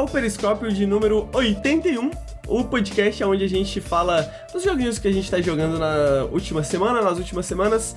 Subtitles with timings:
[0.00, 2.10] ao Periscópio de número 81,
[2.48, 6.64] o podcast onde a gente fala dos joguinhos que a gente tá jogando na última
[6.64, 7.94] semana, nas últimas semanas.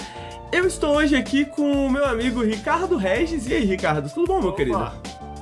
[0.52, 3.48] Eu estou hoje aqui com o meu amigo Ricardo Regis.
[3.48, 4.58] E aí, Ricardo, tudo bom, meu Opa.
[4.58, 4.92] querido?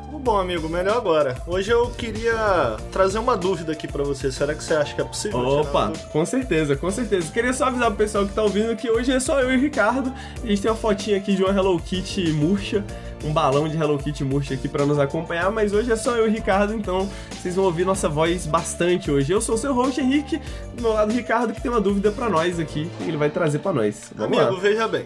[0.06, 1.36] Tudo bom, amigo, melhor agora.
[1.48, 4.32] Hoje eu queria trazer uma dúvida aqui pra você.
[4.32, 5.40] Será que você acha que é possível?
[5.40, 7.32] Opa, com certeza, com certeza.
[7.32, 9.60] Queria só avisar pro pessoal que tá ouvindo que hoje é só eu e o
[9.60, 10.14] Ricardo.
[10.44, 12.86] A gente tem uma fotinha aqui de uma Hello Kitty murcha,
[13.24, 16.26] um balão de Hello Kitty murcha aqui pra nos acompanhar, mas hoje é só eu
[16.26, 19.32] e o Ricardo, então vocês vão ouvir nossa voz bastante hoje.
[19.32, 20.40] Eu sou o seu host Henrique,
[20.76, 23.60] do meu lado Ricardo que tem uma dúvida pra nós aqui, que ele vai trazer
[23.60, 24.12] pra nós.
[24.16, 24.60] Vamos Amigo, lá.
[24.60, 25.06] veja bem.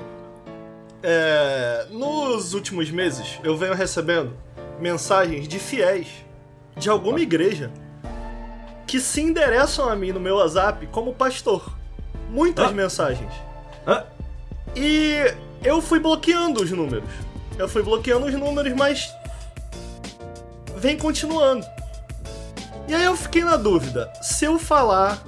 [1.03, 4.33] É, nos últimos meses, eu venho recebendo
[4.79, 6.07] mensagens de fiéis
[6.77, 7.69] de alguma igreja
[8.87, 11.73] que se endereçam a mim no meu WhatsApp como pastor.
[12.29, 12.71] Muitas Ah.
[12.71, 13.31] mensagens.
[13.85, 14.03] Ah,
[14.75, 17.07] E eu fui bloqueando os números.
[17.57, 19.13] Eu fui bloqueando os números, mas
[20.75, 21.65] vem continuando.
[22.87, 25.23] E aí eu fiquei na dúvida, se eu falar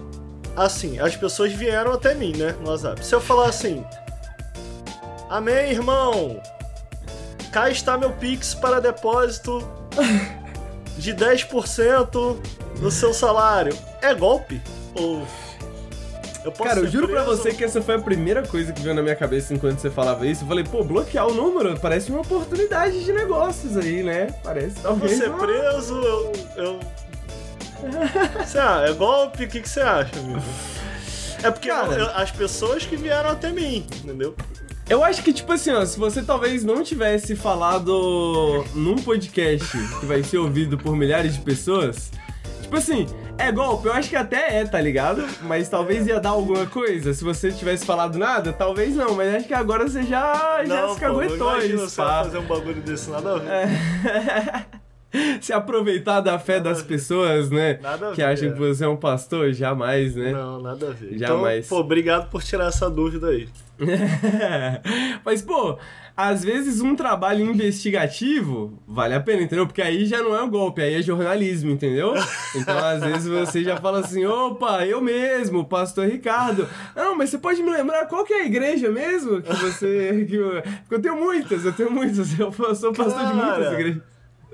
[0.56, 3.06] assim, as pessoas vieram até mim, né, no WhatsApp.
[3.06, 3.86] Se eu falar assim:
[5.30, 6.42] "Amém, irmão.
[7.52, 9.66] Cá está meu Pix para depósito
[10.98, 12.38] de 10%
[12.80, 13.76] do seu salário".
[14.02, 14.62] É golpe
[14.94, 15.26] ou
[16.48, 18.82] eu posso Cara, eu ser juro pra você que essa foi a primeira coisa que
[18.82, 20.44] veio na minha cabeça enquanto você falava isso.
[20.44, 24.28] Eu falei, pô, bloquear o número parece uma oportunidade de negócios aí, né?
[24.44, 25.18] Parece Vou talvez.
[25.18, 26.32] ser uma- preso, eu.
[26.56, 26.80] eu...
[28.44, 29.44] Você, ah, é golpe?
[29.44, 30.42] O que, que você acha, amigo?
[31.44, 31.94] É porque Cara.
[31.94, 34.36] eu- as pessoas que vieram até mim, entendeu?
[34.90, 40.06] Eu acho que, tipo assim, ó, se você talvez não tivesse falado num podcast que
[40.06, 42.10] vai ser ouvido por milhares de pessoas,
[42.62, 43.06] tipo assim,
[43.38, 45.24] é golpe, eu acho que até é, tá ligado?
[45.44, 47.14] Mas talvez ia dar alguma coisa.
[47.14, 51.00] Se você tivesse falado nada, talvez não, mas acho que agora você já, já se
[51.00, 52.24] caguetou não você vai pá.
[52.24, 53.50] fazer um bagulho desse, nada a ver.
[53.50, 54.66] É.
[55.42, 57.80] Se aproveitar da fé das pessoas, né?
[57.82, 58.52] Nada a Que ver, acham é.
[58.52, 60.34] que você é um pastor, jamais, né?
[60.34, 61.18] Não, nada a ver.
[61.18, 61.66] Jamais.
[61.66, 63.48] Então, pô, obrigado por tirar essa dúvida aí.
[65.24, 65.78] Mas, pô,
[66.18, 69.68] às vezes um trabalho investigativo vale a pena, entendeu?
[69.68, 72.16] Porque aí já não é um golpe, aí é jornalismo, entendeu?
[72.56, 76.68] Então, às vezes você já fala assim: opa, eu mesmo, pastor Ricardo.
[76.96, 79.44] Não, mas você pode me lembrar qual que é a igreja mesmo?
[79.44, 80.08] Que você.
[80.28, 80.62] Que eu...
[80.62, 82.38] Porque eu tenho muitas, eu tenho muitas.
[82.40, 83.74] Eu sou pastor de muitas Cara.
[83.74, 84.02] igrejas.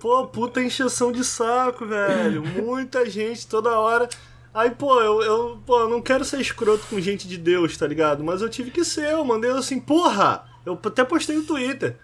[0.01, 2.43] Pô, puta encheção de saco, velho.
[2.43, 4.09] Muita gente toda hora.
[4.53, 7.87] Aí, pô, eu, eu, pô, eu não quero ser escroto com gente de Deus, tá
[7.87, 8.23] ligado?
[8.23, 10.52] Mas eu tive que ser, eu mandei assim, porra!
[10.65, 11.97] Eu até postei no Twitter.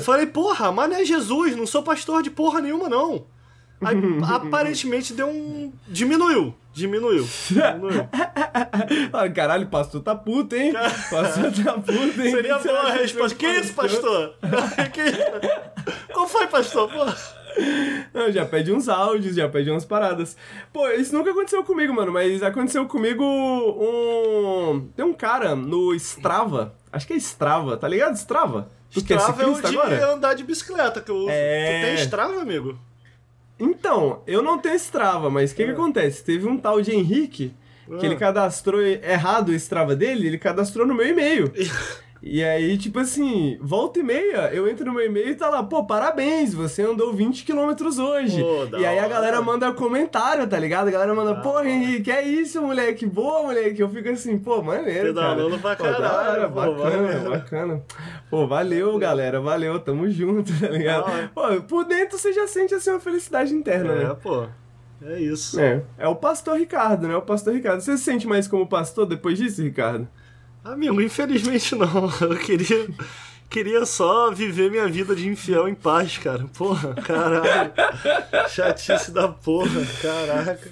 [0.00, 3.26] Falei, porra, mas não é Jesus, não sou pastor de porra nenhuma, não.
[3.84, 5.72] Aí, aparentemente deu um.
[5.88, 6.54] Diminuiu.
[6.72, 7.28] Diminuiu.
[7.50, 8.08] Diminuiu.
[9.34, 10.72] Caralho, pastor tá puto, hein?
[10.72, 12.30] Pastor tá puto, hein?
[12.30, 13.36] Seria boa a resposta.
[13.36, 14.34] Que isso, pastor?
[14.92, 16.12] que?
[16.12, 16.90] Qual foi, pastor?
[16.90, 17.14] Porra.
[18.14, 20.36] Não, já pede uns áudios, já pede umas paradas.
[20.72, 24.88] Pô, isso nunca aconteceu comigo, mano, mas aconteceu comigo um.
[24.96, 28.14] Tem um cara no Strava, acho que é Strava, tá ligado?
[28.14, 28.68] Strava?
[28.92, 30.12] Tu que é Strava é o de agora?
[30.12, 31.30] andar de bicicleta que eu uso.
[31.30, 31.80] É.
[31.80, 32.78] Tu tem Strava, amigo?
[33.58, 36.22] Então, eu não tenho Strava, mas o que que acontece?
[36.24, 37.54] Teve um tal de Henrique
[37.86, 38.06] que Ah.
[38.06, 41.52] ele cadastrou errado o Strava dele, ele cadastrou no meu e-mail.
[42.24, 45.60] E aí, tipo assim, volta e meia, eu entro no meu e-mail e tá lá,
[45.60, 48.40] pô, parabéns, você andou 20 quilômetros hoje.
[48.40, 49.08] Pô, e aí a hora.
[49.08, 50.86] galera manda comentário, tá ligado?
[50.86, 53.80] A galera manda, pô, Henrique, é isso, moleque, boa, moleque.
[53.82, 55.34] Eu fico assim, pô, maneiro, cara.
[55.34, 57.30] Pedalando pra Pô, caralho, hora, pô, bacana, maneiro.
[57.30, 57.82] bacana.
[58.30, 61.28] Pô, valeu, galera, valeu, tamo junto, tá ligado?
[61.34, 64.16] Pô, por dentro você já sente, assim, uma felicidade interna, É, né?
[64.22, 64.46] pô.
[65.04, 65.58] É isso.
[65.58, 67.16] É, é o pastor Ricardo, né?
[67.16, 67.80] O pastor Ricardo.
[67.80, 70.06] Você se sente mais como pastor depois disso, Ricardo?
[70.64, 72.10] Amigo, infelizmente não.
[72.20, 72.88] Eu queria.
[73.50, 76.46] Queria só viver minha vida de infiel em paz, cara.
[76.56, 77.70] Porra, caralho.
[78.48, 80.70] Chatice da porra, caraca.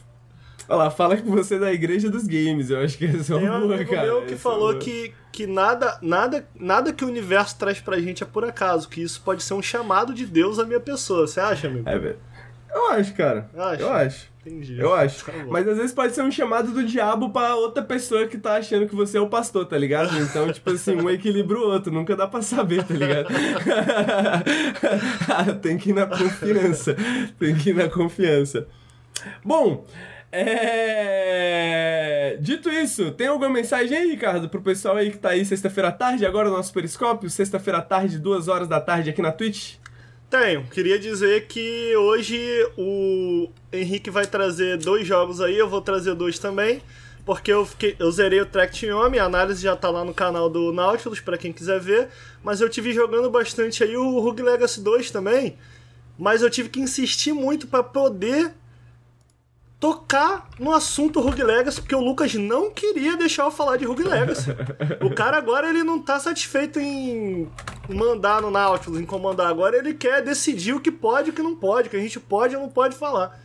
[0.66, 2.70] Olha lá, fala que você é da igreja dos games.
[2.70, 4.06] Eu acho que essa é Tem uma um boa, amigo cara.
[4.06, 8.22] meu que é falou que, que nada, nada, nada que o universo traz pra gente
[8.22, 11.26] é por acaso, que isso pode ser um chamado de Deus à minha pessoa.
[11.26, 11.86] Você acha, amigo?
[11.88, 12.18] É, velho.
[12.72, 13.50] Eu acho, cara.
[13.58, 13.82] Acha?
[13.82, 14.29] Eu acho.
[14.40, 14.78] Entendi.
[14.78, 15.24] Eu acho.
[15.24, 15.32] Tá.
[15.48, 18.88] Mas às vezes pode ser um chamado do diabo pra outra pessoa que tá achando
[18.88, 20.16] que você é o pastor, tá ligado?
[20.18, 21.92] Então, tipo assim, um equilibra o outro.
[21.92, 23.28] Nunca dá pra saber, tá ligado?
[25.60, 26.96] Tem que ir na confiança.
[27.38, 28.66] Tem que ir na confiança.
[29.44, 29.84] Bom,
[30.32, 31.58] é...
[32.40, 35.92] Dito isso, tem alguma mensagem aí, Ricardo, pro pessoal aí que tá aí sexta-feira à
[35.92, 39.74] tarde, agora no nosso periscópio, sexta-feira à tarde, duas horas da tarde aqui na Twitch?
[40.30, 40.64] Tenho.
[40.68, 42.38] Queria dizer que hoje
[42.78, 46.80] o Henrique vai trazer dois jogos aí, eu vou trazer dois também.
[47.26, 50.48] Porque eu, fiquei, eu zerei o Tract Yomi, a análise já tá lá no canal
[50.48, 52.08] do Nautilus, pra quem quiser ver.
[52.44, 55.58] Mas eu tive jogando bastante aí o Rogue Legacy 2 também.
[56.16, 58.52] mas eu tive que insistir muito para poder
[59.80, 64.04] tocar no assunto Rogue Legacy, porque o Lucas não queria deixar eu falar de Rogue
[64.04, 64.50] Legacy.
[65.00, 67.48] o cara agora ele não tá satisfeito em
[67.88, 69.46] mandar no Nautilus, em comandar.
[69.46, 72.00] Agora ele quer decidir o que pode e o que não pode, o que a
[72.00, 73.40] gente pode ou não pode falar.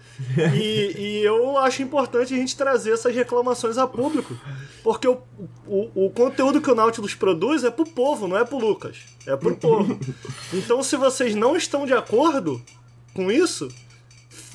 [0.56, 4.38] e, e, eu acho importante a gente trazer essas reclamações a público,
[4.82, 5.18] porque o,
[5.68, 8.98] o, o, conteúdo que o Nautilus produz é pro povo, não é pro Lucas.
[9.26, 10.00] É pro povo.
[10.54, 12.62] Então, se vocês não estão de acordo
[13.14, 13.70] com isso,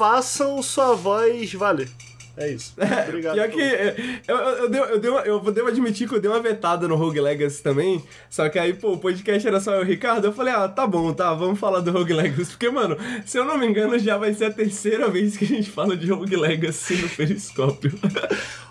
[0.00, 1.86] façam sua voz valer.
[2.34, 2.72] É isso.
[3.06, 3.34] Obrigado.
[3.34, 3.94] Pior que é,
[4.26, 7.20] eu, eu, eu, eu, eu, eu devo admitir que eu dei uma vetada no Rogue
[7.20, 8.02] Legacy também.
[8.30, 10.26] Só que aí, pô, o podcast era só eu e o Ricardo.
[10.26, 12.52] Eu falei, ah, tá bom, tá, vamos falar do Rogue Legacy.
[12.52, 15.48] Porque, mano, se eu não me engano, já vai ser a terceira vez que a
[15.48, 17.92] gente fala de Rogue Legacy no Periscópio.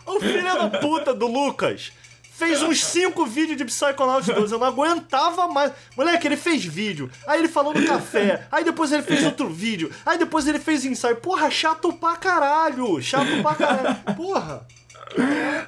[0.08, 1.92] Ô filho da puta do Lucas!
[2.40, 4.52] Fez uns 5 vídeos de Psychonauts 2.
[4.54, 5.74] Eu não aguentava mais.
[5.96, 7.12] Moleque, ele fez vídeo.
[7.28, 8.48] Aí ele falou no café.
[8.50, 9.92] Aí depois ele fez outro vídeo.
[10.06, 11.18] Aí depois ele fez ensaio.
[11.18, 13.02] Porra, chato pra caralho.
[13.02, 13.96] Chato pra caralho.
[14.16, 14.66] Porra.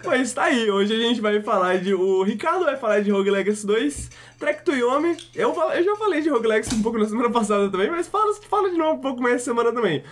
[0.06, 1.94] Mas tá aí, hoje a gente vai falar de.
[1.94, 5.18] O Ricardo vai falar de Rogue Legacy 2, Trek to Yomi.
[5.34, 8.34] Eu, eu já falei de Rogue Legacy um pouco na semana passada também, mas fala,
[8.48, 10.04] fala de novo um pouco mais essa semana também.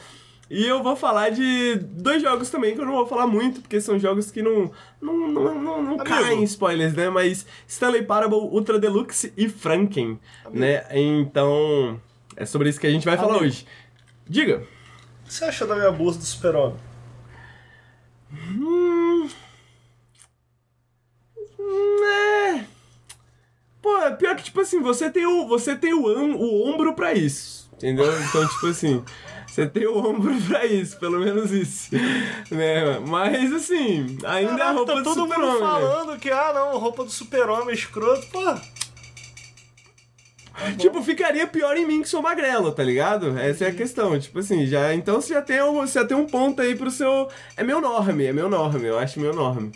[0.50, 3.80] E eu vou falar de dois jogos também, que eu não vou falar muito, porque
[3.80, 7.07] são jogos que não, não, não, não, não caem spoilers, né?
[7.07, 10.60] Mas Stanley Parable, Ultra Deluxe e Franken, Amigo.
[10.60, 10.84] né?
[10.92, 12.01] Então,
[12.36, 13.30] é sobre isso que a gente vai Amigo.
[13.31, 13.68] falar hoje.
[14.28, 14.63] Diga.
[15.24, 16.78] O que você achou da minha blusa do super-homem?
[18.34, 19.30] Hum...
[21.60, 22.04] hum...
[22.06, 22.66] É...
[23.80, 27.13] Pô, é pior que, tipo assim, você tem o, você tem o, o ombro pra
[27.13, 28.12] isso, entendeu?
[28.24, 29.04] Então, tipo assim...
[29.50, 31.90] Você tem o ombro pra isso, pelo menos isso.
[32.51, 33.00] né?
[33.07, 35.60] Mas assim, ainda Caraca, é roupa tá do todo mundo né?
[35.60, 36.18] falando né?
[36.22, 38.44] que, ah não, roupa do super-homem é escroto, pô.
[38.44, 38.62] Tá
[40.78, 43.38] tipo, ficaria pior em mim que sou magrelo, tá ligado?
[43.40, 44.19] Essa é a questão.
[44.19, 44.94] Tipo assim, já.
[44.94, 47.30] Então você já tem, você já tem um ponto aí pro seu.
[47.56, 49.72] É meu norme, é meu norme, eu acho meu norme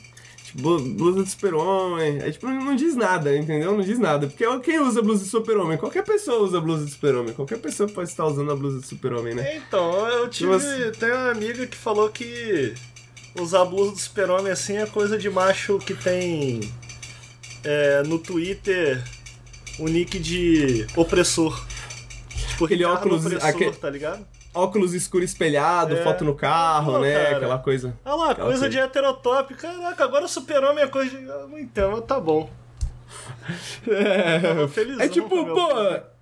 [0.54, 2.20] blusa de super-homem.
[2.20, 3.76] É tipo, não diz nada, entendeu?
[3.76, 4.28] Não diz nada.
[4.28, 5.78] Porque quem usa blusa de super-homem?
[5.78, 7.34] Qualquer pessoa usa blusa de super-homem.
[7.34, 9.58] Qualquer pessoa pode estar usando a blusa de super-homem, né?
[9.58, 10.52] Então, eu tive.
[10.52, 10.92] Você...
[10.92, 12.74] Tem uma amiga que falou que
[13.40, 16.60] usar blusa de super-homem assim é coisa de macho que tem
[17.64, 19.04] é, no Twitter
[19.80, 21.66] o nick de opressor.
[22.50, 23.26] Tipo, aquele óculos.
[23.26, 23.72] Opressor, aquele...
[23.72, 24.33] tá ligado?
[24.54, 26.04] Óculos escuro espelhado, é.
[26.04, 27.14] foto no carro, Pô, né?
[27.14, 27.38] Cara.
[27.38, 27.98] Aquela coisa.
[28.06, 29.54] Olha lá, coisa, coisa de heterotop.
[29.56, 31.62] Caraca, agora super-homem é coisa de.
[31.62, 32.50] Então, tá bom.
[33.88, 35.70] É, é tipo, pô,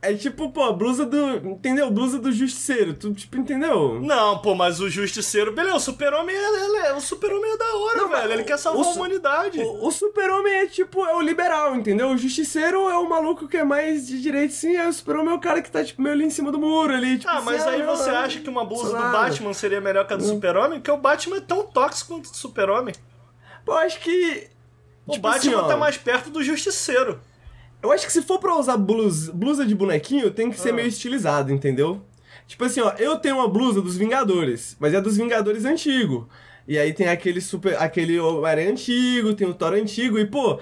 [0.01, 1.35] é tipo, pô, a blusa do.
[1.47, 1.91] Entendeu?
[1.91, 2.93] Blusa do justiceiro.
[2.93, 4.01] Tu, tipo, entendeu?
[4.01, 5.51] Não, pô, mas o justiceiro.
[5.51, 8.33] Beleza, o super-homem é, é, o super-homem é da hora, não, velho.
[8.33, 9.59] Ele quer salvar a humanidade.
[9.59, 12.09] O, o super-homem é tipo, é o liberal, entendeu?
[12.09, 14.75] O justiceiro é o maluco que é mais de direito, sim.
[14.75, 16.93] É o super-homem é o cara que tá, tipo, meio ali em cima do muro
[16.93, 17.19] ali.
[17.19, 20.07] Tipo, ah, mas assim, aí ah, você acha que uma blusa do Batman seria melhor
[20.07, 20.79] que a do super-homem?
[20.79, 22.95] Porque o Batman é tão tóxico quanto o super-homem.
[23.63, 24.49] Pô, acho que.
[25.11, 27.19] O tipo Batman assim, tá mais perto do justiceiro.
[27.81, 30.73] Eu acho que se for pra usar blusa, blusa de bonequinho, tem que ser ah.
[30.73, 32.01] meio estilizado, entendeu?
[32.47, 36.29] Tipo assim, ó, eu tenho uma blusa dos Vingadores, mas é dos Vingadores antigo.
[36.67, 37.75] E aí tem aquele super.
[37.81, 40.59] aquele Homem antigo, tem o Thor antigo, e pô,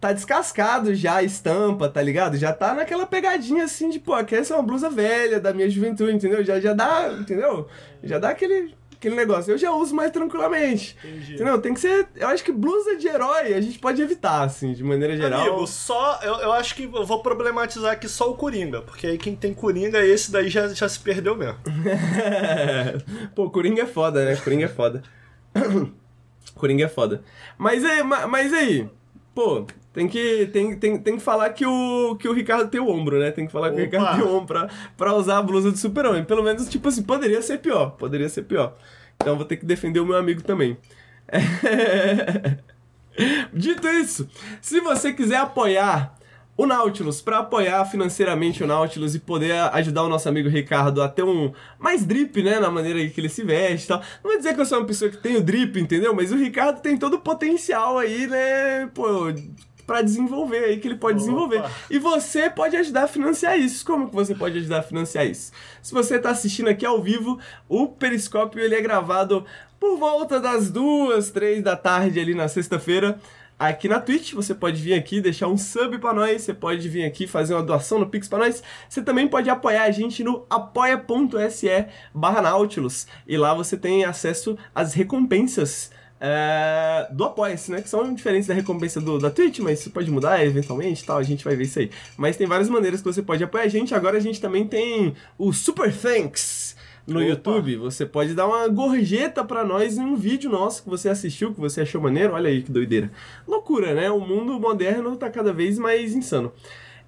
[0.00, 2.36] tá descascado já a estampa, tá ligado?
[2.36, 6.12] Já tá naquela pegadinha assim de, pô, essa é uma blusa velha da minha juventude,
[6.12, 6.42] entendeu?
[6.42, 7.68] Já, já dá, entendeu?
[8.02, 9.50] Já dá aquele aquele negócio.
[9.50, 10.96] Eu já uso mais tranquilamente.
[11.04, 11.34] Entendi.
[11.34, 11.60] Entendeu?
[11.60, 12.06] Tem que ser.
[12.14, 15.40] Eu acho que blusa de herói a gente pode evitar, assim, de maneira geral.
[15.40, 16.20] Amigo, só.
[16.22, 18.80] Eu, eu acho que eu vou problematizar aqui só o Coringa.
[18.82, 21.58] Porque aí quem tem Coringa, esse daí já, já se perdeu mesmo.
[23.34, 24.36] Pô, Coringa é foda, né?
[24.36, 25.02] Coringa é foda.
[26.54, 27.22] Coringa é foda.
[27.58, 28.88] Mas, é, mas aí,
[29.34, 32.88] pô, tem que, tem, tem, tem que falar que o, que o Ricardo tem o
[32.88, 33.30] ombro, né?
[33.30, 33.76] Tem que falar Opa.
[33.76, 36.24] que o Ricardo tem o ombro pra, pra usar a blusa do super-homem.
[36.24, 37.90] Pelo menos, tipo assim, poderia ser pior.
[37.90, 38.74] Poderia ser pior.
[39.16, 40.76] Então vou ter que defender o meu amigo também.
[43.52, 44.28] Dito isso,
[44.60, 46.16] se você quiser apoiar
[46.56, 51.08] o Nautilus, para apoiar financeiramente o Nautilus e poder ajudar o nosso amigo Ricardo a
[51.08, 54.00] ter um mais drip, né, na maneira que ele se veste e tal.
[54.22, 56.14] Não vou dizer que eu sou uma pessoa que tem o drip, entendeu?
[56.14, 59.32] Mas o Ricardo tem todo o potencial aí, né, pô,
[59.92, 61.20] para desenvolver aí que ele pode Opa.
[61.20, 61.62] desenvolver.
[61.90, 63.84] E você pode ajudar a financiar isso.
[63.84, 65.52] Como que você pode ajudar a financiar isso?
[65.82, 69.44] Se você está assistindo aqui ao vivo, o Periscópio ele é gravado
[69.78, 73.20] por volta das duas, três da tarde ali na sexta-feira.
[73.58, 77.04] Aqui na Twitch, você pode vir aqui deixar um sub para nós, você pode vir
[77.04, 78.62] aqui fazer uma doação no Pix para nós.
[78.88, 83.06] Você também pode apoiar a gente no apoia.se barra Nautilus.
[83.26, 85.91] E lá você tem acesso às recompensas
[86.24, 87.82] é, do Apoia-se, né?
[87.82, 91.22] Que são diferentes da recompensa do, da Twitch, mas isso pode mudar eventualmente tal, a
[91.24, 91.90] gente vai ver isso aí.
[92.16, 93.92] Mas tem várias maneiras que você pode apoiar a gente.
[93.92, 97.28] Agora a gente também tem o Super Thanks no Opa.
[97.28, 97.76] YouTube.
[97.78, 101.60] Você pode dar uma gorjeta pra nós em um vídeo nosso que você assistiu, que
[101.60, 102.34] você achou maneiro.
[102.34, 103.10] Olha aí que doideira.
[103.44, 104.08] Loucura, né?
[104.08, 106.52] O mundo moderno tá cada vez mais insano.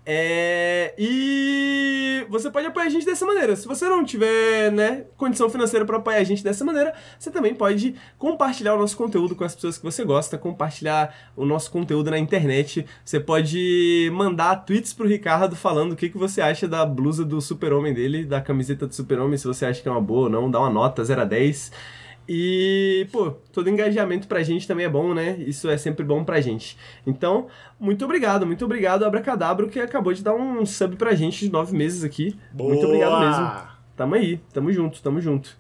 [0.06, 3.56] É, e você pode apoiar a gente dessa maneira.
[3.56, 7.54] Se você não tiver, né, condição financeira para apoiar a gente dessa maneira, você também
[7.54, 12.11] pode compartilhar o nosso conteúdo com as pessoas que você gosta, compartilhar o nosso conteúdo
[12.11, 12.84] na internet.
[13.04, 17.40] Você pode mandar tweets pro Ricardo falando o que, que você acha da blusa do
[17.40, 20.50] Super-Homem dele, da camiseta do Super-Homem, se você acha que é uma boa ou não,
[20.50, 21.73] dá uma nota 0 a 10.
[22.28, 25.37] E, pô, todo engajamento pra gente também é bom, né?
[25.38, 26.76] Isso é sempre bom pra gente.
[27.07, 31.52] Então, muito obrigado, muito obrigado, Abracadabro, que acabou de dar um sub pra gente de
[31.52, 32.37] nove meses aqui.
[32.52, 32.87] Muito Boa!
[32.87, 33.75] obrigado mesmo.
[33.97, 35.57] Tamo aí, tamo junto, tamo junto.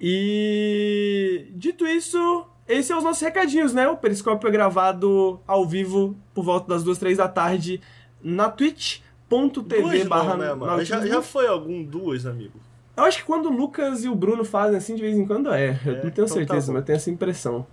[0.00, 3.88] E dito isso, esses são os nossos recadinhos, né?
[3.88, 7.80] O Periscópio é gravado ao vivo por volta das duas, três da tarde
[8.22, 10.84] na twitch.tv barra né.
[10.84, 12.58] Já, já foi algum duas, amigo?
[12.96, 15.52] Eu acho que quando o Lucas e o Bruno fazem assim de vez em quando
[15.52, 15.70] é.
[15.84, 16.72] Eu É, não tenho então tá certeza, bom.
[16.74, 17.66] mas eu tenho essa impressão.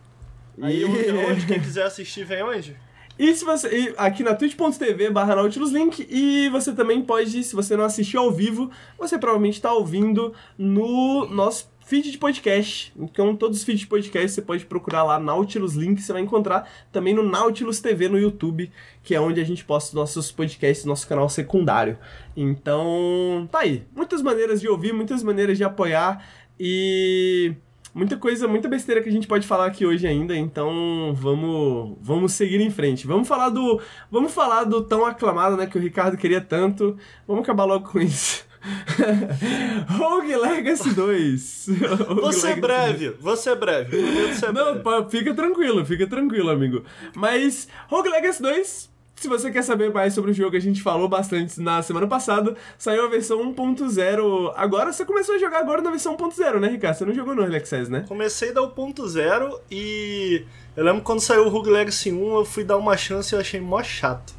[0.62, 2.76] Aí E- onde quem quiser assistir, vem onde?
[3.20, 3.68] E se você.
[3.70, 6.08] e aqui na twitch.tv barra Nautilus Link.
[6.10, 11.28] E você também pode, se você não assistiu ao vivo, você provavelmente está ouvindo no
[11.28, 12.94] nosso feed de podcast.
[12.98, 16.66] Então, todos os feeds de podcast você pode procurar lá Nautilus Link, você vai encontrar
[16.90, 18.72] também no Nautilus TV no YouTube,
[19.04, 21.98] que é onde a gente posta os nossos podcasts, nosso canal secundário.
[22.34, 23.84] Então, tá aí.
[23.94, 26.26] Muitas maneiras de ouvir, muitas maneiras de apoiar
[26.58, 27.56] e
[27.94, 32.32] muita coisa, muita besteira que a gente pode falar aqui hoje ainda, então vamos, vamos
[32.32, 33.06] seguir em frente.
[33.06, 36.98] Vamos falar do, vamos falar do tão aclamado, né, que o Ricardo queria tanto.
[37.28, 38.50] Vamos acabar logo com isso.
[39.98, 41.68] Rogue Legacy 2.
[42.08, 44.36] Rogue Você é Legacy breve, você é breve.
[44.36, 45.10] Ser não, breve.
[45.10, 46.84] fica tranquilo, fica tranquilo, amigo.
[47.16, 51.08] Mas Rogue Legacy 2, se você quer saber mais sobre o jogo, a gente falou
[51.08, 54.54] bastante na semana passada, saiu a versão 1.0.
[54.56, 56.98] Agora você começou a jogar agora na versão 1.0, né, Ricardo?
[56.98, 58.06] Você não jogou no Early Access, né?
[58.08, 62.78] Comecei da 1.0 e eu lembro quando saiu o Rogue Legacy 1, eu fui dar
[62.78, 64.34] uma chance e eu achei mó chato.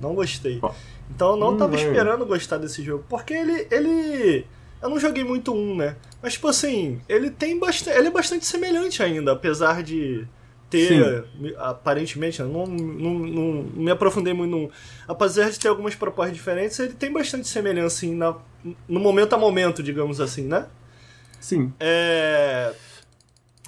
[0.00, 0.60] Não gostei.
[1.14, 1.84] Então eu não Hum, tava vai.
[1.84, 3.04] esperando gostar desse jogo.
[3.08, 3.66] Porque ele.
[3.70, 4.46] ele.
[4.82, 5.96] Eu não joguei muito um, né?
[6.22, 7.96] Mas tipo assim, ele tem bastante.
[7.96, 10.26] Ele é bastante semelhante ainda, apesar de
[10.68, 11.24] ter.
[11.58, 14.70] Aparentemente, eu não, não, não, me aprofundei muito no.
[15.08, 18.36] Apesar de ter algumas propostas diferentes, ele tem bastante semelhança assim, na,
[18.88, 20.66] no momento a momento, digamos assim, né?
[21.40, 21.72] Sim.
[21.78, 22.74] É.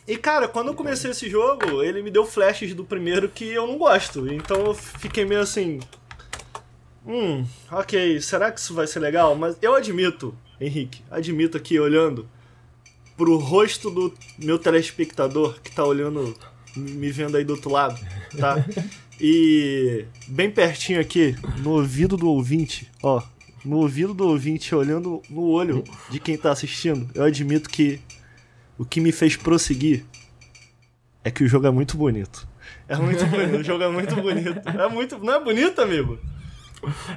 [0.06, 3.66] E cara, quando eu comecei esse jogo, ele me deu flashes do primeiro que eu
[3.66, 4.32] não gosto.
[4.32, 5.78] Então eu fiquei meio assim.
[7.08, 9.34] Hum, ok, será que isso vai ser legal?
[9.34, 12.28] Mas eu admito, Henrique, admito aqui olhando
[13.16, 16.36] pro rosto do meu telespectador que tá olhando,
[16.76, 17.98] me vendo aí do outro lado,
[18.38, 18.64] tá?
[19.20, 23.20] E bem pertinho aqui, no ouvido do ouvinte, ó,
[23.64, 27.98] no ouvido do ouvinte, olhando no olho de quem tá assistindo, eu admito que
[28.78, 30.04] o que me fez prosseguir
[31.24, 32.46] é que o jogo é muito bonito.
[32.86, 34.68] É muito bonito, o jogo é muito bonito.
[34.68, 36.16] É muito, não é bonito, amigo?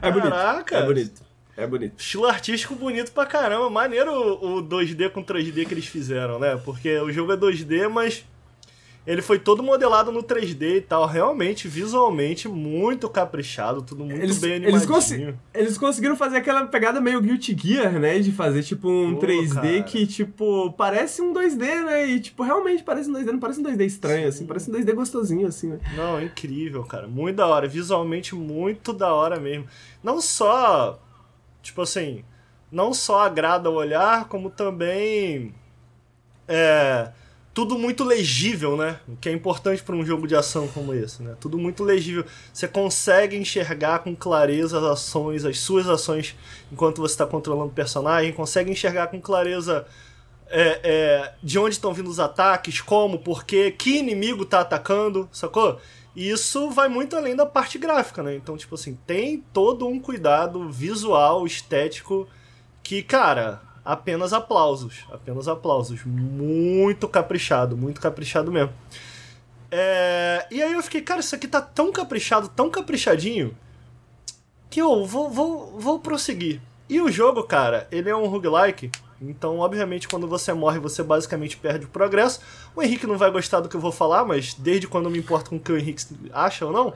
[0.02, 0.30] É bonito.
[0.30, 0.78] Caraca.
[0.78, 1.22] É bonito.
[1.58, 2.00] É bonito.
[2.00, 3.70] Estilo artístico bonito pra caramba.
[3.70, 6.56] Maneiro o o 2D com 3D que eles fizeram, né?
[6.64, 8.26] Porque o jogo é 2D, mas
[9.06, 11.08] ele foi todo modelado no 3D e tal.
[11.08, 14.94] Realmente, visualmente, muito caprichado, tudo muito Eles, bem eles, animadinho.
[14.94, 18.20] consi- eles conseguiram fazer aquela pegada meio Guilty Gear, né?
[18.20, 19.84] De fazer, tipo, um Pô, 3D cara.
[19.84, 22.06] que, tipo, parece um 2D, né?
[22.08, 24.46] E, tipo, realmente parece um 2D, não parece um 2D estranho, assim.
[24.46, 25.80] Parece um 2D gostosinho, assim, né?
[25.98, 27.08] Não, é incrível, cara.
[27.08, 27.68] Muito da hora.
[27.68, 29.66] Visualmente, muito da hora mesmo.
[30.04, 31.00] Não só,
[31.64, 32.24] tipo assim,
[32.72, 35.54] não só agrada o olhar, como também
[36.48, 37.12] é
[37.54, 39.00] tudo muito legível, né?
[39.08, 41.36] O que é importante para um jogo de ação como esse, né?
[41.40, 42.26] Tudo muito legível.
[42.54, 46.36] Você consegue enxergar com clareza as ações, as suas ações
[46.72, 49.86] enquanto você está controlando o personagem, consegue enxergar com clareza
[50.48, 55.80] é, é, de onde estão vindo os ataques, como, porquê, que inimigo tá atacando, sacou?
[56.16, 58.36] E isso vai muito além da parte gráfica, né?
[58.36, 62.28] Então, tipo assim, tem todo um cuidado visual, estético,
[62.84, 65.06] que, cara, apenas aplausos.
[65.12, 66.04] Apenas aplausos.
[66.06, 68.74] Muito caprichado, muito caprichado mesmo.
[69.70, 73.56] É, E aí eu fiquei, cara, isso aqui tá tão caprichado, tão caprichadinho,
[74.70, 76.62] que eu vou, vou, vou prosseguir.
[76.90, 81.56] E o jogo, cara, ele é um roguelike, então, obviamente, quando você morre, você basicamente
[81.56, 82.42] perde o progresso.
[82.76, 85.20] O Henrique não vai gostar do que eu vou falar, mas desde quando eu me
[85.20, 86.92] importo com o que o Henrique acha ou não,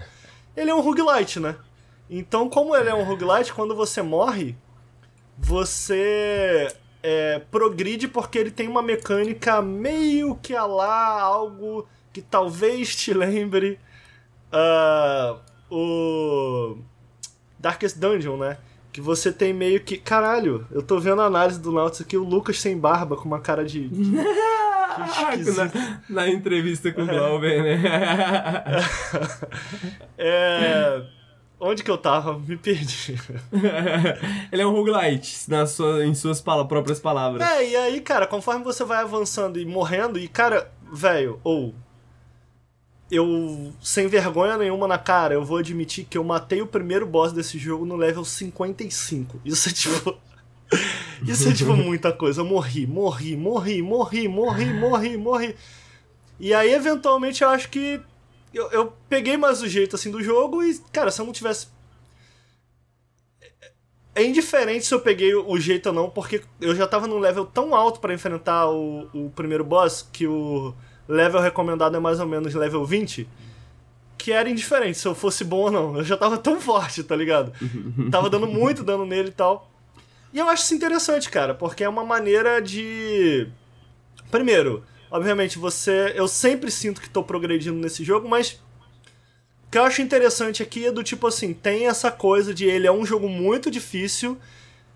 [0.58, 1.56] ele é um roguelite, né?
[2.10, 4.56] Então, como ele é um roguelite, quando você morre,
[5.38, 6.74] você
[7.04, 13.14] é, progride porque ele tem uma mecânica meio que a lá algo que talvez te
[13.14, 13.80] lembre
[14.52, 15.40] uh,
[15.70, 16.78] o
[17.60, 18.58] Darkest Dungeon, né?
[18.92, 19.98] Que você tem meio que.
[19.98, 23.40] Caralho, eu tô vendo a análise do Nautilus aqui, o Lucas sem barba, com uma
[23.40, 23.90] cara de.
[23.90, 24.12] de...
[24.16, 25.72] na,
[26.10, 27.82] na, entrevista com o Glauber, né?
[30.18, 31.15] é.
[31.60, 32.38] Onde que eu tava?
[32.40, 33.16] Me perdi.
[34.52, 37.48] Ele é um roguelite, na sua, em suas próprias palavras.
[37.48, 41.74] É, e aí, cara, conforme você vai avançando e morrendo, e, cara, velho, ou.
[43.10, 47.32] eu, sem vergonha nenhuma na cara, eu vou admitir que eu matei o primeiro boss
[47.32, 49.40] desse jogo no level 55.
[49.46, 50.16] Isso é tipo.
[51.26, 52.42] Isso é tipo muita coisa.
[52.42, 55.56] Eu morri, morri, morri, morri, morri, morri, morri.
[56.40, 58.02] E aí, eventualmente, eu acho que
[58.56, 61.68] eu, eu peguei mais o jeito assim do jogo e, cara, se eu não tivesse.
[64.16, 67.46] É indiferente se eu peguei o jeito ou não, porque eu já tava num level
[67.46, 70.74] tão alto para enfrentar o, o primeiro boss que o
[71.06, 73.28] level recomendado é mais ou menos level 20
[74.18, 75.98] que era indiferente se eu fosse bom ou não.
[75.98, 77.52] Eu já tava tão forte, tá ligado?
[78.10, 79.70] tava dando muito dano nele e tal.
[80.34, 83.48] E eu acho isso interessante, cara, porque é uma maneira de.
[84.32, 86.14] Primeiro, Obviamente, você.
[86.16, 88.60] Eu sempre sinto que estou progredindo nesse jogo, mas.
[89.68, 92.88] O que eu acho interessante aqui é do tipo assim: tem essa coisa de ele
[92.88, 94.38] é um jogo muito difícil,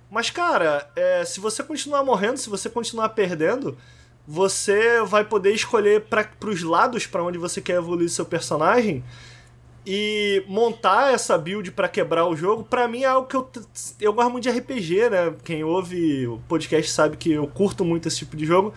[0.10, 3.78] mas, cara, é, se você continuar morrendo, se você continuar perdendo,
[4.28, 9.04] você vai poder escolher para os lados para onde você quer evoluir seu personagem
[9.86, 13.50] e montar essa build para quebrar o jogo, para mim é algo que eu,
[14.00, 15.34] eu gosto muito de RPG, né?
[15.44, 18.74] Quem ouve o podcast sabe que eu curto muito esse tipo de jogo.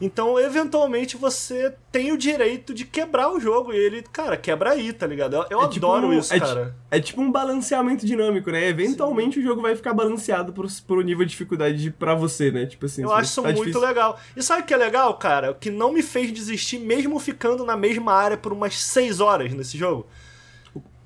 [0.00, 3.70] Então, eventualmente, você tem o direito de quebrar o jogo.
[3.70, 5.36] E ele, cara, quebra aí, tá ligado?
[5.36, 6.74] Eu, eu é tipo adoro tipo, isso, é cara.
[6.90, 8.66] É tipo um balanceamento dinâmico, né?
[8.66, 9.40] Eventualmente Sim.
[9.40, 12.64] o jogo vai ficar balanceado pro, pro nível de dificuldade para você, né?
[12.64, 13.02] Tipo assim.
[13.02, 13.80] Eu acho isso tá muito difícil.
[13.86, 14.18] legal.
[14.34, 15.50] E sabe o que é legal, cara?
[15.50, 19.52] O que não me fez desistir, mesmo ficando na mesma área por umas 6 horas
[19.52, 20.06] nesse jogo.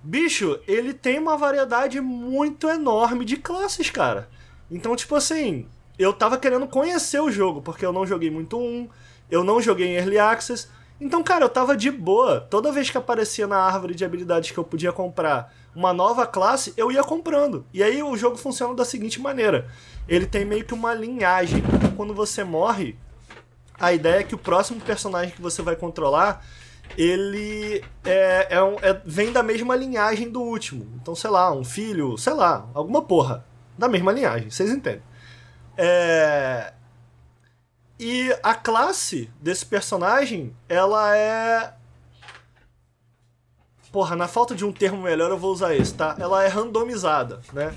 [0.04, 4.28] Bicho, ele tem uma variedade muito enorme de classes, cara.
[4.70, 5.66] Então, tipo assim,
[5.98, 8.88] eu tava querendo conhecer o jogo, porque eu não joguei muito um,
[9.30, 10.68] eu não joguei em Early Access.
[11.00, 12.40] Então, cara, eu tava de boa.
[12.40, 16.72] Toda vez que aparecia na árvore de habilidades que eu podia comprar uma nova classe,
[16.76, 17.64] eu ia comprando.
[17.72, 19.68] E aí o jogo funciona da seguinte maneira:
[20.08, 21.62] ele tem meio que uma linhagem.
[21.96, 22.96] Quando você morre,
[23.78, 26.44] a ideia é que o próximo personagem que você vai controlar
[26.96, 30.86] ele é, é, um, é, vem da mesma linhagem do último.
[31.00, 33.44] Então, sei lá, um filho, sei lá, alguma porra.
[33.76, 35.02] Da mesma linhagem, vocês entendem.
[35.76, 36.72] É...
[37.98, 41.74] E a classe desse personagem, ela é.
[43.92, 46.16] Porra, na falta de um termo melhor eu vou usar esse, tá?
[46.18, 47.72] Ela é randomizada, né?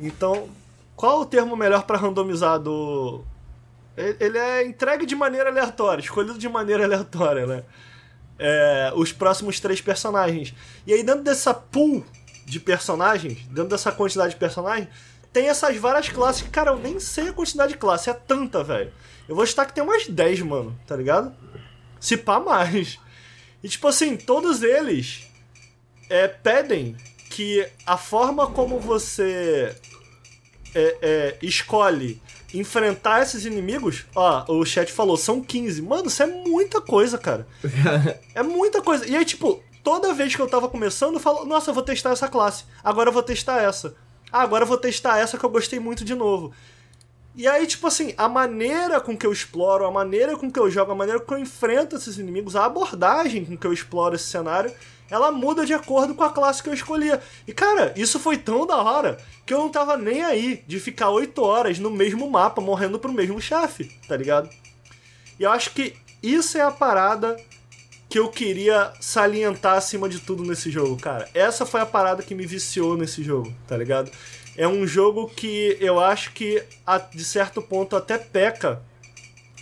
[0.00, 0.48] Então,
[0.96, 3.26] qual o termo melhor para randomizado?
[3.96, 7.64] Ele é entregue de maneira aleatória, escolhido de maneira aleatória, né?
[8.38, 10.54] É, os próximos três personagens.
[10.86, 12.04] E aí, dentro dessa pool
[12.46, 14.88] de personagens, dentro dessa quantidade de personagens,
[15.32, 18.64] tem essas várias classes que, cara, eu nem sei a quantidade de classe, é tanta,
[18.64, 18.92] velho.
[19.28, 21.34] Eu vou estar que tem umas 10, mano, tá ligado?
[22.00, 22.98] Se pá mais.
[23.62, 25.26] E tipo assim, todos eles
[26.08, 26.96] é, pedem
[27.30, 29.76] que a forma como você
[30.74, 32.20] é, é, escolhe
[32.54, 35.82] enfrentar esses inimigos, ó, o chat falou, são 15.
[35.82, 37.46] Mano, isso é muita coisa, cara.
[38.34, 39.06] é muita coisa.
[39.06, 42.10] E aí, tipo, toda vez que eu tava começando, eu falo, nossa, eu vou testar
[42.10, 42.64] essa classe.
[42.82, 43.94] Agora eu vou testar essa.
[44.32, 46.52] Ah, agora eu vou testar essa que eu gostei muito de novo.
[47.34, 50.68] E aí, tipo assim, a maneira com que eu exploro, a maneira com que eu
[50.68, 54.16] jogo, a maneira com que eu enfrento esses inimigos, a abordagem com que eu exploro
[54.16, 54.74] esse cenário,
[55.10, 57.22] ela muda de acordo com a classe que eu escolhia.
[57.46, 61.10] E cara, isso foi tão da hora que eu não tava nem aí de ficar
[61.10, 64.50] 8 horas no mesmo mapa, morrendo pro mesmo chefe, tá ligado?
[65.38, 67.36] E eu acho que isso é a parada
[68.08, 71.28] que eu queria salientar acima de tudo nesse jogo, cara.
[71.34, 74.10] Essa foi a parada que me viciou nesse jogo, tá ligado?
[74.56, 76.62] É um jogo que eu acho que,
[77.14, 78.82] de certo ponto, até peca.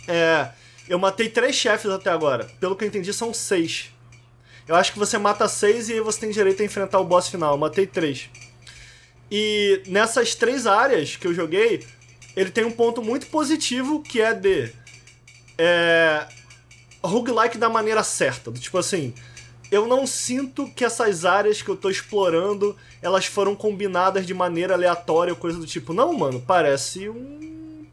[0.07, 0.49] É,
[0.87, 2.45] eu matei três chefes até agora.
[2.59, 3.91] Pelo que eu entendi, são seis.
[4.67, 7.27] Eu acho que você mata seis e aí você tem direito a enfrentar o boss
[7.27, 7.53] final.
[7.53, 8.29] Eu matei três.
[9.29, 11.85] E nessas três áreas que eu joguei,
[12.35, 14.71] ele tem um ponto muito positivo que é de.
[15.57, 16.27] É,
[17.03, 18.49] roguelike da maneira certa.
[18.49, 19.13] Do tipo assim,
[19.71, 24.73] eu não sinto que essas áreas que eu tô explorando, elas foram combinadas de maneira
[24.73, 25.93] aleatória ou coisa do tipo.
[25.93, 27.85] Não, mano, parece um.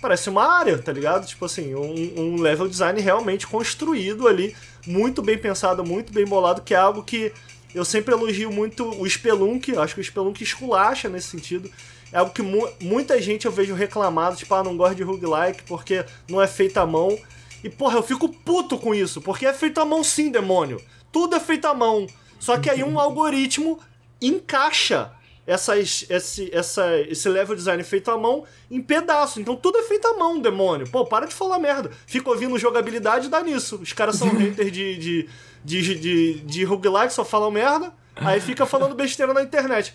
[0.00, 1.26] Parece uma área, tá ligado?
[1.26, 6.62] Tipo assim, um, um level design realmente construído ali, muito bem pensado, muito bem bolado,
[6.62, 7.32] que é algo que
[7.72, 11.70] eu sempre elogio muito o Spelunk, acho que o Spelunk esculacha nesse sentido.
[12.12, 15.62] É algo que mu muita gente eu vejo reclamado, tipo, ah, não gosto de roguelike
[15.62, 17.16] porque não é feito à mão.
[17.62, 20.82] E porra, eu fico puto com isso, porque é feito à mão sim, demônio.
[21.10, 22.06] Tudo é feito à mão.
[22.38, 23.78] Só que aí um algoritmo
[24.20, 25.12] encaixa
[25.46, 29.40] essas, esse, essa, esse level design feito à mão em pedaço.
[29.40, 30.88] Então tudo é feito à mão, demônio.
[30.90, 31.90] Pô, para de falar merda.
[32.06, 33.78] Fica ouvindo jogabilidade e dá nisso.
[33.82, 35.28] Os caras são haters de, de,
[35.64, 37.92] de, de, de roguelike, só falam merda.
[38.16, 39.94] Aí fica falando besteira na internet.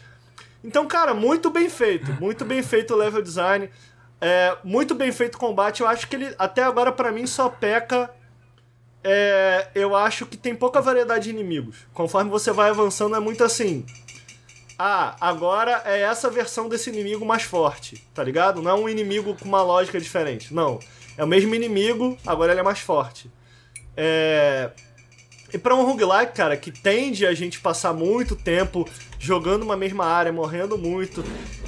[0.64, 2.12] Então, cara, muito bem feito.
[2.20, 3.70] Muito bem feito o level design.
[4.20, 5.82] É, muito bem feito o combate.
[5.82, 8.10] Eu acho que ele, até agora, para mim, só peca.
[9.04, 11.88] É, eu acho que tem pouca variedade de inimigos.
[11.94, 13.86] Conforme você vai avançando, é muito assim
[14.80, 18.62] ah, agora é essa versão desse inimigo mais forte, tá ligado?
[18.62, 20.54] Não é um inimigo com uma lógica diferente.
[20.54, 20.80] Não.
[21.18, 23.32] É o mesmo inimigo, agora ele é mais forte.
[23.96, 24.70] É.
[25.54, 28.88] E pra um roguelike, cara, que tende a gente passar muito tempo
[29.20, 31.24] jogando uma mesma área, morrendo muito,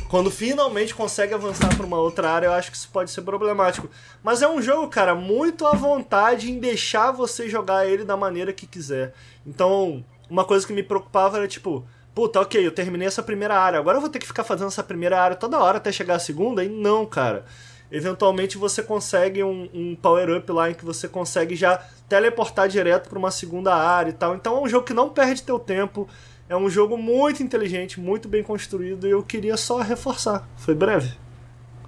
[0.10, 3.90] quando finalmente consegue avançar para uma outra área, eu acho que isso pode ser problemático.
[4.24, 8.52] Mas é um jogo, cara, muito à vontade em deixar você jogar ele da maneira
[8.52, 9.14] que quiser.
[9.46, 13.80] Então, uma coisa que me preocupava era tipo, puta, ok, eu terminei essa primeira área,
[13.80, 16.20] agora eu vou ter que ficar fazendo essa primeira área toda hora até chegar a
[16.20, 16.64] segunda?
[16.64, 17.46] E não, cara.
[17.92, 23.18] Eventualmente você consegue um, um power-up lá em que você consegue já teleportar direto para
[23.18, 24.36] uma segunda área e tal.
[24.36, 26.08] Então é um jogo que não perde teu tempo.
[26.48, 30.48] É um jogo muito inteligente, muito bem construído e eu queria só reforçar.
[30.58, 31.14] Foi breve.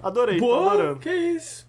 [0.02, 0.98] Adorei, adorando.
[0.98, 1.66] que isso.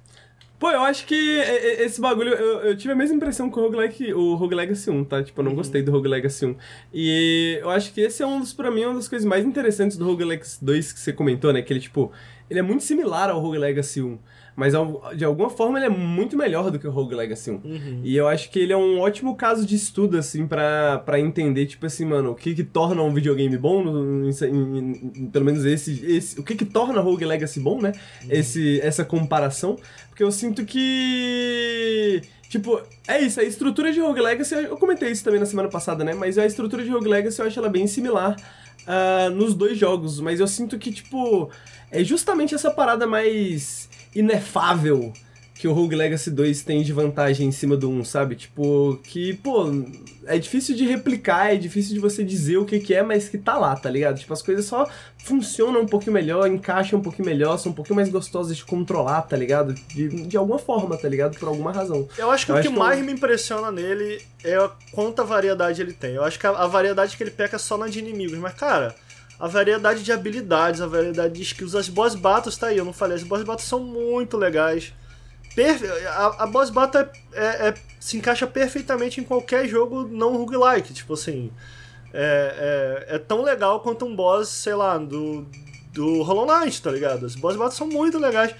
[0.63, 3.75] Pô, eu acho que esse bagulho, eu, eu, tive a mesma impressão com o Rogue,
[3.75, 5.21] Legacy, o Rogue Legacy 1, tá?
[5.21, 5.57] Tipo, eu não uhum.
[5.57, 6.55] gostei do Rogue Legacy 1.
[6.93, 9.97] E eu acho que esse é um dos, pra mim, uma das coisas mais interessantes
[9.97, 11.61] do Rogue Legacy 2 que você comentou, né?
[11.61, 12.13] Que ele, tipo,
[12.53, 14.17] ele é muito similar ao Rogue Legacy 1.
[14.55, 14.73] Mas
[15.17, 17.53] de alguma forma ele é muito melhor do que o Rogue Legacy 1.
[17.55, 18.01] Uhum.
[18.03, 21.83] E eu acho que ele é um ótimo caso de estudo, assim, pra, entender, tipo
[21.87, 26.39] assim, mano, o que que torna um videogame bom, em, em, pelo menos esse, esse.
[26.39, 27.93] O que que torna Rogue Legacy bom, né?
[28.23, 28.29] Uhum.
[28.29, 29.75] Esse, essa comparação.
[30.09, 32.21] Porque eu sinto que.
[32.47, 36.03] Tipo, é isso, a estrutura de Rogue Legacy, eu comentei isso também na semana passada,
[36.03, 36.13] né?
[36.13, 38.35] Mas a estrutura de Rogue Legacy eu acho ela bem similar
[38.83, 40.19] uh, nos dois jogos.
[40.19, 41.49] Mas eu sinto que, tipo,
[41.93, 45.13] é justamente essa parada mais inefável
[45.63, 48.35] que o Rogue Legacy 2 tem de vantagem em cima do 1, sabe?
[48.35, 49.67] Tipo, que, pô,
[50.25, 53.37] é difícil de replicar, é difícil de você dizer o que, que é, mas que
[53.37, 54.19] tá lá, tá ligado?
[54.19, 57.95] Tipo, as coisas só funcionam um pouquinho melhor, encaixam um pouquinho melhor, são um pouquinho
[57.95, 59.73] mais gostosas de controlar, tá ligado?
[59.73, 61.37] De, de alguma forma, tá ligado?
[61.37, 62.09] Por alguma razão.
[62.17, 63.05] Eu acho que eu o que mais que...
[63.05, 66.15] me impressiona nele é quanta variedade ele tem.
[66.15, 68.53] Eu acho que a, a variedade que ele peca é só na de inimigos, mas,
[68.53, 68.95] cara
[69.43, 71.75] a variedade de habilidades, a variedade de skills.
[71.75, 74.93] As boss battles tá aí, eu não falei, as boss battles são muito legais.
[75.53, 80.37] Perfe a, a boss battle é, é, é, se encaixa perfeitamente em qualquer jogo não
[80.37, 80.93] roguelike.
[80.93, 81.51] Tipo assim,
[82.13, 85.45] é, é, é, tão legal quanto um boss, sei lá, do,
[85.91, 87.25] do Hollow Knight, tá ligado?
[87.25, 88.55] As boss battles são muito legais.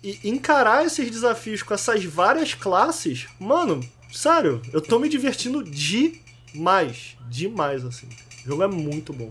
[0.00, 3.80] E encarar esses desafios com essas várias classes, mano,
[4.12, 7.16] sério, eu tô me divertindo demais.
[7.28, 8.08] Demais, assim.
[8.44, 9.28] O jogo é muito bom.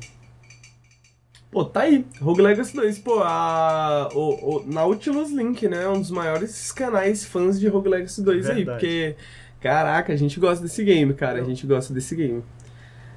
[1.51, 2.05] Pô, tá aí.
[2.21, 2.99] Rogue Legacy 2.
[2.99, 5.85] Pô, a, o, o Nautilus Link, né?
[5.89, 8.59] Um dos maiores canais fãs de Rogue Legacy 2 Verdade.
[8.59, 8.65] aí.
[8.65, 9.15] Porque,
[9.59, 11.41] caraca, a gente gosta desse game, cara.
[11.41, 12.41] A gente gosta desse game.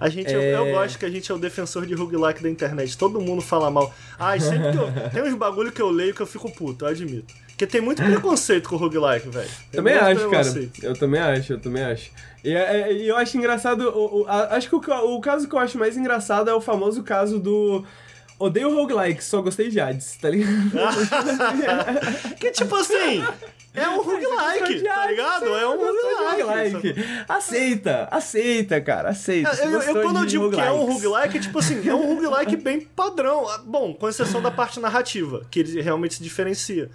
[0.00, 0.54] A gente, é...
[0.54, 2.98] eu, eu, gosto que a gente é o defensor de roguelike da internet.
[2.98, 3.94] Todo mundo fala mal.
[4.18, 6.88] Ah, sempre que eu, tem uns bagulho que eu leio que eu fico puto, eu
[6.88, 7.32] admito.
[7.46, 9.48] Porque tem muito preconceito com o roguelike, velho.
[9.70, 10.70] Também acho, cara.
[10.82, 12.10] Eu também acho, eu também acho.
[12.42, 13.88] E, é, é, e eu acho engraçado.
[13.90, 14.78] O, o, a, acho que o,
[15.14, 17.84] o caso que eu acho mais engraçado é o famoso caso do
[18.44, 20.70] Odeio roguelike, só gostei de Hades, tá ligado?
[22.38, 23.24] que tipo assim,
[23.72, 25.46] é um roguelike, tá ligado?
[25.46, 26.94] É um roguelike.
[27.28, 29.50] Aceita, aceita, cara, aceita.
[29.56, 32.56] Eu, eu, eu quando eu digo que é um roguelike, tipo assim, é um roguelike
[32.56, 33.46] bem padrão.
[33.64, 36.90] Bom, com exceção da parte narrativa, que ele realmente se diferencia.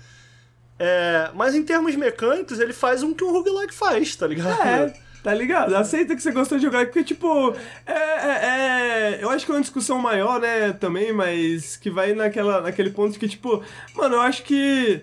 [0.80, 4.62] É, mas em termos mecânicos, ele faz um que um roguelike faz, tá ligado?
[4.66, 5.09] É.
[5.22, 5.76] Tá ligado?
[5.76, 7.54] Aceita que você gostou de jogar, porque, tipo,
[7.86, 12.14] é, é, é, Eu acho que é uma discussão maior, né, também, mas que vai
[12.14, 13.62] naquela, naquele ponto que, tipo,
[13.96, 15.02] mano, eu acho que.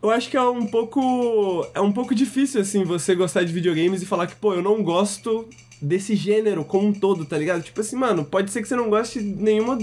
[0.00, 1.66] Eu acho que é um pouco.
[1.74, 4.80] É um pouco difícil, assim, você gostar de videogames e falar que, pô, eu não
[4.82, 5.48] gosto
[5.82, 7.62] desse gênero como um todo, tá ligado?
[7.62, 9.76] Tipo assim, mano, pode ser que você não goste de nenhuma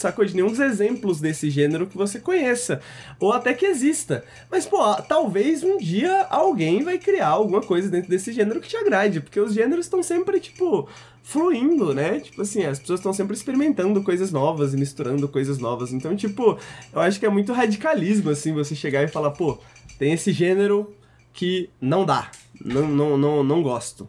[0.00, 0.24] sacou?
[0.24, 2.80] De nenhum dos exemplos desse gênero que você conheça.
[3.20, 4.24] Ou até que exista.
[4.50, 8.76] Mas, pô, talvez um dia alguém vai criar alguma coisa dentro desse gênero que te
[8.76, 9.20] agrade.
[9.20, 10.88] Porque os gêneros estão sempre, tipo,
[11.22, 12.20] fluindo, né?
[12.20, 15.92] Tipo assim, as pessoas estão sempre experimentando coisas novas e misturando coisas novas.
[15.92, 16.58] Então, tipo,
[16.92, 19.58] eu acho que é muito radicalismo, assim, você chegar e falar, pô,
[19.98, 20.92] tem esse gênero
[21.32, 22.30] que não dá.
[22.64, 24.08] Não, não, não, não gosto.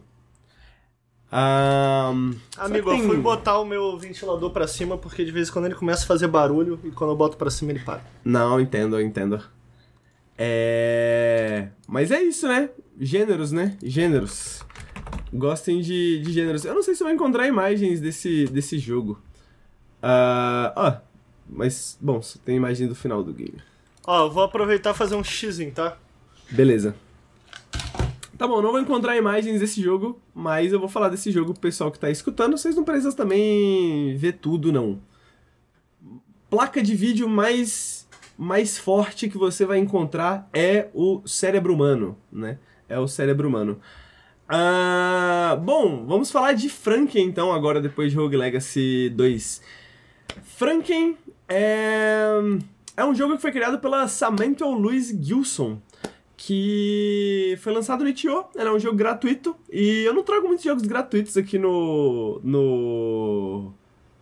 [1.32, 3.00] Um, Amigo, tem...
[3.00, 6.04] eu fui botar o meu ventilador para cima porque de vez em quando ele começa
[6.04, 8.02] a fazer barulho e quando eu boto para cima ele para.
[8.24, 9.42] Não, entendo, entendo.
[10.38, 11.68] É.
[11.88, 12.70] Mas é isso, né?
[13.00, 13.76] Gêneros, né?
[13.82, 14.62] Gêneros.
[15.32, 16.64] Gostem de, de gêneros.
[16.64, 19.20] Eu não sei se eu vou encontrar imagens desse, desse jogo.
[20.02, 21.00] Ah, ah,
[21.48, 23.58] mas, bom, tem imagem do final do game.
[24.06, 25.96] Ó, eu vou aproveitar e fazer um xizinho, tá?
[26.50, 26.94] Beleza.
[28.44, 31.62] Tá bom, não vou encontrar imagens desse jogo, mas eu vou falar desse jogo pro
[31.62, 32.58] pessoal que tá escutando.
[32.58, 35.00] Vocês não precisam também ver tudo, não.
[36.50, 42.58] Placa de vídeo mais, mais forte que você vai encontrar é o cérebro humano, né?
[42.86, 43.80] É o cérebro humano.
[44.46, 49.62] Ah, bom, vamos falar de Franken então, agora depois de Rogue Legacy 2.
[50.42, 51.16] Franken
[51.48, 52.26] é,
[52.94, 55.80] é um jogo que foi criado pela Samantha Louise Gilson,
[56.46, 60.82] que foi lançado no itch.io, era um jogo gratuito, e eu não trago muitos jogos
[60.82, 63.72] gratuitos aqui no no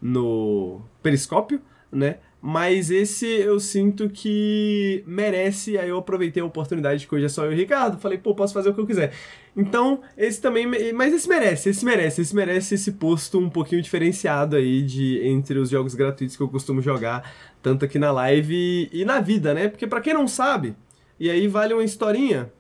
[0.00, 2.18] no Periscópio, né?
[2.40, 7.44] Mas esse eu sinto que merece, aí eu aproveitei a oportunidade que hoje é só
[7.44, 9.12] eu e o Ricardo, falei, pô, posso fazer o que eu quiser.
[9.56, 14.56] Então, esse também, mas esse merece, esse merece, esse merece esse posto um pouquinho diferenciado
[14.56, 17.32] aí de entre os jogos gratuitos que eu costumo jogar,
[17.62, 19.68] tanto aqui na live e, na vida, né?
[19.68, 20.74] Porque para quem não sabe,
[21.18, 22.52] e aí vale uma historinha,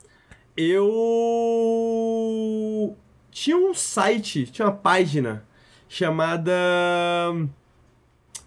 [0.56, 0.94] eu
[3.30, 5.44] tinha um site, tinha uma página
[5.88, 6.52] chamada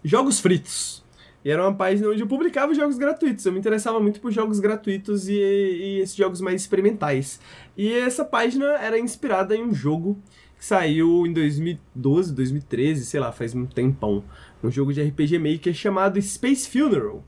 [0.04, 1.04] Jogos Fritos.
[1.44, 3.46] E era uma página onde eu publicava jogos gratuitos.
[3.46, 7.38] Eu me interessava muito por jogos gratuitos e, e esses jogos mais experimentais.
[7.76, 10.18] E essa página era inspirada em um jogo
[10.58, 14.24] que saiu em 2012, 2013, sei lá, faz um tempão.
[14.60, 17.22] Um jogo de RPG Maker chamado Space Funeral.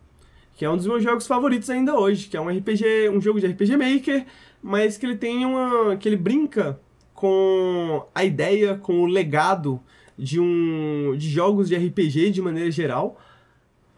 [0.58, 2.28] Que é um dos meus jogos favoritos ainda hoje.
[2.28, 4.26] Que é um RPG, um jogo de RPG Maker,
[4.62, 5.96] mas que ele tem uma.
[5.96, 6.78] que ele brinca
[7.14, 9.80] com a ideia, com o legado
[10.18, 11.14] de um.
[11.16, 13.18] de jogos de RPG de maneira geral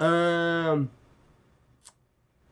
[0.01, 0.89] Uh,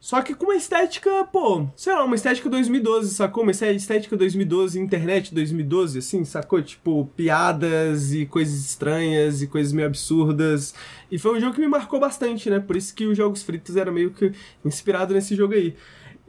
[0.08, 3.42] só que com uma estética, pô, sei lá, uma estética 2012, sacou?
[3.42, 6.62] Uma estética 2012, internet 2012, assim, sacou?
[6.62, 10.74] Tipo, piadas e coisas estranhas e coisas meio absurdas.
[11.12, 12.58] E foi um jogo que me marcou bastante, né?
[12.58, 14.32] Por isso que os Jogos Fritos era meio que
[14.64, 15.76] inspirado nesse jogo aí.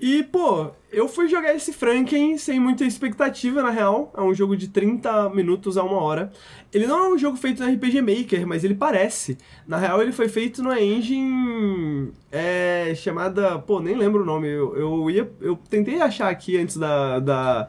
[0.02, 4.14] E, pô, eu fui jogar esse Franken sem muita expectativa, na real.
[4.16, 6.32] É um jogo de 30 minutos a uma hora.
[6.74, 9.38] Ele não é um jogo feito no RPG Maker, mas ele parece.
[9.68, 13.60] Na real, ele foi feito numa engine é, chamada.
[13.60, 14.48] Pô, nem lembro o nome.
[14.48, 17.68] Eu, eu, ia, eu tentei achar aqui antes da, da,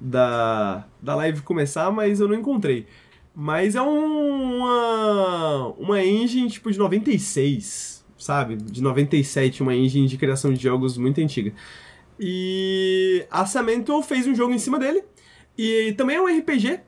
[0.00, 2.86] da, da live começar, mas eu não encontrei.
[3.32, 8.56] Mas é um, uma, uma engine tipo de 96 sabe?
[8.56, 11.52] De 97, uma engine de criação de jogos muito antiga.
[12.18, 15.04] E a Samento fez um jogo em cima dele.
[15.56, 16.80] E também é um RPG.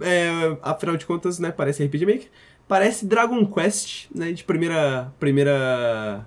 [0.00, 1.50] É, afinal de contas, né?
[1.50, 2.28] Parece RPG Maker.
[2.66, 4.32] Parece Dragon Quest, né?
[4.32, 5.12] De primeira.
[5.18, 6.26] primeira.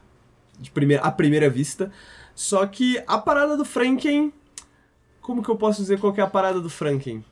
[0.59, 1.91] De primeira, à primeira vista.
[2.35, 4.31] Só que a parada do Franken.
[5.21, 7.23] Como que eu posso dizer qual é a parada do Franken?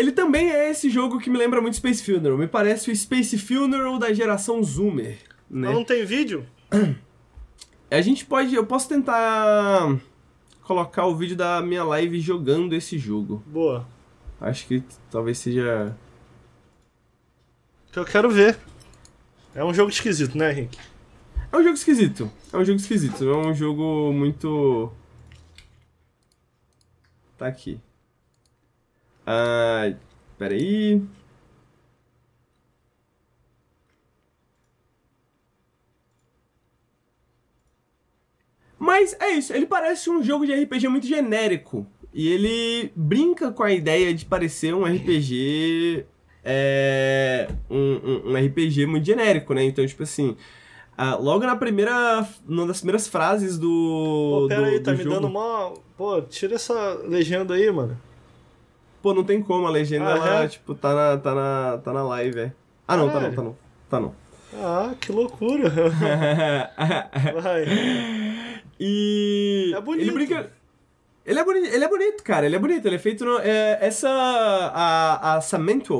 [0.00, 2.38] Ele também é esse jogo que me lembra muito Space Funeral.
[2.38, 5.18] Me parece o Space Funeral da geração Zoomer.
[5.50, 5.70] Né?
[5.70, 6.46] Não tem vídeo?
[7.90, 8.54] A gente pode.
[8.54, 10.00] Eu posso tentar
[10.62, 13.44] colocar o vídeo da minha live jogando esse jogo.
[13.46, 13.86] Boa.
[14.40, 15.94] Acho que talvez seja.
[17.92, 18.58] Que eu quero ver.
[19.54, 20.78] É um jogo esquisito, né, Henrique?
[21.52, 22.32] É um jogo esquisito.
[22.50, 23.28] É um jogo esquisito.
[23.28, 24.90] É um jogo muito.
[27.36, 27.78] Tá aqui.
[29.26, 29.92] Ah,
[30.38, 31.02] peraí.
[38.78, 41.86] Mas é isso, ele parece um jogo de RPG muito genérico.
[42.12, 46.06] E ele brinca com a ideia de parecer um RPG.
[46.42, 49.64] É, um, um, um RPG muito genérico, né?
[49.64, 50.36] Então, tipo assim.
[50.98, 52.26] Uh, logo na primeira.
[52.46, 53.68] Numa das primeiras frases do.
[54.42, 55.74] Pô, pera do, aí, tá do me jogo, dando uma.
[55.96, 57.96] Pô, tira essa legenda aí, mano.
[59.02, 60.48] Pô, não tem como, a legenda, Ah, ela, é?
[60.48, 62.52] tipo, tá na, tá na, tá na live, é.
[62.86, 63.56] Ah, não, tá não, tá não.
[63.88, 64.14] Tá não.
[64.54, 65.70] Ah, que loucura.
[67.40, 67.64] Vai.
[68.78, 69.72] e.
[69.74, 70.02] É bonito.
[70.02, 70.50] Ele brinca.
[71.24, 72.46] Ele é, bonito, ele é bonito, cara.
[72.46, 72.86] Ele é bonito.
[72.86, 73.38] Ele é feito no.
[73.38, 74.08] é, essa.
[74.10, 75.94] A, a Samantha.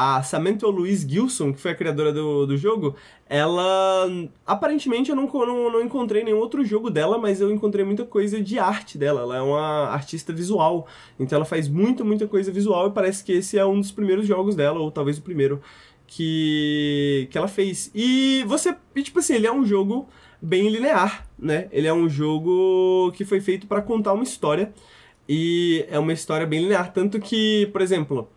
[0.00, 2.94] A Samantha Louise Gilson, que foi a criadora do, do jogo,
[3.28, 4.06] ela.
[4.46, 8.40] Aparentemente eu não, não, não encontrei nenhum outro jogo dela, mas eu encontrei muita coisa
[8.40, 9.22] de arte dela.
[9.22, 10.86] Ela é uma artista visual.
[11.18, 14.24] Então ela faz muita, muita coisa visual e parece que esse é um dos primeiros
[14.24, 15.60] jogos dela, ou talvez o primeiro,
[16.06, 17.90] que, que ela fez.
[17.92, 18.76] E você.
[18.94, 20.08] E, tipo assim, ele é um jogo
[20.40, 21.66] bem linear, né?
[21.72, 24.72] Ele é um jogo que foi feito para contar uma história.
[25.28, 26.92] E é uma história bem linear.
[26.92, 28.30] Tanto que, por exemplo,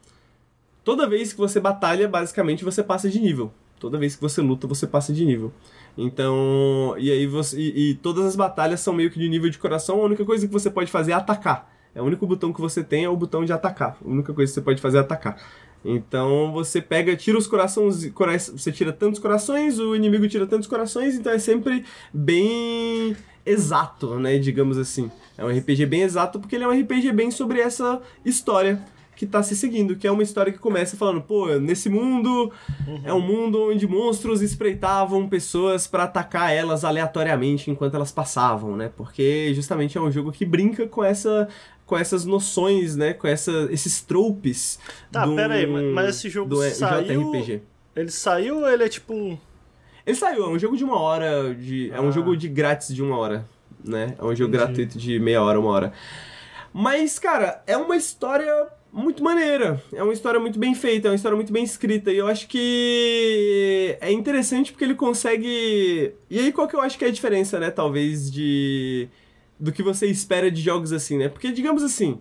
[0.84, 3.52] toda vez que você batalha, basicamente você passa de nível.
[3.80, 5.52] Toda vez que você luta, você passa de nível.
[5.98, 7.60] Então, e aí você.
[7.60, 10.46] E, e, todas as batalhas são meio que de nível de coração, a única coisa
[10.46, 11.72] que você pode fazer é atacar.
[11.94, 13.98] É o único botão que você tem é o botão de atacar.
[14.04, 15.38] A única coisa que você pode fazer é atacar.
[15.84, 18.06] Então você pega, tira os corações,
[18.52, 24.38] você tira tantos corações, o inimigo tira tantos corações, então é sempre bem exato, né,
[24.38, 25.10] digamos assim.
[25.36, 28.80] É um RPG bem exato porque ele é um RPG bem sobre essa história
[29.22, 32.52] que tá se seguindo, que é uma história que começa falando, pô, nesse mundo
[32.88, 33.02] uhum.
[33.04, 38.90] é um mundo onde monstros espreitavam pessoas para atacar elas aleatoriamente enquanto elas passavam, né?
[38.98, 41.48] Porque justamente é um jogo que brinca com essa
[41.86, 44.80] com essas noções, né, com essa, esses tropes.
[45.12, 47.32] Tá, do, pera aí, mas esse jogo do saiu...
[47.32, 47.62] JRPG.
[47.96, 49.38] Ele saiu ou ele é tipo um
[50.04, 51.98] ele saiu, é um jogo de uma hora, de, ah.
[51.98, 52.12] é um ah.
[52.12, 53.46] jogo de grátis de uma hora,
[53.86, 54.16] né?
[54.18, 54.66] É um jogo Entendi.
[54.66, 55.94] gratuito de meia hora, uma hora.
[56.74, 59.82] Mas, cara, é uma história muito maneira.
[59.94, 62.12] É uma história muito bem feita, é uma história muito bem escrita.
[62.12, 66.14] E eu acho que é interessante porque ele consegue.
[66.30, 67.72] E aí, qual que eu acho que é a diferença, né?
[67.72, 69.08] Talvez de.
[69.60, 71.30] Do que você espera de jogos assim, né?
[71.30, 72.20] Porque, digamos assim,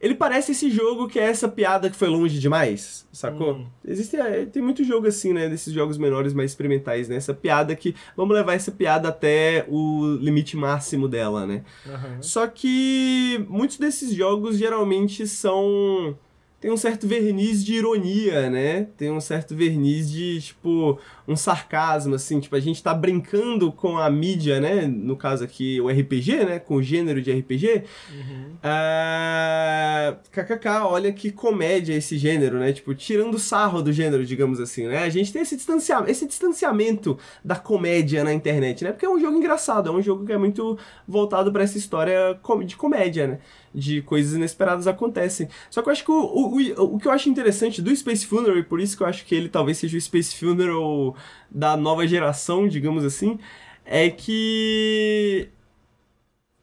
[0.00, 3.54] ele parece esse jogo que é essa piada que foi longe demais, sacou?
[3.54, 3.66] Hum.
[3.84, 5.48] Existe, é, tem muito jogo assim, né?
[5.48, 7.16] Desses jogos menores, mais experimentais, né?
[7.16, 7.96] Essa piada que.
[8.16, 11.64] Vamos levar essa piada até o limite máximo dela, né?
[11.84, 12.22] Uhum.
[12.22, 16.16] Só que muitos desses jogos geralmente são
[16.60, 18.88] tem um certo verniz de ironia, né?
[18.96, 22.40] Tem um certo verniz de, tipo, um sarcasmo, assim.
[22.40, 24.84] Tipo, a gente tá brincando com a mídia, né?
[24.88, 26.58] No caso aqui, o RPG, né?
[26.58, 27.84] Com o gênero de RPG.
[28.10, 28.56] Uhum.
[28.56, 32.72] Uh, KKK, olha que comédia esse gênero, né?
[32.72, 35.04] Tipo, tirando sarro do gênero, digamos assim, né?
[35.04, 38.90] A gente tem esse distanciamento, esse distanciamento da comédia na internet, né?
[38.90, 42.36] Porque é um jogo engraçado, é um jogo que é muito voltado para essa história
[42.66, 43.38] de comédia, né?
[43.74, 45.48] de coisas inesperadas acontecem.
[45.70, 48.58] Só que eu acho que o, o, o que eu acho interessante do Space Funeral,
[48.58, 51.16] e por isso que eu acho que ele talvez seja o Space Funeral
[51.50, 53.38] da nova geração, digamos assim,
[53.84, 55.48] é que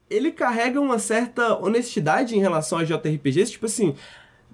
[0.10, 3.96] ele carrega uma certa honestidade em relação a JRPGs, tipo assim,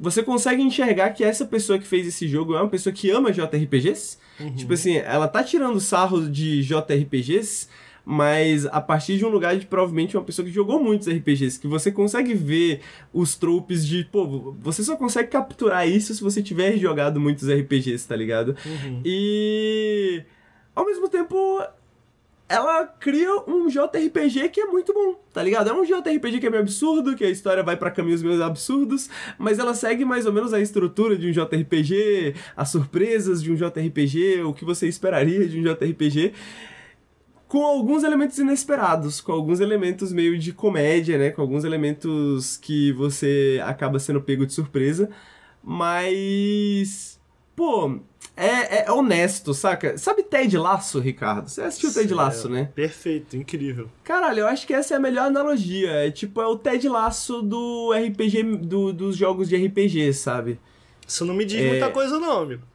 [0.01, 3.31] você consegue enxergar que essa pessoa que fez esse jogo é uma pessoa que ama
[3.31, 4.17] JRPGs.
[4.39, 4.55] Uhum.
[4.55, 7.67] Tipo assim, ela tá tirando sarro de JRPGs,
[8.05, 11.67] mas a partir de um lugar de provavelmente uma pessoa que jogou muitos RPGs, que
[11.67, 12.81] você consegue ver
[13.13, 18.07] os tropes de, pô, você só consegue capturar isso se você tiver jogado muitos RPGs,
[18.07, 18.55] tá ligado?
[18.65, 19.01] Uhum.
[19.05, 20.23] E
[20.75, 21.61] ao mesmo tempo
[22.51, 25.69] ela cria um JRPG que é muito bom, tá ligado?
[25.69, 29.09] É um JRPG que é meio absurdo, que a história vai para caminhos meio absurdos,
[29.37, 33.55] mas ela segue mais ou menos a estrutura de um JRPG, as surpresas de um
[33.55, 36.33] JRPG, o que você esperaria de um JRPG
[37.51, 41.31] com alguns elementos inesperados, com alguns elementos meio de comédia, né?
[41.31, 45.09] Com alguns elementos que você acaba sendo pego de surpresa.
[45.61, 47.19] Mas.
[47.53, 47.99] Pô,
[48.37, 49.97] é, é honesto, saca?
[49.97, 51.49] Sabe Ted Laço, Ricardo?
[51.49, 52.69] Você assistiu Ted Laço, né?
[52.73, 53.89] Perfeito, incrível.
[54.01, 55.91] Caralho, eu acho que essa é a melhor analogia.
[55.91, 60.57] É tipo, é o Ted Laço do RPG, do, dos jogos de RPG, sabe?
[61.05, 61.67] Isso não me diz é...
[61.67, 62.70] muita coisa, não, amigo.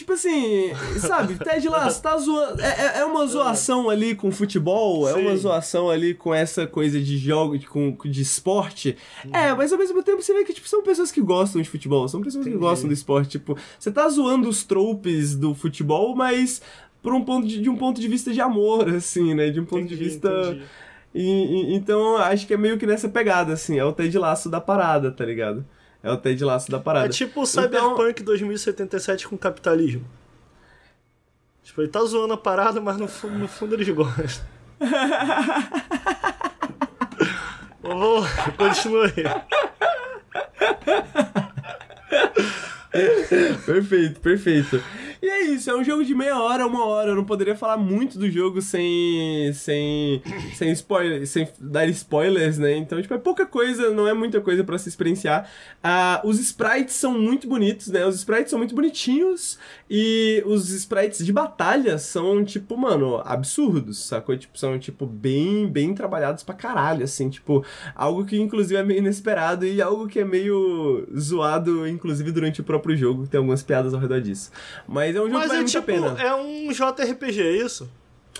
[0.00, 2.62] Tipo assim, sabe, Ted Lasso tá zoando.
[2.62, 5.12] É, é, é uma zoação ali com futebol, Sim.
[5.12, 8.96] é uma zoação ali com essa coisa de jogo, de, com, de esporte.
[9.22, 9.36] Uhum.
[9.36, 12.08] É, mas ao mesmo tempo você vê que tipo, são pessoas que gostam de futebol,
[12.08, 12.56] são pessoas Entendi.
[12.56, 13.32] que gostam do esporte.
[13.32, 16.62] Tipo, você tá zoando os tropes do futebol, mas
[17.02, 19.50] por um ponto de, de um ponto de vista de amor, assim, né?
[19.50, 20.58] De um ponto entendi, de vista.
[21.14, 24.48] E, e, então acho que é meio que nessa pegada, assim, é o Ted Laço
[24.48, 25.62] da parada, tá ligado?
[26.02, 27.06] É o Ted Laço da parada.
[27.06, 28.24] É tipo o Cyberpunk então...
[28.26, 30.04] 2077 com capitalismo.
[31.62, 34.44] Tipo, ele tá zoando a parada, mas no fundo, no fundo eles gostam.
[37.82, 38.24] Vou,
[38.56, 39.24] continua aí.
[43.66, 44.82] perfeito, perfeito.
[45.22, 47.10] E é isso, é um jogo de meia hora, uma hora.
[47.10, 49.52] Eu não poderia falar muito do jogo sem.
[49.52, 50.22] sem.
[50.54, 52.76] sem spoiler, sem dar spoilers, né?
[52.76, 55.50] Então, tipo, é pouca coisa, não é muita coisa para se experienciar.
[55.84, 58.06] Uh, os sprites são muito bonitos, né?
[58.06, 59.58] Os sprites são muito bonitinhos.
[59.88, 64.36] E os sprites de batalha são, tipo, mano, absurdos, sacou?
[64.36, 68.98] Tipo, são, tipo, bem, bem trabalhados pra caralho, assim, tipo, algo que inclusive é meio
[68.98, 73.26] inesperado e algo que é meio zoado, inclusive durante o próprio jogo.
[73.26, 74.50] Tem algumas piadas ao redor disso.
[74.86, 76.22] Mas mas é um jogo Mas que vale é, tipo, a pena.
[76.22, 77.90] É um JRPG, é isso?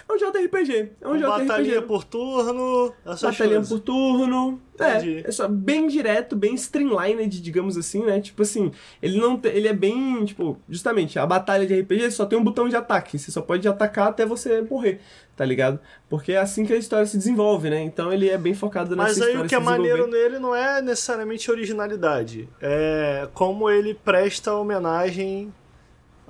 [0.08, 0.92] É um JRPG.
[1.00, 1.46] É um, um JRPG.
[1.46, 2.94] Batalhinha por turno.
[3.04, 4.60] Batalhinha por turno.
[4.78, 8.20] É, é só bem direto, bem streamlined, digamos assim, né?
[8.20, 12.24] Tipo assim, ele não te, ele é bem, tipo, justamente, a batalha de RPG só
[12.24, 13.18] tem um botão de ataque.
[13.18, 15.00] Você só pode atacar até você morrer,
[15.36, 15.78] tá ligado?
[16.08, 17.82] Porque é assim que a história se desenvolve, né?
[17.82, 20.80] Então ele é bem focado nessa Mas aí o que é maneiro nele não é
[20.80, 22.48] necessariamente originalidade.
[22.60, 25.52] É como ele presta homenagem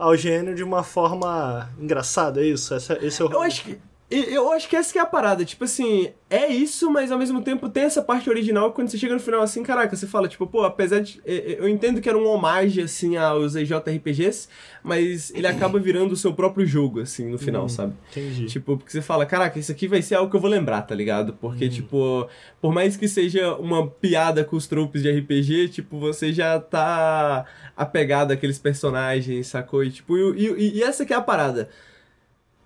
[0.01, 2.75] ao gênio de uma forma engraçada, é isso?
[2.75, 3.79] Esse, é o Eu acho que.
[4.11, 7.43] Eu acho que essa que é a parada, tipo assim, é isso, mas ao mesmo
[7.43, 10.47] tempo tem essa parte original quando você chega no final assim, caraca, você fala, tipo,
[10.49, 11.21] pô, apesar de.
[11.25, 14.49] Eu entendo que era um homagem, assim, aos EJRPGs,
[14.83, 17.93] mas ele acaba virando o seu próprio jogo, assim, no final, Hum, sabe?
[18.11, 18.47] Entendi.
[18.47, 20.95] Tipo, porque você fala, caraca, isso aqui vai ser algo que eu vou lembrar, tá
[20.95, 21.35] ligado?
[21.35, 22.27] Porque, tipo,
[22.61, 27.45] por mais que seja uma piada com os tropes de RPG, tipo, você já tá
[27.77, 29.85] apegado àqueles personagens, sacou?
[29.85, 31.69] E, tipo, e, e- e essa que é a parada.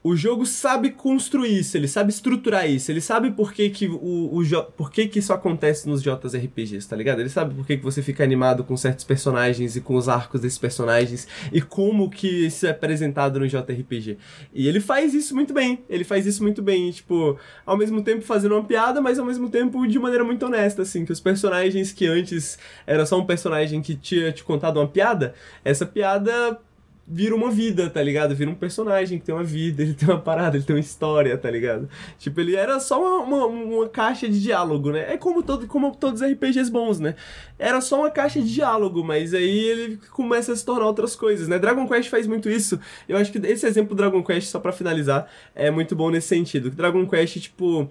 [0.06, 4.38] O jogo sabe construir isso, ele sabe estruturar isso, ele sabe por que que, o,
[4.38, 7.20] o, por que, que isso acontece nos JRPGs, tá ligado?
[7.20, 10.42] Ele sabe por que, que você fica animado com certos personagens e com os arcos
[10.42, 14.18] desses personagens e como que isso é apresentado no JRPG.
[14.52, 18.20] E ele faz isso muito bem, ele faz isso muito bem, tipo, ao mesmo tempo
[18.20, 21.92] fazendo uma piada, mas ao mesmo tempo de maneira muito honesta, assim, que os personagens
[21.92, 25.32] que antes era só um personagem que tinha te contado uma piada,
[25.64, 26.60] essa piada
[27.06, 28.34] vira uma vida, tá ligado?
[28.34, 31.36] Vira um personagem que tem uma vida, ele tem uma parada, ele tem uma história,
[31.36, 31.88] tá ligado?
[32.18, 35.12] Tipo, ele era só uma, uma, uma caixa de diálogo, né?
[35.12, 37.14] É como, todo, como todos os RPGs bons, né?
[37.58, 41.48] Era só uma caixa de diálogo, mas aí ele começa a se tornar outras coisas,
[41.48, 41.58] né?
[41.58, 42.80] Dragon Quest faz muito isso.
[43.08, 46.28] Eu acho que esse exemplo do Dragon Quest, só pra finalizar, é muito bom nesse
[46.28, 46.70] sentido.
[46.70, 47.90] Dragon Quest, tipo.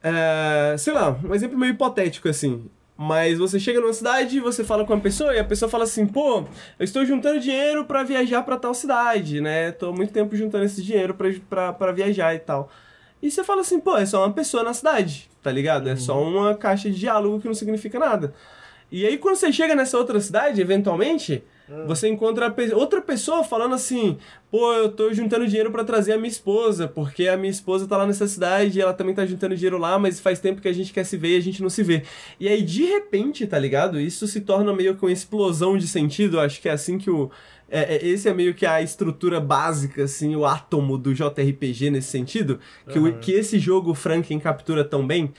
[0.00, 2.70] É, sei lá, um exemplo meio hipotético assim.
[3.00, 6.04] Mas você chega numa cidade, você fala com uma pessoa e a pessoa fala assim:
[6.04, 6.40] pô,
[6.76, 9.70] eu estou juntando dinheiro pra viajar pra tal cidade, né?
[9.70, 12.68] Tô há muito tempo juntando esse dinheiro pra viajar e tal.
[13.22, 15.88] E você fala assim: pô, é só uma pessoa na cidade, tá ligado?
[15.88, 18.34] É só uma caixa de diálogo que não significa nada.
[18.90, 21.44] E aí, quando você chega nessa outra cidade, eventualmente,
[21.86, 24.16] você encontra outra pessoa falando assim:
[24.50, 27.96] pô, eu tô juntando dinheiro pra trazer a minha esposa, porque a minha esposa tá
[27.96, 30.72] lá nessa cidade e ela também tá juntando dinheiro lá, mas faz tempo que a
[30.72, 32.02] gente quer se ver e a gente não se vê.
[32.40, 34.00] E aí, de repente, tá ligado?
[34.00, 36.40] Isso se torna meio que uma explosão de sentido.
[36.40, 37.30] Acho que é assim que o.
[37.70, 42.08] é- é- esse é meio que a estrutura básica, assim, o átomo do JRPG nesse
[42.08, 42.58] sentido.
[42.90, 43.18] Que, o- Aham.
[43.18, 45.32] que esse jogo Franken captura tão bem.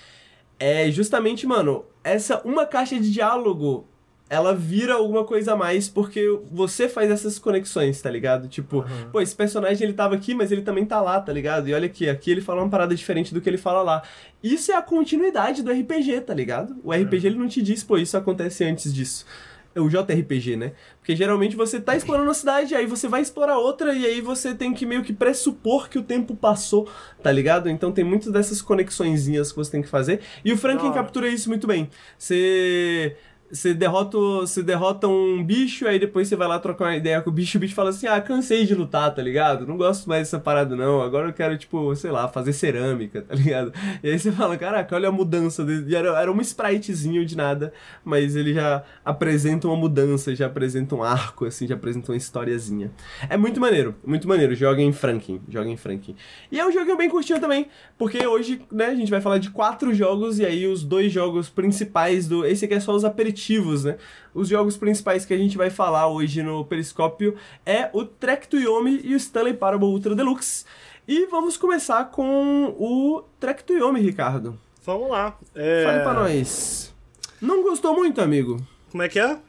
[0.59, 3.87] É justamente, mano, essa uma caixa de diálogo
[4.29, 8.47] ela vira alguma coisa a mais porque você faz essas conexões, tá ligado?
[8.47, 11.67] Tipo, pô, esse personagem ele tava aqui, mas ele também tá lá, tá ligado?
[11.67, 14.03] E olha aqui, aqui ele fala uma parada diferente do que ele fala lá.
[14.43, 16.75] Isso é a continuidade do RPG, tá ligado?
[16.83, 19.25] O RPG ele não te diz, pô, isso acontece antes disso.
[19.73, 20.71] É o JRPG, né?
[20.99, 24.53] Porque geralmente você tá explorando uma cidade, aí você vai explorar outra, e aí você
[24.55, 26.89] tem que meio que pressupor que o tempo passou,
[27.21, 27.69] tá ligado?
[27.69, 30.21] Então tem muitas dessas conexõezinhas que você tem que fazer.
[30.43, 30.91] E o hora.
[30.91, 31.89] captura isso muito bem.
[32.17, 33.15] Você.
[33.51, 37.31] Você derrota, você derrota um bicho, aí depois você vai lá trocar uma ideia com
[37.31, 39.65] o bicho, o bicho fala assim, ah, cansei de lutar, tá ligado?
[39.65, 43.33] Não gosto mais dessa parada não, agora eu quero, tipo, sei lá, fazer cerâmica, tá
[43.35, 43.73] ligado?
[44.03, 45.95] E aí você fala, caraca, olha a mudança, dele.
[45.95, 47.73] Era, era um spritezinho de nada,
[48.05, 52.91] mas ele já apresenta uma mudança, já apresenta um arco, assim, já apresenta uma historiazinha.
[53.27, 56.15] É muito maneiro, muito maneiro, joga em Franken, joga em Franken.
[56.51, 57.65] E é um jogo bem curtinho também,
[57.97, 61.49] porque hoje, né, a gente vai falar de quatro jogos, e aí os dois jogos
[61.49, 62.45] principais do...
[62.45, 63.38] Esse aqui é só os aperitivos,
[63.83, 63.97] né?
[64.33, 67.35] Os jogos principais que a gente vai falar hoje no Periscópio
[67.65, 70.65] é o Trek to Yomi e o Stanley Parable Ultra Deluxe.
[71.07, 74.59] E vamos começar com o Trek to Yomi, Ricardo.
[74.83, 75.37] Vamos lá.
[75.55, 75.83] É...
[75.83, 76.93] Fale pra nós.
[77.41, 78.57] Não gostou muito, amigo?
[78.91, 79.39] Como é que é?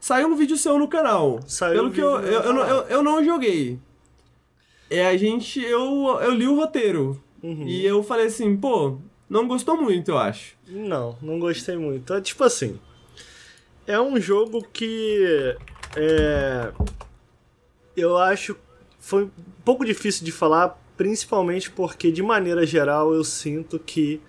[0.00, 1.40] Saiu um vídeo seu no canal.
[1.46, 3.78] Saiu Pelo um que eu, eu, eu, eu, eu não joguei.
[4.90, 5.60] É, a gente.
[5.62, 7.22] Eu, eu li o roteiro.
[7.42, 7.66] Uhum.
[7.66, 10.54] E eu falei assim, pô, não gostou muito, eu acho.
[10.68, 12.12] Não, não gostei muito.
[12.12, 12.78] É tipo assim.
[13.86, 15.56] É um jogo que.
[15.96, 16.72] É,
[17.96, 18.56] eu acho.
[18.98, 19.30] Foi um
[19.64, 24.20] pouco difícil de falar, principalmente porque, de maneira geral, eu sinto que.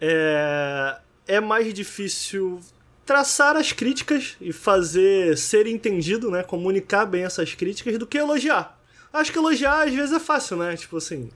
[0.00, 2.60] É, é mais difícil
[3.06, 6.42] traçar as críticas e fazer ser entendido, né?
[6.42, 8.78] Comunicar bem essas críticas do que elogiar.
[9.12, 10.76] Acho que elogiar às vezes é fácil, né?
[10.76, 11.30] Tipo assim.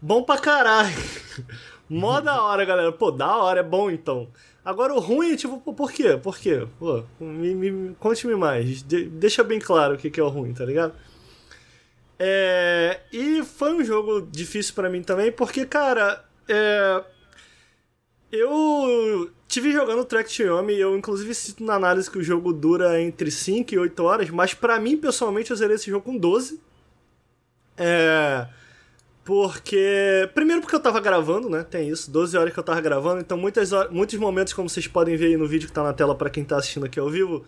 [0.00, 0.94] Bom pra caralho.
[1.88, 2.92] Mó da hora, galera.
[2.92, 4.28] Pô, da hora, é bom então.
[4.68, 6.18] Agora o ruim tipo, por quê?
[6.22, 6.66] Por quê?
[6.78, 8.82] Pô, me, me- conte-me mais.
[8.82, 10.92] De- deixa bem claro o que, que é o ruim, tá ligado?
[12.18, 17.02] É, e foi um jogo difícil pra mim também, porque, cara, é,
[18.30, 22.52] eu tive jogando Track to Yomi e eu inclusive cito na análise que o jogo
[22.52, 26.18] dura entre 5 e 8 horas, mas pra mim, pessoalmente, eu zerei esse jogo com
[26.18, 26.60] 12.
[27.76, 28.46] É.
[29.28, 30.26] Porque.
[30.34, 31.62] Primeiro porque eu tava gravando, né?
[31.62, 34.86] Tem isso, 12 horas que eu tava gravando, então muitas horas- muitos momentos, como vocês
[34.86, 37.10] podem ver aí no vídeo que tá na tela pra quem tá assistindo aqui ao
[37.10, 37.44] vivo,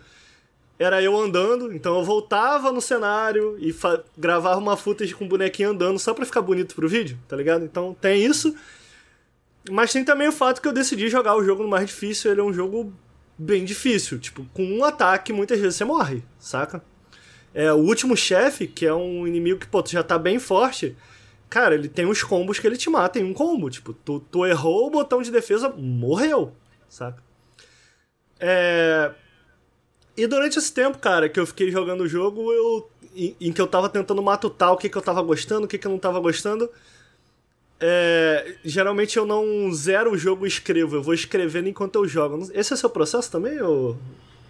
[0.77, 3.73] era eu andando, então eu voltava no cenário e
[4.15, 7.65] gravava uma footage com o bonequinho andando só pra ficar bonito pro vídeo, tá ligado?
[7.65, 8.55] Então tem isso.
[9.71, 12.41] Mas tem também o fato que eu decidi jogar o jogo no mais difícil, ele
[12.41, 12.93] é um jogo
[13.35, 14.19] bem difícil.
[14.19, 16.83] Tipo, com um ataque muitas vezes você morre, saca?
[17.55, 20.95] É, o último chefe, que é um inimigo que, pô, tu já tá bem forte.
[21.51, 23.69] Cara, ele tem uns combos que ele te mata em um combo.
[23.69, 26.53] Tipo, tu, tu errou o botão de defesa, morreu,
[26.87, 27.21] saca?
[28.39, 29.11] É...
[30.15, 33.59] E durante esse tempo, cara, que eu fiquei jogando o jogo, eu em, em, que
[33.59, 35.99] eu tava tentando matutar o que, que eu tava gostando, o que, que eu não
[35.99, 36.69] tava gostando.
[37.81, 42.49] É, geralmente eu não zero o jogo e escrevo, eu vou escrevendo enquanto eu jogo.
[42.53, 43.97] Esse é o seu processo também, ou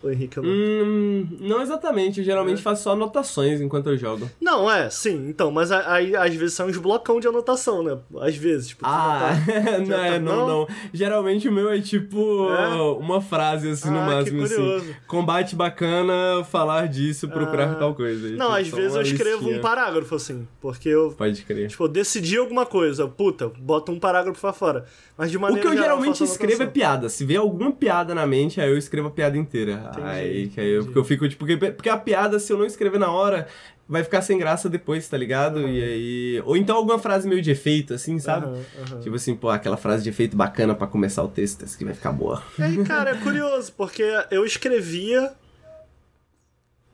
[0.03, 0.37] o Henrique?
[0.37, 0.45] Não...
[0.45, 2.61] Hum, não exatamente, eu geralmente é.
[2.61, 4.29] faço só anotações enquanto eu jogo.
[4.39, 7.97] Não, é, sim, então, mas aí às vezes são uns blocão de anotação, né?
[8.19, 12.49] Às vezes, tipo, ah, tá, não, tá, não, não, não, Geralmente o meu é tipo
[12.49, 12.81] é?
[12.99, 14.93] uma frase assim ah, no máximo assim.
[15.07, 17.75] Combate bacana, falar disso, procurar ah.
[17.75, 18.29] tal coisa.
[18.29, 19.57] Não, tipo, às vezes eu escrevo listinha.
[19.57, 21.67] um parágrafo assim, porque eu Pode crer.
[21.67, 24.85] Tipo, eu decidi alguma coisa, puta, bota um parágrafo pra fora.
[25.17, 27.09] Mas de maneira O que eu geral, geralmente eu escrevo é piada.
[27.09, 29.90] Se vê alguma piada na mente, aí eu escrevo a piada inteira.
[29.91, 32.65] Entendi, aí, que eu, porque eu fico, tipo, porque, porque a piada, se eu não
[32.65, 33.47] escrever na hora,
[33.87, 35.57] vai ficar sem graça depois, tá ligado?
[35.57, 35.67] Uhum.
[35.67, 36.41] E aí.
[36.45, 38.45] Ou então alguma frase meio de efeito, assim, sabe?
[38.45, 38.99] Uhum, uhum.
[39.01, 41.93] Tipo assim, pô, aquela frase de efeito bacana para começar o texto, essa que vai
[41.93, 42.41] ficar boa.
[42.57, 45.33] E aí, cara, é curioso, porque eu escrevia.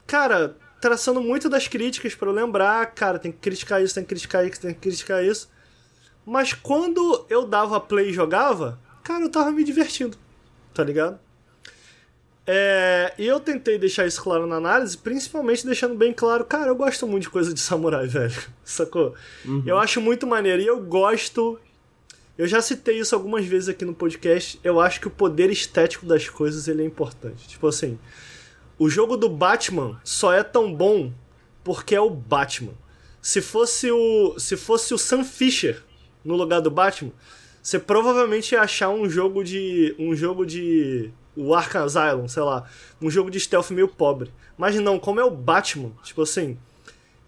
[0.08, 4.10] Cara, traçando muito das críticas para eu lembrar, cara, tem que criticar isso, tem que
[4.10, 5.50] criticar isso, tem que criticar isso.
[6.26, 10.18] Mas quando eu dava play e jogava, cara, eu tava me divertindo,
[10.74, 11.20] tá ligado?
[12.50, 16.76] É, e eu tentei deixar isso claro na análise, principalmente deixando bem claro, cara, eu
[16.76, 18.34] gosto muito de coisa de samurai, velho.
[18.64, 19.14] Sacou?
[19.44, 19.64] Uhum.
[19.66, 20.62] Eu acho muito maneiro.
[20.62, 21.60] E eu gosto.
[22.38, 24.60] Eu já citei isso algumas vezes aqui no podcast.
[24.64, 27.48] Eu acho que o poder estético das coisas ele é importante.
[27.50, 28.00] Tipo assim,
[28.80, 31.12] o jogo do Batman só é tão bom
[31.64, 32.74] porque é o Batman.
[33.22, 35.84] Se fosse o, se fosse o Sam Fisher
[36.24, 37.12] no lugar do Batman,
[37.62, 39.94] você provavelmente ia achar um jogo de.
[40.00, 41.12] um jogo de.
[41.38, 42.68] O Arkham Asylum, sei lá.
[43.02, 44.32] Um jogo de stealth meio pobre.
[44.58, 46.58] Mas não, como é o Batman, tipo assim.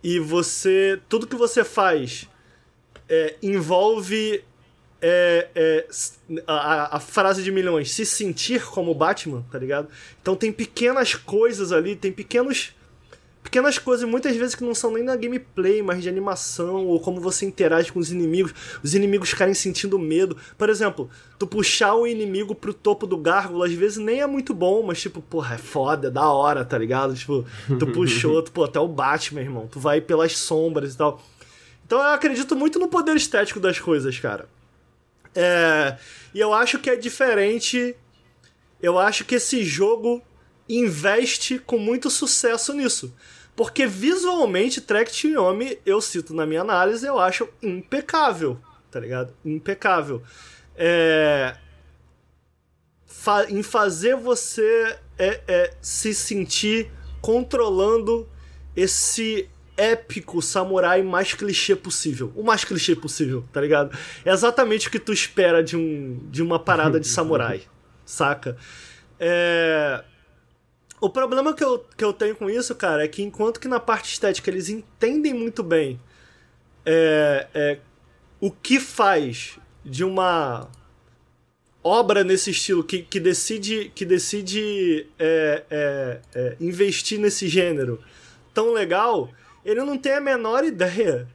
[0.03, 0.99] E você.
[1.07, 2.27] Tudo que você faz
[3.07, 4.43] é, envolve
[5.01, 5.87] é, é,
[6.45, 9.87] a, a, frase de milhões, se sentir como Batman, tá ligado?
[10.21, 12.73] Então tem pequenas coisas ali, tem pequenos
[13.49, 17.19] pequenas coisas, muitas vezes que não são nem na gameplay, mas de animação, ou como
[17.19, 20.37] você interage com os inimigos, os inimigos ficarem sentindo medo.
[20.55, 24.53] Por exemplo, tu puxar o inimigo pro topo do gárgula, às vezes nem é muito
[24.53, 27.15] bom, mas tipo, porra, é foda, é da hora, tá ligado?
[27.15, 27.43] Tipo,
[27.79, 31.19] tu puxou, tu, pô, até o Batman, irmão, tu vai pelas sombras e tal.
[31.85, 34.47] Então eu acredito muito no poder estético das coisas, cara.
[35.33, 35.97] É,
[36.35, 37.95] e eu acho que é diferente.
[38.79, 40.21] Eu acho que esse jogo
[40.69, 43.11] investe com muito sucesso nisso.
[43.59, 44.93] Porque visualmente, to
[45.27, 48.57] Yomi, eu cito na minha análise, eu acho impecável,
[48.89, 49.33] tá ligado?
[49.43, 50.23] Impecável.
[50.77, 51.57] É...
[53.05, 56.89] Fa em fazer você é, é, se sentir
[57.19, 58.29] controlando
[58.77, 62.31] esse épico samurai mais clichê possível.
[62.37, 63.93] O mais clichê possível, tá ligado?
[64.23, 67.63] É exatamente o que tu espera de, um, de uma parada de samurai,
[68.05, 68.55] saca?
[69.19, 70.01] É...
[71.01, 73.79] O problema que eu, que eu tenho com isso, cara, é que enquanto que na
[73.79, 75.99] parte estética eles entendem muito bem
[76.85, 77.79] é, é,
[78.39, 80.69] o que faz de uma
[81.83, 88.03] obra nesse estilo que, que decide, que decide é, é, é investir nesse gênero
[88.53, 89.29] tão legal,
[89.63, 91.27] ele não tem a menor ideia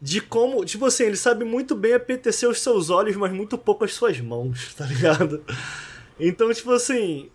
[0.00, 0.64] de como.
[0.64, 4.20] Tipo assim, ele sabe muito bem apetecer os seus olhos, mas muito pouco as suas
[4.20, 5.42] mãos, tá ligado?
[6.20, 7.30] Então, tipo assim,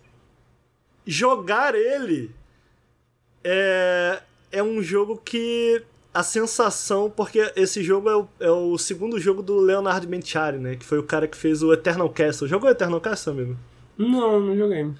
[1.06, 2.30] jogar ele
[3.42, 4.22] é,
[4.52, 5.82] é um jogo que
[6.12, 10.76] a sensação, porque esse jogo é o, é o segundo jogo do Leonardo Menciari, né?
[10.76, 12.48] Que foi o cara que fez o Eternal Castle.
[12.48, 13.56] Jogou o Eternal Castle, amigo?
[13.96, 14.90] Não, não joguei.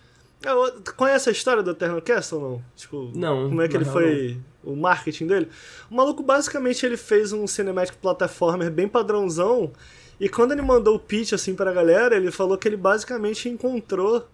[0.45, 2.65] É, conhece a história do Eternal Castle ou não?
[2.77, 3.49] Tipo, não.
[3.49, 4.73] Como é que ele foi, não.
[4.73, 5.49] o marketing dele?
[5.91, 9.73] O maluco, basicamente, ele fez um cinematic platformer bem padrãozão,
[10.21, 14.29] e quando ele mandou o pitch, assim, pra galera, ele falou que ele basicamente encontrou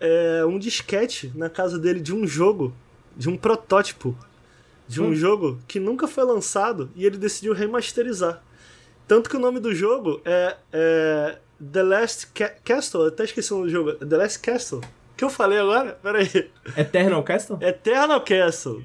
[0.00, 2.74] é, um disquete na casa dele de um jogo,
[3.16, 4.16] de um protótipo
[4.88, 5.14] de um hum.
[5.14, 8.42] jogo que nunca foi lançado e ele decidiu remasterizar.
[9.06, 11.38] Tanto que o nome do jogo é, é
[11.72, 14.78] The Last Ca Castle, eu até esqueci o nome do jogo, The Last Castle.
[14.80, 15.98] O que eu falei agora?
[16.02, 16.50] Pera aí.
[16.76, 17.58] Eternal Castle?
[17.60, 18.82] Eternal Castle.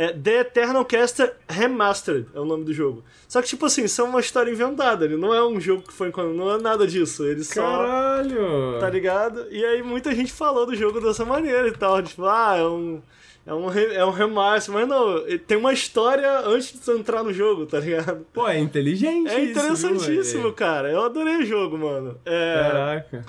[0.00, 3.02] É The Eternal Caster Remastered é o nome do jogo.
[3.26, 5.04] Só que, tipo assim, isso é uma história inventada.
[5.04, 6.12] Ele não é um jogo que foi.
[6.36, 7.24] Não é nada disso.
[7.24, 7.60] Ele só.
[7.60, 8.78] Caralho!
[8.78, 9.48] Tá ligado?
[9.50, 12.00] E aí muita gente falou do jogo dessa maneira e tal.
[12.00, 13.02] Tipo, ah, é um.
[13.44, 17.66] É um, é um remaster, mas não, tem uma história antes de entrar no jogo,
[17.66, 18.24] tá ligado?
[18.32, 19.30] Pô, é inteligente.
[19.30, 20.92] É interessantíssimo, isso, cara.
[20.92, 22.16] Eu adorei o jogo, mano.
[22.24, 22.54] É...
[22.54, 23.26] Caraca.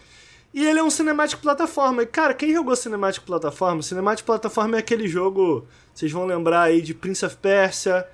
[0.53, 2.03] E ele é um cinemático plataforma.
[2.03, 3.81] E, cara, quem jogou cinemático plataforma?
[3.81, 8.07] Cinemático plataforma é aquele jogo, vocês vão lembrar aí de Prince of Persia,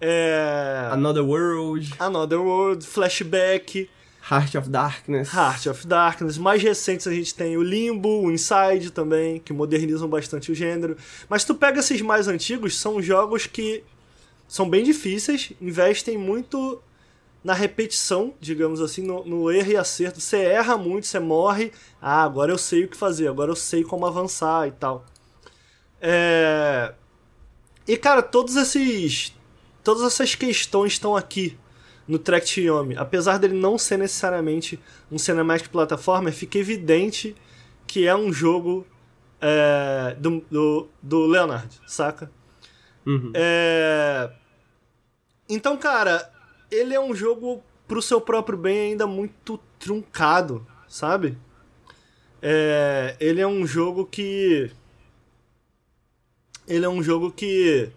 [0.00, 0.88] é...
[0.90, 3.90] Another World, Another World, Flashback,
[4.30, 5.32] Heart of Darkness.
[5.34, 6.38] Heart of Darkness.
[6.38, 10.96] Mais recentes a gente tem o Limbo, o Inside também, que modernizam bastante o gênero.
[11.28, 13.82] Mas tu pega esses mais antigos, são jogos que
[14.48, 16.80] são bem difíceis, investem muito
[17.42, 20.20] na repetição, digamos assim, no, no, erro e acerto.
[20.20, 21.72] Você erra muito, você morre.
[22.00, 25.06] Ah, agora eu sei o que fazer, agora eu sei como avançar e tal.
[26.00, 26.92] É...
[27.88, 29.34] E cara, todos esses.
[29.82, 31.56] Todas essas questões estão aqui
[32.06, 32.96] no Track Yomi.
[32.96, 34.78] Apesar dele não ser necessariamente
[35.10, 37.34] um cinematic plataforma, fica evidente
[37.86, 38.86] que é um jogo
[39.40, 42.30] é, do, do, do Leonard, saca?
[43.06, 43.32] Uhum.
[43.34, 44.30] É...
[45.48, 46.30] Então, cara,
[46.70, 51.36] ele é um jogo pro seu próprio bem ainda muito truncado, sabe?
[52.40, 54.70] É, ele é um jogo que.
[56.66, 57.90] Ele é um jogo que.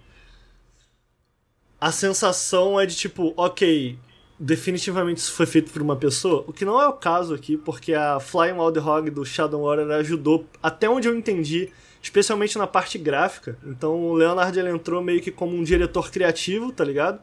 [1.80, 3.99] A sensação é de tipo, ok,
[4.39, 7.93] definitivamente isso foi feito por uma pessoa, o que não é o caso aqui, porque
[7.93, 11.69] a Flying Wild Hog do Shadow Warrior ajudou, até onde eu entendi,
[12.01, 13.57] especialmente na parte gráfica.
[13.65, 17.21] Então o Leonard ele entrou meio que como um diretor criativo, tá ligado?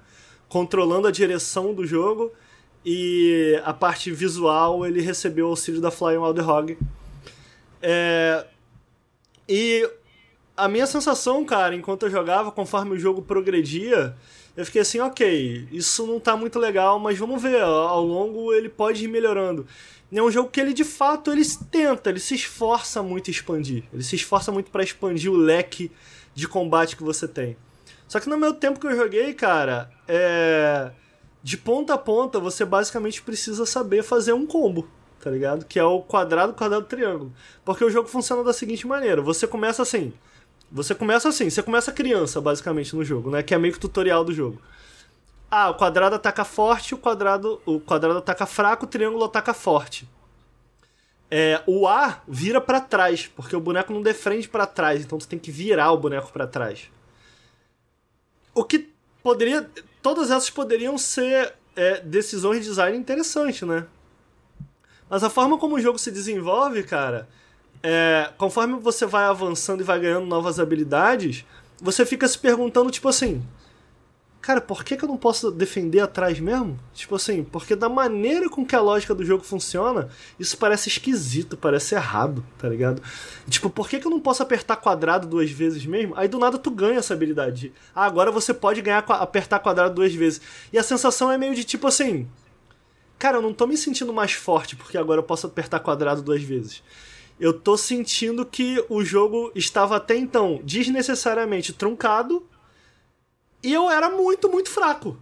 [0.51, 2.31] Controlando a direção do jogo
[2.85, 6.79] e a parte visual ele recebeu o auxílio da Flying Wild Hog.
[7.81, 8.45] É...
[9.49, 9.89] E
[10.57, 14.15] a minha sensação, cara, enquanto eu jogava, conforme o jogo progredia,
[14.57, 18.69] eu fiquei assim, ok, isso não tá muito legal, mas vamos ver, ao longo ele
[18.69, 19.67] pode ir melhorando.
[20.13, 23.85] É um jogo que ele de fato ele tenta, ele se esforça muito expandir.
[23.93, 25.93] Ele se esforça muito para expandir o leque
[26.35, 27.57] de combate que você tem.
[28.11, 30.91] Só que no meu tempo que eu joguei, cara, é.
[31.45, 34.89] De ponta a ponta, você basicamente precisa saber fazer um combo,
[35.21, 35.65] tá ligado?
[35.65, 37.33] Que é o quadrado, quadrado, triângulo.
[37.65, 40.13] Porque o jogo funciona da seguinte maneira: você começa assim.
[40.73, 43.45] Você começa assim, você começa criança, basicamente, no jogo, né?
[43.45, 44.61] Que é meio que tutorial do jogo.
[45.49, 50.09] Ah, o quadrado ataca forte, o quadrado, o quadrado ataca fraco, o triângulo ataca forte.
[51.31, 55.29] É, o A vira para trás, porque o boneco não defende para trás, então você
[55.29, 56.91] tem que virar o boneco para trás.
[58.55, 58.91] O que
[59.23, 59.69] poderia.
[60.03, 63.87] Todas essas poderiam ser é, decisões de design interessantes, né?
[65.09, 67.29] Mas a forma como o jogo se desenvolve, cara,
[67.83, 71.45] é, conforme você vai avançando e vai ganhando novas habilidades,
[71.81, 73.43] você fica se perguntando, tipo assim,
[74.41, 76.79] cara, por que, que eu não posso defender atrás mesmo?
[76.95, 81.57] Tipo assim, porque da maneira com que a lógica do jogo funciona, isso parece esquisito,
[81.57, 83.03] parece errado, tá ligado?
[83.49, 86.15] Tipo, por que, que eu não posso apertar quadrado duas vezes mesmo?
[86.17, 87.73] Aí do nada tu ganha essa habilidade.
[87.95, 90.41] Ah, agora você pode ganhar apertar quadrado duas vezes.
[90.73, 92.27] E a sensação é meio de tipo assim,
[93.19, 96.43] cara, eu não tô me sentindo mais forte porque agora eu posso apertar quadrado duas
[96.43, 96.83] vezes.
[97.39, 102.47] Eu tô sentindo que o jogo estava até então desnecessariamente truncado
[103.63, 105.17] e eu era muito, muito fraco.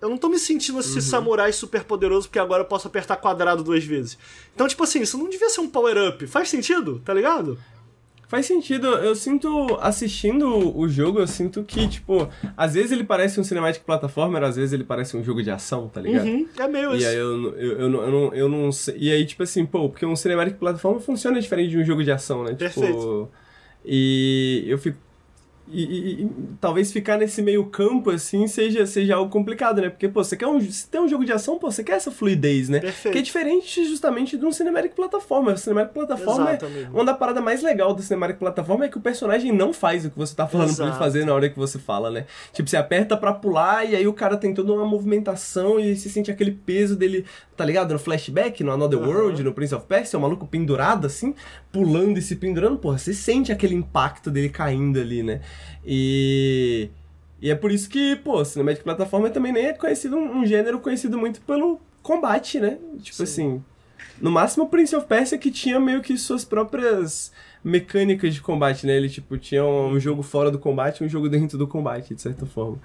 [0.00, 1.00] Eu não tô me sentindo esse uhum.
[1.00, 4.16] samurai super poderoso porque agora eu posso apertar quadrado duas vezes.
[4.54, 6.26] Então, tipo assim, isso não devia ser um power-up.
[6.26, 7.58] Faz sentido, tá ligado?
[8.26, 8.86] Faz sentido.
[8.86, 13.82] Eu sinto, assistindo o jogo, eu sinto que, tipo, às vezes ele parece um cinematic
[13.82, 16.26] platformer, às vezes ele parece um jogo de ação, tá ligado?
[16.26, 17.06] Uhum, é meio e isso.
[17.06, 18.96] E aí eu, eu, eu, eu, não, eu não sei.
[18.96, 22.10] E aí, tipo assim, pô, porque um cinematic platformer funciona diferente de um jogo de
[22.12, 22.54] ação, né?
[22.54, 22.96] Perfeito.
[22.96, 23.30] Tipo,
[23.84, 24.96] e eu fico
[25.72, 29.90] e, e, e, talvez ficar nesse meio campo, assim, seja, seja algo complicado, né?
[29.90, 32.10] Porque, pô, você quer um, se tem um jogo de ação, pô, você quer essa
[32.10, 32.80] fluidez, né?
[32.80, 33.12] Perfeito.
[33.12, 35.52] Que é diferente justamente de um cinematic plataforma.
[35.52, 38.98] O cinematic plataforma Exato, é uma da parada mais legal do cinematic plataforma é que
[38.98, 40.82] o personagem não faz o que você tá falando Exato.
[40.82, 42.26] pra ele fazer na hora que você fala, né?
[42.52, 46.10] Tipo, você aperta pra pular e aí o cara tem toda uma movimentação e se
[46.10, 47.24] sente aquele peso dele,
[47.56, 47.92] tá ligado?
[47.92, 49.08] No flashback, no Another Uhum.
[49.08, 51.34] World, no Prince of Persia, o maluco pendurado assim,
[51.72, 55.40] pulando e se pendurando, porra, você sente aquele impacto dele caindo ali, né?
[55.84, 56.90] E.
[57.42, 60.78] E é por isso que, pô, Cinematic Plataforma também nem é conhecido, um, um gênero
[60.78, 62.76] conhecido muito pelo combate, né?
[63.00, 63.22] Tipo Sim.
[63.22, 63.64] assim.
[64.20, 67.32] No máximo, Prince of Persia que tinha meio que suas próprias
[67.64, 68.94] mecânicas de combate, né?
[68.94, 72.20] Ele, tipo, tinha um jogo fora do combate e um jogo dentro do combate, de
[72.20, 72.78] certa forma.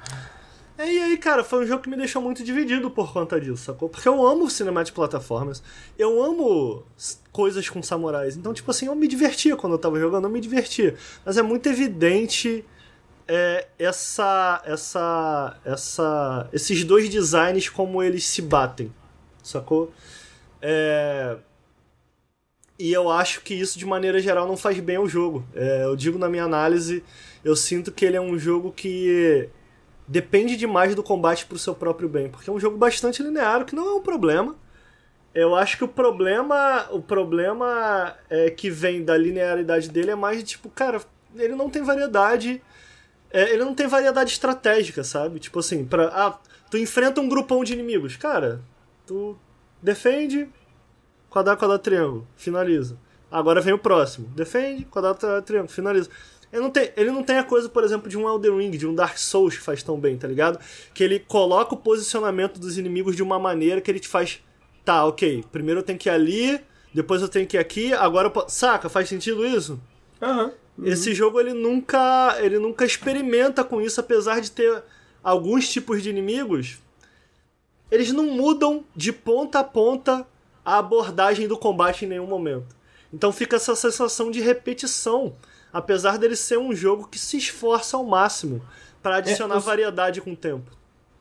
[0.78, 3.64] É, e aí, cara, foi um jogo que me deixou muito dividido por conta disso,
[3.64, 3.88] sacou?
[3.88, 5.64] Porque eu amo cinematic plataformas,
[5.98, 6.84] eu amo
[7.32, 8.36] coisas com samurais.
[8.36, 10.96] Então, tipo assim, eu me divertia quando eu tava jogando, eu me divertia.
[11.26, 12.66] Mas é muito evidente
[13.28, 18.94] é, essa, essa, essa, esses dois designs como eles se batem,
[19.42, 19.92] sacou?
[20.62, 21.38] É...
[22.78, 25.46] E eu acho que isso, de maneira geral, não faz bem ao jogo.
[25.56, 27.02] É, eu digo na minha análise,
[27.46, 29.50] eu sinto que ele é um jogo que
[30.08, 32.30] depende demais do combate pro seu próprio bem.
[32.30, 34.56] Porque é um jogo bastante linear, o que não é um problema.
[35.34, 40.42] Eu acho que o problema, o problema é que vem da linearidade dele é mais
[40.44, 41.02] tipo, cara,
[41.36, 42.62] ele não tem variedade,
[43.30, 45.40] é, ele não tem variedade estratégica, sabe?
[45.40, 46.40] Tipo assim, para ah,
[46.72, 48.62] tu enfrenta um grupão de inimigos, cara,
[49.06, 49.38] tu
[49.82, 50.48] defende,
[51.30, 52.98] quadrado, quadrado, triângulo, finaliza.
[53.30, 56.10] Agora vem o próximo, defende, quadrado, quadrado, triângulo, finaliza.
[56.56, 58.88] Ele não, tem, ele não tem a coisa, por exemplo, de um Elden Ring, de
[58.88, 60.58] um Dark Souls que faz tão bem, tá ligado?
[60.94, 64.40] Que ele coloca o posicionamento dos inimigos de uma maneira que ele te faz
[64.86, 66.62] tá, ok, primeiro eu tenho que ir ali,
[66.94, 69.78] depois eu tenho que ir aqui, agora eu Saca, faz sentido isso?
[70.22, 70.54] Aham.
[70.78, 70.88] Uhum.
[70.88, 74.82] Esse jogo ele nunca, ele nunca experimenta com isso, apesar de ter
[75.22, 76.78] alguns tipos de inimigos.
[77.92, 80.26] Eles não mudam de ponta a ponta
[80.64, 82.76] a abordagem do combate em nenhum momento.
[83.14, 85.36] Então fica essa sensação de repetição,
[85.76, 88.66] apesar dele ser um jogo que se esforça ao máximo
[89.04, 89.62] para adicionar é, eu...
[89.62, 90.72] variedade com o tempo.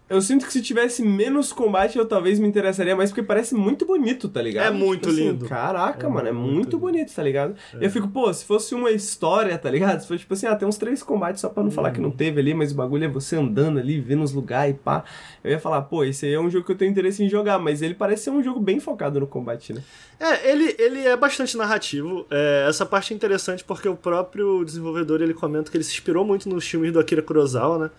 [0.08, 3.86] Eu sinto que se tivesse menos combate, eu talvez me interessaria mais, porque parece muito
[3.86, 4.66] bonito, tá ligado?
[4.66, 5.46] É muito tipo assim, lindo.
[5.46, 7.56] Caraca, é mano, é muito, muito bonito, tá ligado?
[7.72, 7.86] É.
[7.86, 10.00] Eu fico, pô, se fosse uma história, tá ligado?
[10.00, 11.72] Se fosse tipo assim, ah, tem uns três combates só pra não hum.
[11.72, 14.74] falar que não teve ali, mas o bagulho é você andando ali, vendo os lugares
[14.74, 15.04] e pá.
[15.42, 17.58] Eu ia falar, pô, esse aí é um jogo que eu tenho interesse em jogar,
[17.58, 19.82] mas ele parece ser um jogo bem focado no combate, né?
[20.20, 22.26] É, ele, ele é bastante narrativo.
[22.30, 26.26] É, essa parte é interessante porque o próprio desenvolvedor ele comenta que ele se inspirou
[26.26, 27.90] muito nos filmes do Akira Kurosawa, né?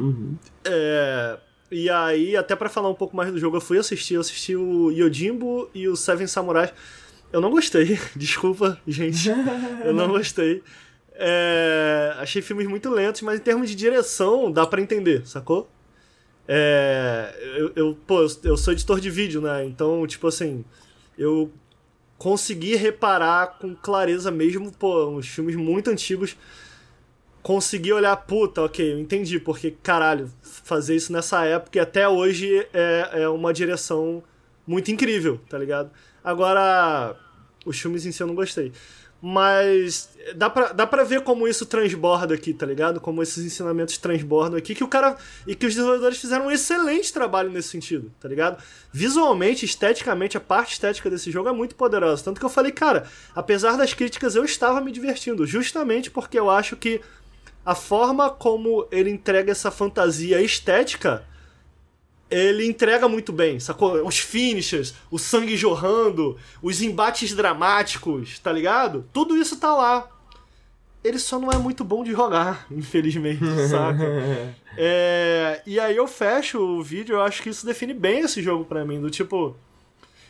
[0.00, 0.36] Uhum.
[0.64, 1.38] É,
[1.70, 4.56] e aí, até para falar um pouco mais do jogo, eu fui assistir, eu assisti
[4.56, 6.72] o Yojimbo e o Seven Samurais.
[7.32, 9.28] Eu não gostei, desculpa, gente.
[9.84, 10.62] eu não gostei.
[11.14, 15.70] É, achei filmes muito lentos, mas em termos de direção, dá para entender, sacou?
[16.48, 19.64] É, eu, eu, pô, eu sou editor de vídeo, né?
[19.64, 20.64] Então, tipo assim,
[21.16, 21.52] eu
[22.18, 26.36] consegui reparar com clareza mesmo, pô, uns filmes muito antigos
[27.42, 32.66] consegui olhar, puta, ok, eu entendi, porque, caralho, fazer isso nessa época e até hoje
[32.72, 34.22] é, é uma direção
[34.66, 35.90] muito incrível, tá ligado?
[36.22, 37.16] Agora,
[37.64, 38.72] os filmes em si eu não gostei.
[39.22, 43.00] Mas dá pra, dá pra ver como isso transborda aqui, tá ligado?
[43.00, 45.14] Como esses ensinamentos transbordam aqui, que o cara.
[45.46, 48.62] E que os desenvolvedores fizeram um excelente trabalho nesse sentido, tá ligado?
[48.90, 52.24] Visualmente, esteticamente, a parte estética desse jogo é muito poderosa.
[52.24, 55.46] Tanto que eu falei, cara, apesar das críticas, eu estava me divertindo.
[55.46, 57.02] Justamente porque eu acho que
[57.64, 61.24] a forma como ele entrega essa fantasia estética,
[62.30, 64.06] ele entrega muito bem, sacou?
[64.06, 69.04] Os finishes, o sangue jorrando, os embates dramáticos, tá ligado?
[69.12, 70.08] Tudo isso tá lá.
[71.02, 74.04] Ele só não é muito bom de jogar, infelizmente, saca?
[74.76, 78.64] é, e aí eu fecho o vídeo, eu acho que isso define bem esse jogo
[78.64, 79.56] para mim, do tipo...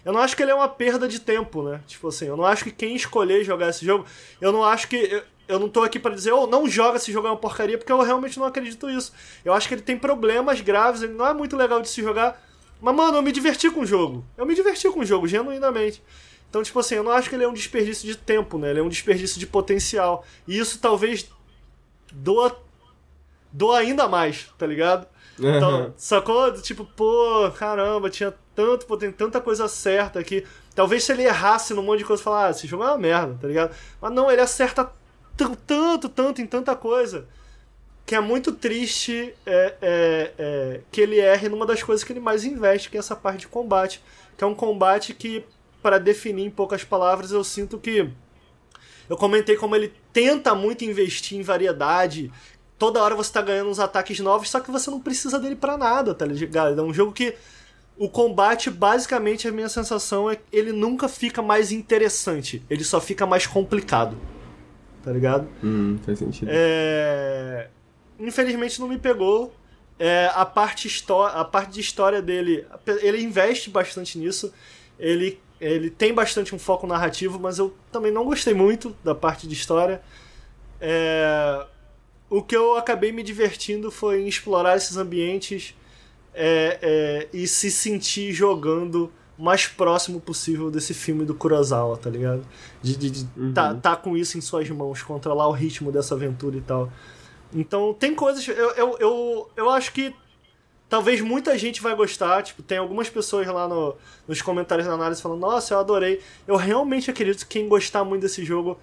[0.03, 1.83] Eu não acho que ele é uma perda de tempo, né?
[1.87, 4.07] Tipo assim, eu não acho que quem escolher jogar esse jogo...
[4.41, 5.23] Eu não acho que eu
[5.59, 8.39] não tô aqui para dizer, oh, não joga se jogar uma porcaria, porque eu realmente
[8.39, 9.13] não acredito nisso.
[9.45, 12.41] Eu acho que ele tem problemas graves, ele não é muito legal de se jogar.
[12.81, 14.25] Mas, mano, eu me diverti com o jogo.
[14.37, 16.03] Eu me diverti com o jogo, genuinamente.
[16.49, 18.71] Então, tipo assim, eu não acho que ele é um desperdício de tempo, né?
[18.71, 20.25] Ele é um desperdício de potencial.
[20.47, 21.31] E isso talvez
[22.13, 22.57] doa,
[23.53, 25.07] doa ainda mais, tá ligado?
[25.39, 26.53] Então, sacou?
[26.61, 30.45] Tipo, pô, caramba, tinha tanto, tem tanta coisa certa aqui.
[30.75, 33.39] Talvez se ele errasse num monte de coisa, falar, ah, esse jogo é uma merda,
[33.41, 33.75] tá ligado?
[34.01, 34.91] Mas não, ele acerta
[35.37, 37.27] tanto, tanto em tanta coisa
[38.11, 42.19] que é muito triste é, é, é, que ele erre numa das coisas que ele
[42.19, 44.03] mais investe, que é essa parte de combate.
[44.37, 45.45] Que é um combate que,
[45.81, 48.11] para definir em poucas palavras, eu sinto que.
[49.09, 52.33] Eu comentei como ele tenta muito investir em variedade.
[52.77, 55.79] Toda hora você tá ganhando uns ataques novos, só que você não precisa dele para
[55.79, 56.81] nada, tá ligado?
[56.81, 57.37] É um jogo que.
[57.97, 63.01] O combate, basicamente, a minha sensação é que ele nunca fica mais interessante, ele só
[63.01, 64.17] fica mais complicado
[65.03, 65.49] tá ligado?
[65.63, 66.49] Hum, faz sentido.
[66.51, 67.69] É...
[68.19, 69.55] Infelizmente não me pegou.
[69.99, 70.89] É, a, parte
[71.33, 72.67] a parte de história dele,
[73.03, 74.53] ele investe bastante nisso.
[74.99, 79.47] Ele, ele tem bastante um foco narrativo, mas eu também não gostei muito da parte
[79.47, 80.01] de história.
[80.81, 81.67] É...
[82.31, 85.75] O que eu acabei me divertindo foi em explorar esses ambientes
[86.33, 92.43] é, é e se sentir jogando mais próximo possível desse filme do Kurosawa, tá ligado?
[92.83, 93.53] De, de, de uhum.
[93.53, 96.93] tá, tá com isso em suas mãos, controlar o ritmo dessa aventura e tal.
[97.53, 98.47] Então, tem coisas.
[98.47, 100.15] Eu, eu, eu, eu acho que
[100.89, 102.43] talvez muita gente vai gostar.
[102.43, 103.97] Tipo, tem algumas pessoas lá no,
[104.29, 106.21] nos comentários da análise falando: Nossa, eu adorei.
[106.47, 108.79] Eu realmente acredito que quem gostar muito desse jogo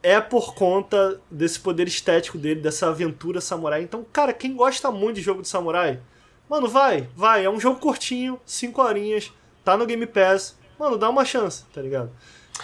[0.00, 3.82] é por conta desse poder estético dele, dessa aventura samurai.
[3.82, 5.98] Então, cara, quem gosta muito de jogo de samurai,
[6.48, 7.44] mano, vai, vai.
[7.44, 9.32] É um jogo curtinho, 5 horinhas
[9.68, 12.10] tá no Game Pass, mano, dá uma chance, tá ligado?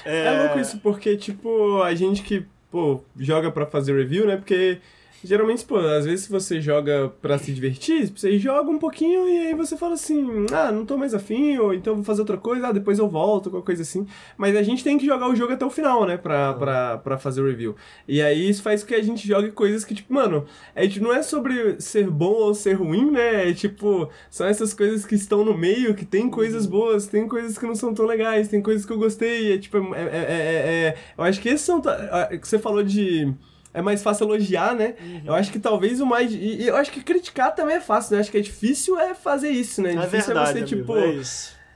[0.06, 0.24] É...
[0.24, 4.36] é louco isso, porque, tipo, a gente que, pô, joga pra fazer review, né?
[4.38, 4.80] Porque
[5.24, 9.54] Geralmente, pô, às vezes você joga pra se divertir, você joga um pouquinho e aí
[9.54, 12.72] você fala assim, ah, não tô mais afim, ou então vou fazer outra coisa, ah,
[12.72, 14.06] depois eu volto, qualquer coisa assim.
[14.36, 17.18] Mas a gente tem que jogar o jogo até o final, né, pra, pra, pra
[17.18, 17.74] fazer o review.
[18.06, 20.44] E aí isso faz com que a gente jogue coisas que, tipo, mano,
[20.76, 25.06] gente não é sobre ser bom ou ser ruim, né, é tipo, são essas coisas
[25.06, 28.48] que estão no meio, que tem coisas boas, tem coisas que não são tão legais,
[28.48, 31.62] tem coisas que eu gostei, é tipo, é, é, é, é eu acho que esses
[31.62, 33.34] são, que você falou de
[33.74, 34.94] é mais fácil elogiar, né?
[35.02, 35.22] Uhum.
[35.26, 36.32] Eu acho que talvez o mais.
[36.32, 38.18] E eu acho que criticar também é fácil, né?
[38.18, 39.90] Eu acho que é difícil é fazer isso, né?
[39.90, 40.96] É difícil verdade, é você, amigo, tipo.
[40.96, 41.20] é.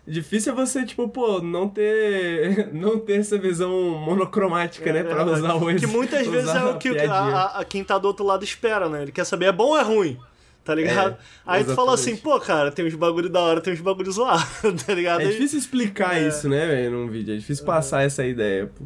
[0.06, 2.70] Difícil é você, tipo, pô, não ter.
[2.72, 5.04] não ter essa visão monocromática, É né?
[5.04, 8.06] Pra usar o Que muitas vezes é o que a, a- a quem tá do
[8.08, 9.02] outro lado espera, né?
[9.02, 10.18] Ele quer saber é bom ou é ruim.
[10.64, 11.12] Tá ligado?
[11.12, 11.94] É, Aí tu fala exatamente.
[11.94, 14.44] assim, pô, cara, tem uns bagulho da hora, tem uns bagulho zoado,
[14.86, 15.22] tá ligado?
[15.22, 16.28] É difícil explicar É.
[16.28, 17.32] isso, né, velho, num vídeo.
[17.34, 18.84] É difícil passar essa ideia, pô.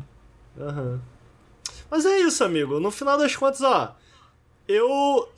[0.62, 1.00] Aham.
[1.92, 2.80] Mas é isso, amigo.
[2.80, 3.94] No final das contas, ó,
[4.66, 5.28] eu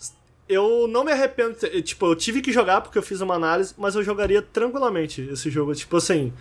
[0.48, 3.96] eu não me arrependo, tipo, eu tive que jogar porque eu fiz uma análise, mas
[3.96, 6.32] eu jogaria tranquilamente esse jogo, tipo assim,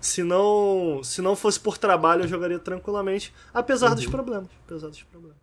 [0.00, 3.94] se não se não fosse por trabalho, eu jogaria tranquilamente, apesar Uhum.
[3.94, 5.36] dos problemas, apesar dos problemas.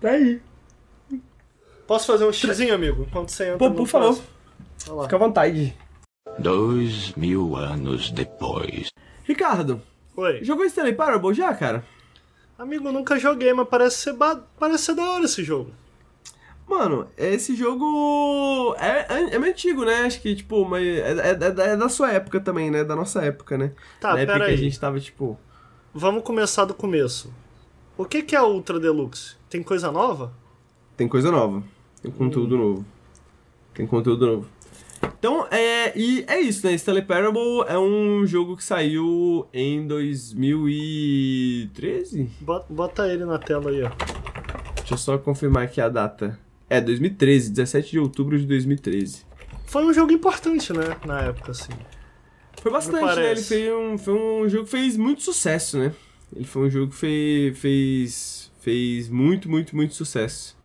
[0.00, 0.40] Tá aí.
[1.88, 3.02] Posso fazer um xizinho, amigo?
[3.08, 4.22] Enquanto você entra Pô, por favor.
[5.02, 5.76] Fica à vontade.
[6.38, 8.88] Dois mil anos depois.
[9.24, 9.82] Ricardo,
[10.16, 10.44] Oi.
[10.44, 11.84] jogou Stanley Parable já, cara?
[12.58, 14.36] Amigo, nunca joguei, mas parece ser, ba...
[14.58, 15.70] parece ser da hora esse jogo.
[16.66, 20.02] Mano, esse jogo é, é, é meio antigo, né?
[20.02, 22.82] Acho que, tipo, mas é, é- é- é da sua época também, né?
[22.84, 23.72] Da nossa época, né?
[24.00, 24.56] Tá, Na época pera que aí.
[24.56, 25.38] a gente tava, tipo...
[25.92, 27.32] Vamos começar do começo.
[27.96, 29.36] O que que é Ultra Deluxe?
[29.48, 30.32] Tem coisa nova?
[30.96, 31.62] Tem coisa nova.
[32.02, 32.84] Tem conteúdo novo.
[33.74, 34.48] Tem conteúdo novo.
[35.18, 36.74] Então, é, e é isso, né?
[36.74, 42.30] Stanley Parable é um jogo que saiu em 2013?
[42.40, 43.90] Bota, bota ele na tela aí, ó.
[44.76, 46.38] Deixa eu só confirmar aqui a data.
[46.68, 49.24] É, 2013, 17 de outubro de 2013.
[49.66, 50.96] Foi um jogo importante, né?
[51.06, 51.72] Na época, assim.
[52.60, 53.32] Foi bastante, né?
[53.32, 55.92] Ele fez um, foi um jogo que fez muito sucesso, né?
[56.34, 60.56] Ele foi um jogo que fez, fez, fez muito, muito, muito sucesso.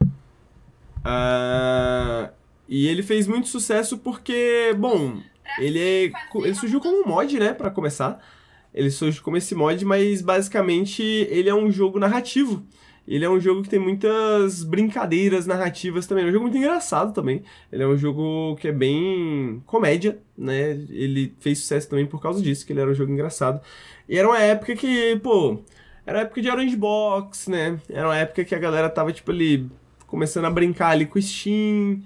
[1.03, 2.29] Ah,
[2.69, 5.17] e ele fez muito sucesso porque, bom,
[5.57, 7.51] ele, é, ele surgiu como um mod, né?
[7.51, 8.23] Pra começar.
[8.71, 12.63] Ele surgiu como esse mod, mas basicamente ele é um jogo narrativo.
[13.07, 16.25] Ele é um jogo que tem muitas brincadeiras narrativas também.
[16.25, 17.41] É um jogo muito engraçado também.
[17.71, 20.73] Ele é um jogo que é bem comédia, né?
[20.91, 23.59] Ele fez sucesso também por causa disso, que ele era um jogo engraçado.
[24.07, 25.59] E era uma época que, pô,
[26.05, 27.79] era época de Orange Box, né?
[27.89, 29.67] Era uma época que a galera tava, tipo, ali,
[30.05, 32.03] começando a brincar ali com o Steam.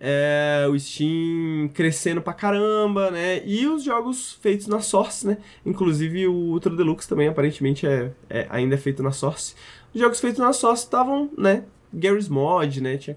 [0.00, 3.42] É, o Steam crescendo pra caramba, né?
[3.44, 5.38] E os jogos feitos na Source, né?
[5.66, 9.54] Inclusive o Ultra Deluxe também, aparentemente, é, é- ainda é feito na Source.
[9.92, 11.64] Os jogos feitos na Source estavam, né?
[11.92, 12.96] Garry's Mod, né?
[12.96, 13.16] Tinha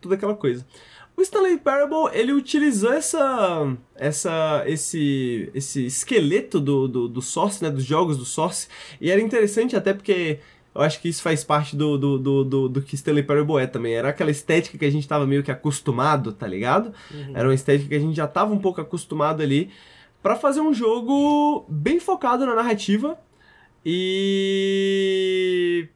[0.00, 0.66] toda aquela coisa.
[1.14, 7.70] O Stanley Parable, ele utilizou essa, essa, esse, esse esqueleto do, do, do Source, né?
[7.70, 8.68] Dos jogos do Source.
[8.98, 10.38] E era interessante até porque
[10.74, 13.66] eu acho que isso faz parte do, do, do, do, do que Stanley Parable é
[13.66, 13.94] também.
[13.94, 16.92] Era aquela estética que a gente tava meio que acostumado, tá ligado?
[17.34, 19.70] Era uma estética que a gente já tava um pouco acostumado ali
[20.22, 23.18] pra fazer um jogo bem focado na narrativa
[23.84, 25.88] e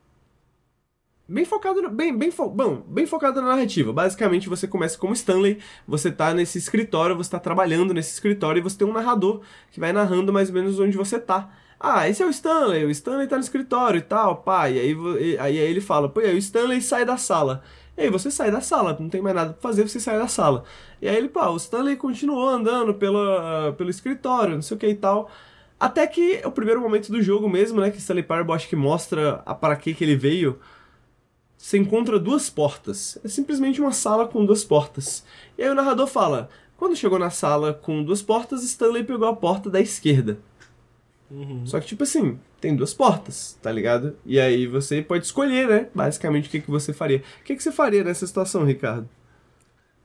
[1.28, 3.92] bem focado no- bem bem fo- bom, bem focado na narrativa.
[3.92, 8.62] Basicamente você começa como Stanley, você tá nesse escritório, você tá trabalhando nesse escritório e
[8.62, 9.40] você tem um narrador
[9.72, 11.50] que vai narrando mais ou menos onde você tá.
[11.78, 14.68] Ah, esse é o Stanley, o Stanley tá no escritório e tal, pá.
[14.70, 17.62] E aí, e- aí ele fala, pô, e aí o Stanley sai da sala.
[17.96, 20.28] E aí você sai da sala, não tem mais nada pra fazer, você sai da
[20.28, 20.64] sala.
[21.00, 24.86] E aí ele, pá, o Stanley continuou andando pela, pelo escritório, não sei o que
[24.88, 25.30] e tal.
[25.78, 29.42] Até que o primeiro momento do jogo mesmo, né, que Stanley Parable acho que mostra
[29.44, 30.58] a para que que ele veio,
[31.58, 33.18] você encontra duas portas.
[33.24, 35.24] É simplesmente uma sala com duas portas.
[35.58, 39.36] E aí o narrador fala: quando chegou na sala com duas portas, Stanley pegou a
[39.36, 40.38] porta da esquerda.
[41.64, 44.16] Só que, tipo assim, tem duas portas, tá ligado?
[44.24, 45.88] E aí você pode escolher, né?
[45.94, 47.22] Basicamente, o que, que você faria.
[47.40, 49.08] O que, que você faria nessa situação, Ricardo?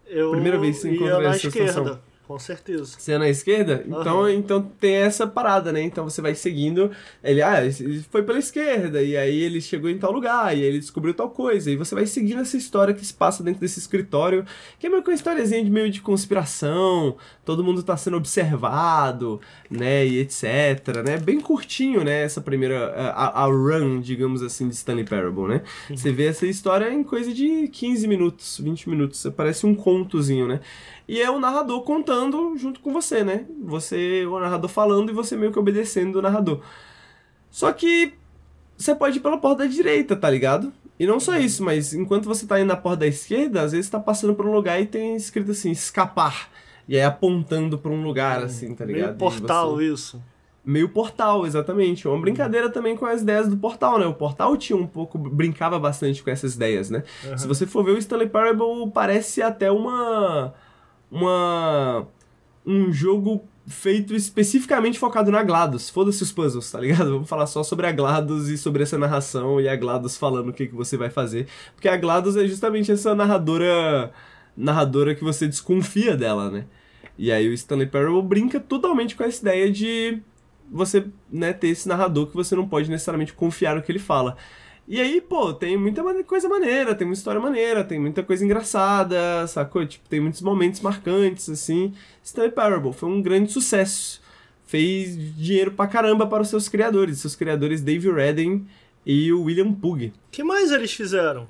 [0.08, 2.00] Eu Primeira vez que você encontra na essa esquerda, situação.
[2.32, 2.96] Com certeza.
[2.98, 3.84] Você é na esquerda?
[3.86, 4.32] Então, Aham.
[4.32, 5.82] então tem essa parada, né?
[5.82, 6.90] Então você vai seguindo.
[7.22, 10.66] Ele, ah, ele foi pela esquerda, e aí ele chegou em tal lugar, e aí
[10.66, 11.70] ele descobriu tal coisa.
[11.70, 14.46] E você vai seguindo essa história que se passa dentro desse escritório,
[14.80, 19.42] que é meio que uma historiazinha de meio de conspiração, todo mundo tá sendo observado,
[19.70, 20.06] né?
[20.06, 21.18] E etc, né?
[21.18, 22.24] Bem curtinho, né?
[22.24, 25.62] Essa primeira, a, a run, digamos assim, de Stanley Parable, né?
[25.90, 29.28] Você vê essa história em coisa de 15 minutos, 20 minutos.
[29.36, 30.62] Parece um contozinho, né?
[31.12, 33.46] E é o narrador contando junto com você, né?
[33.66, 36.62] Você, o narrador falando e você meio que obedecendo o narrador.
[37.50, 38.14] Só que
[38.78, 40.72] você pode ir pela porta da direita, tá ligado?
[40.98, 43.90] E não só isso, mas enquanto você tá indo na porta da esquerda, às vezes
[43.90, 46.50] tá passando por um lugar e tem escrito assim, escapar.
[46.88, 49.08] E aí apontando pra um lugar, assim, tá ligado?
[49.08, 49.84] Meio portal você...
[49.88, 50.24] isso.
[50.64, 52.08] Meio portal, exatamente.
[52.08, 54.06] Uma brincadeira também com as ideias do portal, né?
[54.06, 55.18] O portal tinha um pouco.
[55.18, 57.04] brincava bastante com essas ideias, né?
[57.26, 57.38] Uhum.
[57.38, 60.54] Se você for ver o Stanley Parable, parece até uma.
[61.12, 62.08] Uma.
[62.66, 65.90] um jogo feito especificamente focado na GLaDOS.
[65.90, 67.12] Foda-se os puzzles, tá ligado?
[67.12, 70.54] Vamos falar só sobre a GLaDOS e sobre essa narração e a GLaDOS falando o
[70.54, 71.48] que, que você vai fazer.
[71.76, 74.12] Porque a GLaDOS é justamente essa narradora
[74.56, 76.66] narradora que você desconfia dela, né?
[77.18, 80.22] E aí o Stanley Parable brinca totalmente com essa ideia de
[80.70, 84.38] você né, ter esse narrador que você não pode necessariamente confiar no que ele fala.
[84.92, 89.48] E aí, pô, tem muita coisa maneira, tem muita história maneira, tem muita coisa engraçada,
[89.48, 89.86] sacou?
[89.86, 91.94] Tipo, tem muitos momentos marcantes, assim.
[92.22, 94.22] Stanley Parable foi um grande sucesso.
[94.66, 98.68] Fez dinheiro pra caramba para os seus criadores, seus criadores Dave Redden
[99.06, 100.12] e o William Pug.
[100.30, 101.48] que mais eles fizeram?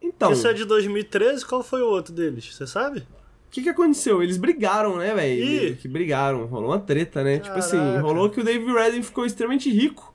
[0.00, 0.30] Então.
[0.30, 2.54] Esse é de 2013, qual foi o outro deles?
[2.54, 3.00] Você sabe?
[3.00, 4.22] O que, que aconteceu?
[4.22, 5.76] Eles brigaram, né, velho?
[5.78, 6.46] Que brigaram.
[6.46, 7.40] Rolou uma treta, né?
[7.40, 7.48] Caraca.
[7.48, 10.09] Tipo assim, rolou que o Dave Redden ficou extremamente rico.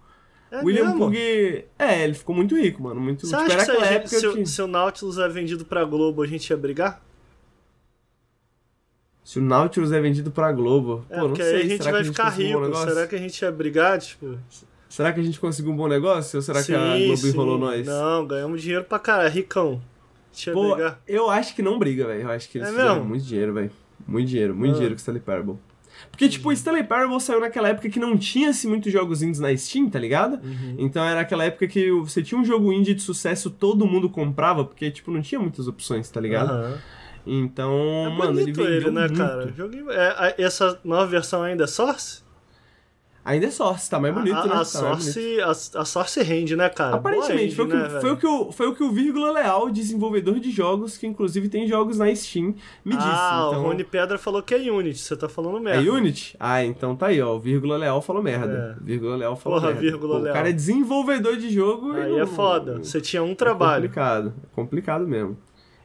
[0.52, 1.00] É William mesmo?
[1.00, 1.66] Pug.
[1.78, 3.02] É, ele ficou muito rico, mano.
[3.02, 4.46] Muito Você tipo, acha que se, época se, que...
[4.46, 7.02] se o Nautilus é vendido pra Globo, a gente ia brigar?
[9.24, 11.04] Se o Nautilus é vendido pra Globo.
[11.10, 11.46] É, Pô, não sei.
[11.46, 12.60] Aí a gente Será vai a gente ficar rico.
[12.60, 14.00] Um Será que a gente ia brigar?
[14.00, 14.38] Tipo.
[14.88, 16.38] Será que a gente conseguiu um bom negócio?
[16.38, 17.30] Ou será sim, que a Globo sim.
[17.30, 17.86] enrolou nós?
[17.86, 19.32] Não, ganhamos dinheiro pra caralho.
[19.32, 19.82] Ricão.
[20.32, 21.02] Deixa Pô, brigar.
[21.08, 22.22] eu acho que não briga, velho.
[22.22, 23.10] Eu acho que eles é fizeram mesmo?
[23.10, 23.72] muito dinheiro, velho.
[24.08, 24.74] Muito dinheiro, muito ah.
[24.74, 25.58] dinheiro com Stanley Parable.
[26.10, 29.40] Porque, tipo, o Stanley Parable saiu naquela época que não tinha assim, muitos jogos indies
[29.40, 30.36] na Steam, tá ligado?
[30.44, 30.76] Uhum.
[30.78, 34.64] Então era aquela época que você tinha um jogo indie de sucesso, todo mundo comprava,
[34.64, 36.54] porque, tipo, não tinha muitas opções, tá ligado?
[36.54, 36.78] Uhum.
[37.28, 37.74] Então,
[38.06, 39.18] é mano, ele vendeu ele, né, muito.
[39.18, 39.54] cara?
[39.56, 39.92] Joguinho...
[39.92, 42.25] É, essa nova versão ainda é Source?
[43.26, 44.54] Ainda é Source, tá mais bonito, a, né?
[44.54, 45.50] A, tá Source, a,
[45.82, 46.98] a Source rende, né, cara?
[46.98, 49.72] Aparentemente, foi, o que, né, foi, o que o, foi o que o Vírgula Leal,
[49.72, 52.54] desenvolvedor de jogos, que inclusive tem jogos na Steam,
[52.86, 53.10] me disse.
[53.10, 53.64] Ah, então...
[53.64, 55.84] o Rony Pedra falou que é Unity, você tá falando merda.
[55.84, 56.38] É Unity?
[56.40, 57.36] Ah, então tá aí, ó.
[57.36, 58.78] O Vírgula Leal falou merda.
[58.80, 58.84] É.
[58.84, 59.90] Vírgula Leal falou Porra, merda.
[59.90, 60.32] Vírgula Pô, Leal.
[60.32, 62.20] O cara é desenvolvedor de jogo aí e.
[62.20, 62.78] é foda.
[62.78, 63.86] Você tinha um trabalho.
[63.86, 64.34] É complicado.
[64.44, 65.36] É complicado mesmo.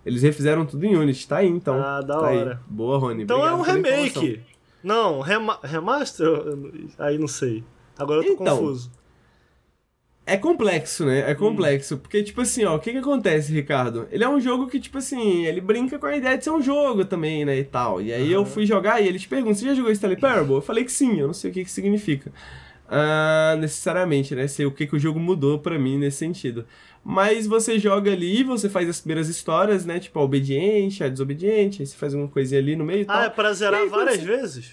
[0.04, 1.80] Eles refizeram tudo em Unity, tá aí então.
[1.80, 2.52] Ah, da tá hora.
[2.52, 2.58] Aí.
[2.66, 3.22] Boa, Rony.
[3.22, 4.40] Então Obrigado é um remake.
[4.82, 6.26] Não, rema remaster?
[6.98, 7.62] Aí não sei.
[7.98, 8.90] Agora eu tô então, confuso.
[10.26, 11.28] É complexo, né?
[11.28, 11.96] É complexo.
[11.96, 11.98] Hum.
[11.98, 14.06] Porque, tipo assim, ó, o que que acontece, Ricardo?
[14.12, 16.62] Ele é um jogo que, tipo assim, ele brinca com a ideia de ser um
[16.62, 17.58] jogo também, né?
[17.58, 18.00] E tal.
[18.00, 18.40] E aí uhum.
[18.42, 20.54] eu fui jogar e ele te pergunta: você já jogou Stanley Parable?
[20.54, 22.30] Eu falei que sim, eu não sei o que que significa.
[22.86, 24.46] Uh, necessariamente, né?
[24.46, 26.64] Sei o que que o jogo mudou para mim nesse sentido.
[27.02, 29.98] Mas você joga ali, você faz as primeiras histórias, né?
[29.98, 33.06] Tipo, a obediente, a desobediente, aí você faz uma coisinha ali no meio e ah,
[33.06, 33.16] tal.
[33.16, 34.26] Ah, é pra zerar várias você...
[34.26, 34.72] vezes?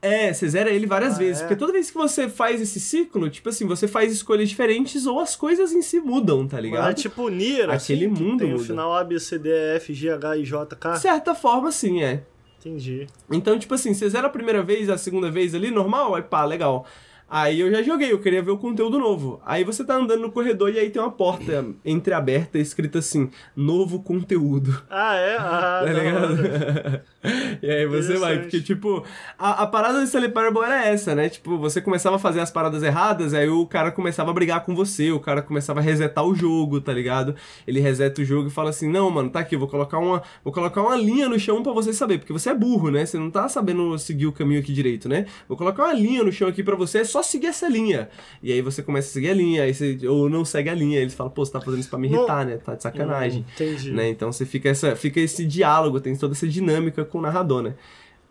[0.00, 1.38] É, você zera ele várias ah, vezes.
[1.38, 1.44] é?
[1.44, 5.18] Porque toda vez que você faz esse ciclo, tipo assim, você faz escolhas diferentes ou
[5.18, 6.84] as coisas em si mudam, tá ligado?
[6.84, 8.62] Mas é tipo Nier, Aquele assim, mundo tem muda.
[8.62, 10.92] o final A, B, C, D, E, F, G, H, I, J, K.
[10.92, 12.22] De certa forma, sim, é.
[12.60, 13.06] Entendi.
[13.30, 16.44] Então, tipo assim, você zera a primeira vez, a segunda vez ali, normal, aí pá,
[16.44, 16.86] legal.
[17.30, 19.40] Aí eu já joguei, eu queria ver o conteúdo novo.
[19.44, 24.02] Aí você tá andando no corredor e aí tem uma porta entreaberta escrita assim, novo
[24.02, 24.82] conteúdo.
[24.88, 25.36] Ah, é?
[25.36, 27.02] Ah, tá ligado?
[27.62, 29.04] e aí você vai, porque tipo,
[29.36, 31.28] a, a parada do Stanley Parable era essa, né?
[31.28, 34.74] Tipo, você começava a fazer as paradas erradas, aí o cara começava a brigar com
[34.74, 37.34] você, o cara começava a resetar o jogo, tá ligado?
[37.66, 40.52] Ele reseta o jogo e fala assim: "Não, mano, tá aqui, vou colocar uma, vou
[40.52, 43.04] colocar uma linha no chão para você saber, porque você é burro, né?
[43.04, 45.26] Você não tá sabendo seguir o caminho aqui direito, né?
[45.48, 48.08] Vou colocar uma linha no chão aqui para você, é só seguir essa linha".
[48.40, 51.00] E aí você começa a seguir a linha, aí você ou não segue a linha,
[51.00, 52.58] eles falam: "Pô, você tá fazendo isso para me irritar, né?
[52.58, 53.40] Tá de sacanagem".
[53.40, 53.90] Hum, entendi.
[53.90, 54.08] Né?
[54.08, 57.74] Então você fica essa fica esse diálogo, tem toda essa dinâmica com o narrador, né?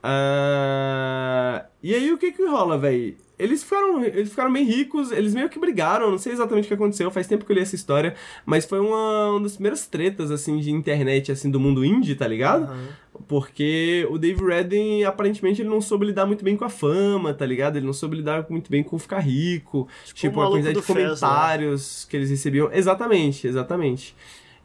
[0.04, 3.16] Uh, e aí o que que rola, velho?
[3.38, 6.74] Eles ficaram, eles ficaram bem ricos, eles meio que brigaram, não sei exatamente o que
[6.74, 10.32] aconteceu, faz tempo que eu li essa história, mas foi uma, uma das primeiras tretas,
[10.32, 12.72] assim, de internet, assim, do mundo indie, tá ligado?
[12.72, 12.88] Uhum.
[13.28, 17.46] Porque o Dave Redden, aparentemente, ele não soube lidar muito bem com a fama, tá
[17.46, 17.78] ligado?
[17.78, 21.82] Ele não soube lidar muito bem com ficar rico, tipo, tipo a quantidade de comentários
[21.82, 22.72] Fez, que eles recebiam.
[22.74, 24.16] Exatamente, exatamente.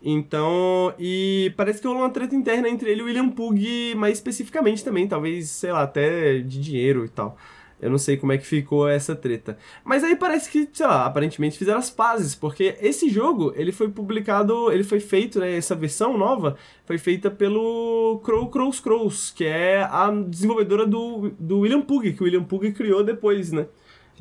[0.05, 4.18] Então, e parece que rolou uma treta interna entre ele e o William Pug, mais
[4.18, 7.38] especificamente também, talvez, sei lá, até de dinheiro e tal.
[7.80, 9.59] Eu não sei como é que ficou essa treta.
[9.84, 13.88] Mas aí parece que, sei lá, aparentemente fizeram as pazes, porque esse jogo, ele foi
[13.88, 19.44] publicado, ele foi feito, né, essa versão nova, foi feita pelo Crow Crows Crows, que
[19.44, 23.66] é a desenvolvedora do, do William Pug, que o William Pug criou depois, né?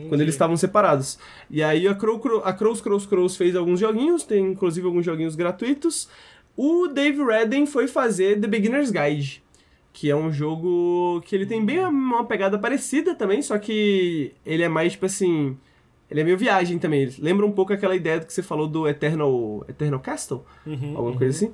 [0.02, 0.10] Entendi.
[0.10, 1.18] Quando eles estavam separados.
[1.50, 5.36] E aí a, Crow, a Crows Crows Crows fez alguns joguinhos, tem inclusive alguns joguinhos
[5.36, 6.10] gratuitos.
[6.56, 9.42] O Dave Redden foi fazer The Beginner's Guide,
[9.94, 14.64] que é um jogo que ele tem bem uma pegada parecida também, só que ele
[14.64, 15.58] é mais tipo assim.
[16.10, 17.04] Ele é meio viagem também.
[17.04, 21.18] Ele lembra um pouco aquela ideia que você falou do Eternal, Eternal Castle, Uhum, alguma
[21.18, 21.54] coisa assim.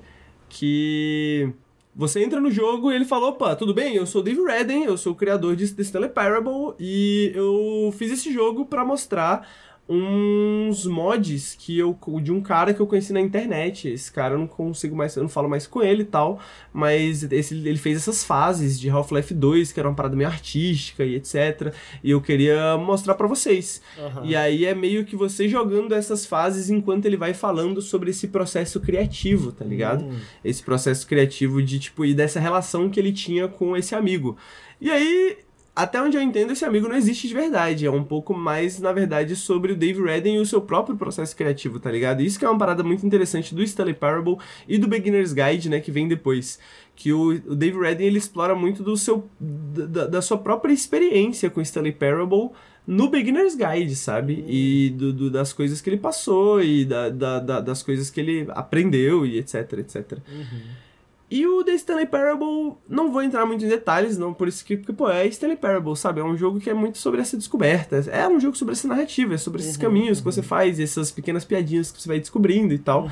[0.50, 1.54] Que
[1.98, 4.84] você entra no jogo e ele falou, opa, tudo bem, eu sou o Dave Redden,
[4.84, 9.50] eu sou o criador de The Stanley Parable e eu fiz esse jogo pra mostrar
[9.90, 13.88] uns mods que eu de um cara que eu conheci na internet.
[13.88, 16.40] Esse cara eu não consigo mais, eu não falo mais com ele e tal,
[16.74, 21.06] mas esse, ele fez essas fases de Half-Life 2, que era uma parada meio artística
[21.06, 21.74] e etc.
[22.04, 23.82] E eu queria mostrar pra vocês.
[23.98, 24.26] Aham.
[24.26, 28.28] E aí é meio que você jogando essas fases enquanto ele vai falando sobre esse
[28.28, 30.04] processo criativo, tá ligado?
[30.04, 30.20] Hum.
[30.44, 34.38] Esse processo criativo de, tipo, e dessa relação que ele tinha com esse amigo.
[34.80, 35.38] E aí,
[35.78, 37.86] até onde eu entendo, esse amigo não existe de verdade.
[37.86, 41.36] É um pouco mais, na verdade, sobre o Dave Redden e o seu próprio processo
[41.36, 42.22] criativo, tá ligado?
[42.22, 45.80] Isso que é uma parada muito interessante do Stanley Parable e do Beginner's Guide, né,
[45.80, 46.60] que vem depois.
[46.96, 51.50] Que o, o Dave Redden, ele explora muito do seu, da, da sua própria experiência
[51.50, 52.50] com Stanley Parable
[52.88, 54.44] no Beginner's Guide, sabe?
[54.48, 58.20] E do, do- das coisas que ele passou e da, da- da- das coisas que
[58.20, 60.18] ele aprendeu e etc, etc.
[61.30, 64.78] E o The Stanley Parable, não vou entrar muito em detalhes, não, por isso que,
[64.78, 66.22] porque, pô, é Stanley Parable, sabe?
[66.22, 67.98] É um jogo que é muito sobre essa descoberta.
[68.10, 71.44] É um jogo sobre essa narrativa, é sobre esses caminhos que você faz, essas pequenas
[71.44, 73.10] piadinhas que você vai descobrindo e tal.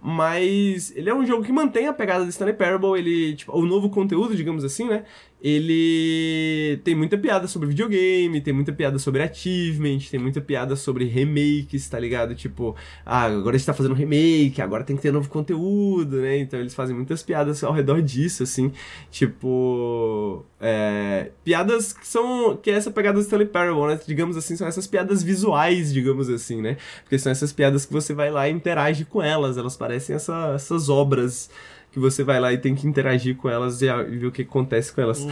[0.00, 3.66] Mas ele é um jogo que mantém a pegada do Stanley Parable, ele, tipo, o
[3.66, 5.02] novo conteúdo, digamos assim, né?
[5.48, 11.04] Ele tem muita piada sobre videogame, tem muita piada sobre achievement, tem muita piada sobre
[11.04, 12.34] remakes, tá ligado?
[12.34, 12.74] Tipo,
[13.04, 16.38] ah, agora a gente tá fazendo remake, agora tem que ter novo conteúdo, né?
[16.38, 18.72] Então eles fazem muitas piadas ao redor disso, assim.
[19.10, 20.44] Tipo.
[20.60, 22.56] É, piadas que são.
[22.56, 24.00] que é essa pegada do Stanley Parable, né?
[24.06, 26.76] Digamos assim, são essas piadas visuais, digamos assim, né?
[27.02, 30.52] Porque são essas piadas que você vai lá e interage com elas, elas parecem essa-
[30.54, 31.48] essas obras
[31.96, 34.92] que você vai lá e tem que interagir com elas e, ver o que acontece
[34.92, 35.26] com elas.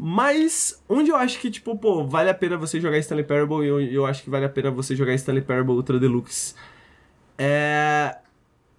[0.00, 3.68] Mas, onde eu acho que, tipo, pô, vale a pena você jogar Stanley Parable e
[3.68, 6.56] eu, eu acho que vale a pena você jogar Stanley Parable Ultra Deluxe.
[7.38, 8.16] É.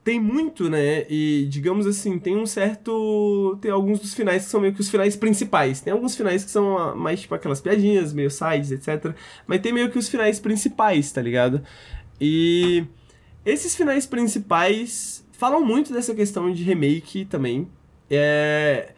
[0.04, 1.06] Tem muito, né?
[1.10, 3.58] E, digamos assim, tem um certo.
[3.62, 5.80] Tem alguns dos finais que são meio que os finais principais.
[5.80, 9.16] Tem alguns finais que são mais, tipo, aquelas piadinhas, meio sides, etc.
[9.48, 11.62] Mas tem meio que os finais principais, tá ligado?
[12.20, 12.84] E.
[13.46, 17.66] Esses finais principais falam muito dessa questão de remake também.
[18.10, 18.92] É.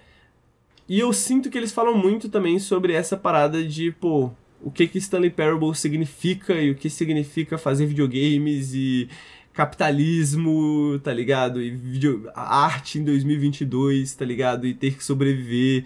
[0.90, 4.88] E eu sinto que eles falam muito também sobre essa parada de, pô, o que
[4.88, 9.08] que Stanley Parable significa e o que significa fazer videogames e
[9.54, 11.62] capitalismo, tá ligado?
[11.62, 12.30] E video...
[12.36, 14.66] arte em 2022, tá ligado?
[14.66, 15.86] E ter que sobreviver.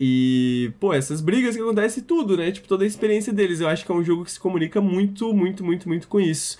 [0.00, 2.50] E, pô, essas brigas que acontecem tudo, né?
[2.50, 3.60] Tipo, toda a experiência deles.
[3.60, 6.58] Eu acho que é um jogo que se comunica muito, muito, muito, muito com isso.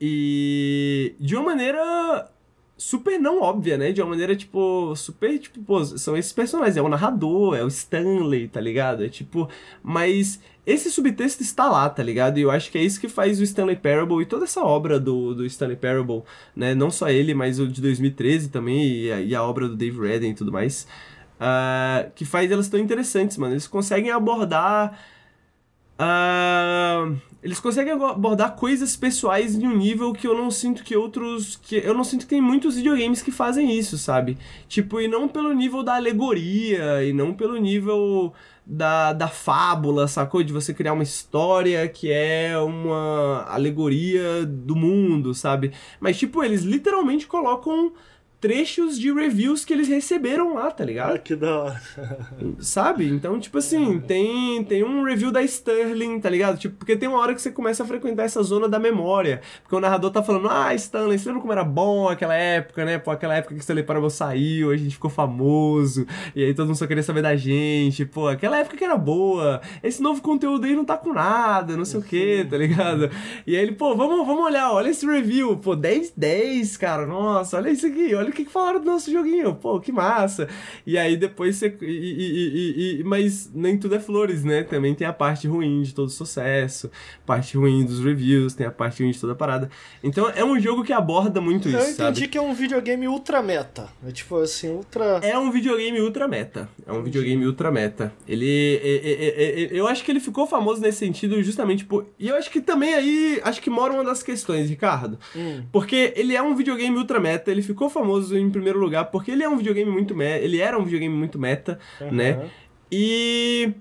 [0.00, 2.31] E de uma maneira
[2.82, 3.92] super não óbvia, né?
[3.92, 7.68] De uma maneira, tipo, super, tipo, pô, são esses personagens, é o narrador, é o
[7.68, 9.04] Stanley, tá ligado?
[9.04, 9.48] É tipo,
[9.82, 12.38] mas esse subtexto está lá, tá ligado?
[12.38, 14.98] E eu acho que é isso que faz o Stanley Parable e toda essa obra
[14.98, 16.22] do, do Stanley Parable,
[16.56, 16.74] né?
[16.74, 20.00] Não só ele, mas o de 2013 também e a, e a obra do Dave
[20.00, 20.86] Redden e tudo mais.
[21.40, 23.54] ah, que faz elas tão interessantes, mano.
[23.54, 24.98] Eles conseguem abordar
[25.98, 27.12] ah,
[27.42, 31.56] eles conseguem abordar coisas pessoais em um nível que eu não sinto que outros.
[31.56, 34.38] que Eu não sinto que tem muitos videogames que fazem isso, sabe?
[34.68, 38.32] Tipo, e não pelo nível da alegoria, e não pelo nível
[38.64, 40.44] da, da fábula, sacou?
[40.44, 45.72] De você criar uma história que é uma alegoria do mundo, sabe?
[45.98, 47.92] Mas, tipo, eles literalmente colocam
[48.42, 51.14] trechos de reviews que eles receberam lá, tá ligado?
[51.14, 51.82] Ah, que da hora.
[52.58, 53.08] Sabe?
[53.08, 56.58] Então, tipo assim, tem, tem um review da Sterling, tá ligado?
[56.58, 59.40] Tipo, porque tem uma hora que você começa a frequentar essa zona da memória.
[59.62, 62.98] Porque o narrador tá falando, ah, Stanley, você lembra como era bom aquela época, né?
[62.98, 66.04] Pô, aquela época que Stanley Parable saiu, a gente ficou famoso,
[66.34, 68.04] e aí todo mundo só queria saber da gente.
[68.04, 69.60] Pô, aquela época que era boa.
[69.84, 73.08] Esse novo conteúdo aí não tá com nada, não sei o que, tá ligado?
[73.46, 75.56] E aí ele, pô, vamos, vamos olhar, olha esse review.
[75.58, 79.10] Pô, 10, 10, cara, nossa, olha isso aqui, olha o que, que falaram do nosso
[79.10, 79.54] joguinho.
[79.54, 80.48] Pô, que massa.
[80.86, 81.76] E aí depois você.
[81.80, 84.62] e- e- e- mas nem tudo é flores, né?
[84.62, 86.90] Também tem a parte ruim de todo o sucesso,
[87.26, 89.70] parte ruim dos reviews, tem a parte ruim de toda a parada.
[90.02, 92.28] Então é um jogo que aborda muito isso, Eu entendi sabe?
[92.28, 93.88] que é um videogame ultra meta.
[94.06, 95.20] É tipo assim, ultra.
[95.22, 96.68] É um videogame ultra meta.
[96.86, 98.12] É um videogame ultra meta.
[98.26, 98.80] Ele.
[98.82, 102.06] é- é- é- eu acho que ele ficou famoso nesse sentido justamente por.
[102.18, 103.40] E eu acho que também aí.
[103.44, 105.18] Acho que mora uma das questões, Ricardo.
[105.36, 105.62] Hum.
[105.72, 107.50] Porque ele é um videogame ultra meta.
[107.50, 110.44] Ele ficou famoso em primeiro lugar porque ele é um videogame muito meta.
[110.44, 111.78] Ele era um videogame muito meta,
[112.12, 112.32] né?
[112.32, 112.46] Aham.
[112.90, 113.72] E.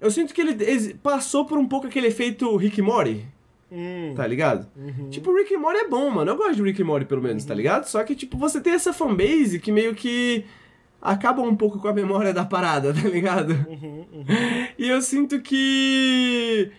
[0.00, 3.24] Eu sinto que ele passou por um pouco aquele efeito Rick Morty,
[3.70, 4.12] Hum.
[4.16, 4.66] tá ligado?
[4.76, 5.08] Uhum.
[5.10, 6.30] Tipo, Rick Morty é bom, mano.
[6.32, 7.84] Eu gosto de Rick Morty, pelo menos, tá ligado?
[7.84, 10.44] Só que, tipo, você tem essa fanbase que meio que
[11.00, 13.52] acaba um pouco com a memória da parada, tá ligado?
[13.68, 14.24] Uhum, uhum.
[14.78, 16.70] E eu sinto que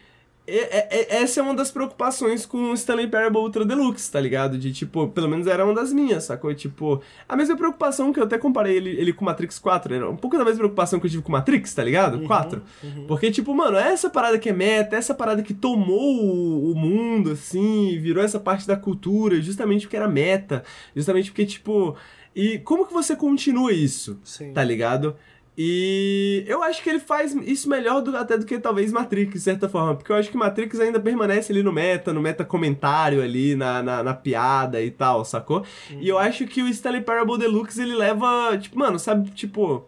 [0.46, 4.58] é- é- essa é uma das preocupações com o Stanley Parable Ultra Deluxe, tá ligado?
[4.58, 6.54] De tipo, pelo menos era uma das minhas, sacou?
[6.54, 10.18] Tipo, a mesma preocupação que eu até comparei ele, ele com Matrix 4, era um
[10.18, 12.22] pouco da mesma preocupação que eu tive com Matrix, tá ligado?
[12.28, 12.62] 4.
[13.08, 17.32] Porque, tipo, mano, essa parada que é meta, essa parada que tomou o, o mundo,
[17.32, 20.64] assim, virou essa parte da cultura, justamente porque era meta,
[20.96, 21.96] justamente porque, tipo.
[22.36, 24.20] E como que você continua isso?
[24.24, 24.54] Sim.
[24.54, 25.16] tá ligado?
[25.56, 29.40] E eu acho que ele faz isso melhor do- até do que talvez Matrix, de
[29.40, 29.96] certa forma.
[29.96, 33.84] Porque eu acho que Matrix ainda permanece ali no meta, no meta comentário ali, na,
[33.84, 35.64] na, na piada e tal, sacou?
[36.02, 39.86] E eu acho que o Stanley Parable Deluxe, ele leva, tipo, mano, sabe, tipo...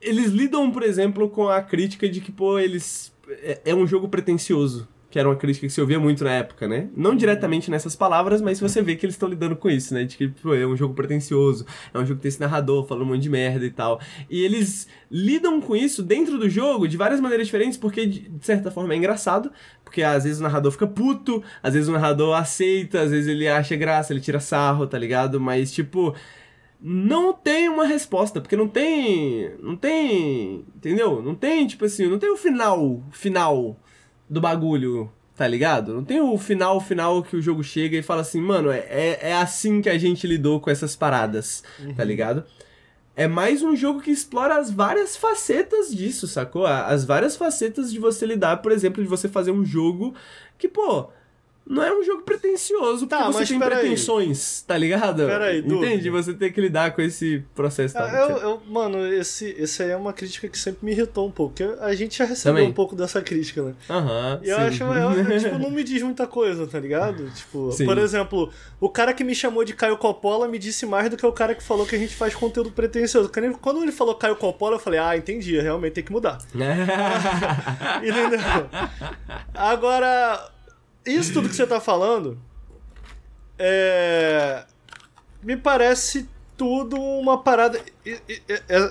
[0.00, 3.12] Eles lidam, por exemplo, com a crítica de que, pô, eles...
[3.28, 4.88] É, é um jogo pretencioso.
[5.12, 6.88] Que era uma crítica que se ouvia muito na época, né?
[6.96, 10.04] Não diretamente nessas palavras, mas você vê que eles estão lidando com isso, né?
[10.04, 13.02] De que, pô, é um jogo pretencioso, é um jogo que tem esse narrador falando
[13.02, 14.00] um monte de merda e tal.
[14.30, 18.70] E eles lidam com isso dentro do jogo de várias maneiras diferentes, porque de certa
[18.70, 19.52] forma é engraçado,
[19.84, 23.46] porque às vezes o narrador fica puto, às vezes o narrador aceita, às vezes ele
[23.46, 25.38] acha graça, ele tira sarro, tá ligado?
[25.38, 26.14] Mas, tipo,
[26.80, 29.52] não tem uma resposta, porque não tem.
[29.60, 30.64] Não tem.
[30.74, 31.20] Entendeu?
[31.20, 33.04] Não tem, tipo assim, não tem o final.
[33.12, 33.78] Final
[34.32, 35.92] do bagulho, tá ligado?
[35.92, 39.18] Não tem o final final que o jogo chega e fala assim, mano, é, é,
[39.28, 41.62] é assim que a gente lidou com essas paradas,
[41.94, 42.42] tá ligado?
[43.14, 46.66] É mais um jogo que explora as várias facetas disso, sacou?
[46.66, 50.14] As várias facetas de você lidar, por exemplo, de você fazer um jogo
[50.56, 51.10] que, pô,
[51.66, 55.26] não é um jogo pretencioso, porque Tá, você mas tem pretensões, tá ligado?
[55.26, 55.60] Peraí.
[55.60, 56.10] Entende?
[56.10, 57.94] Você tem que lidar com esse processo.
[57.94, 58.08] Tá?
[58.08, 61.54] Eu, eu- mano, esse, esse aí é uma crítica que sempre me irritou um pouco.
[61.54, 62.68] porque a gente já recebeu Também.
[62.70, 63.74] um pouco dessa crítica, né?
[63.88, 67.30] Aham, E eu acho, eu, tipo, não me diz muita coisa, tá ligado?
[67.30, 67.84] Tipo, Sim.
[67.84, 71.24] por exemplo, o cara que me chamou de Caio Coppola me disse mais do que
[71.26, 73.28] o cara que falou que a gente faz conteúdo pretencioso.
[73.28, 76.38] Quando ele- Quando ele falou Caio Coppola, eu falei, ah, entendi, realmente tem que mudar.
[78.02, 78.40] Entendeu?
[79.54, 80.48] Agora,
[81.06, 82.38] isso tudo que você tá falando
[83.58, 84.64] é.
[85.42, 87.80] Me parece tudo uma parada.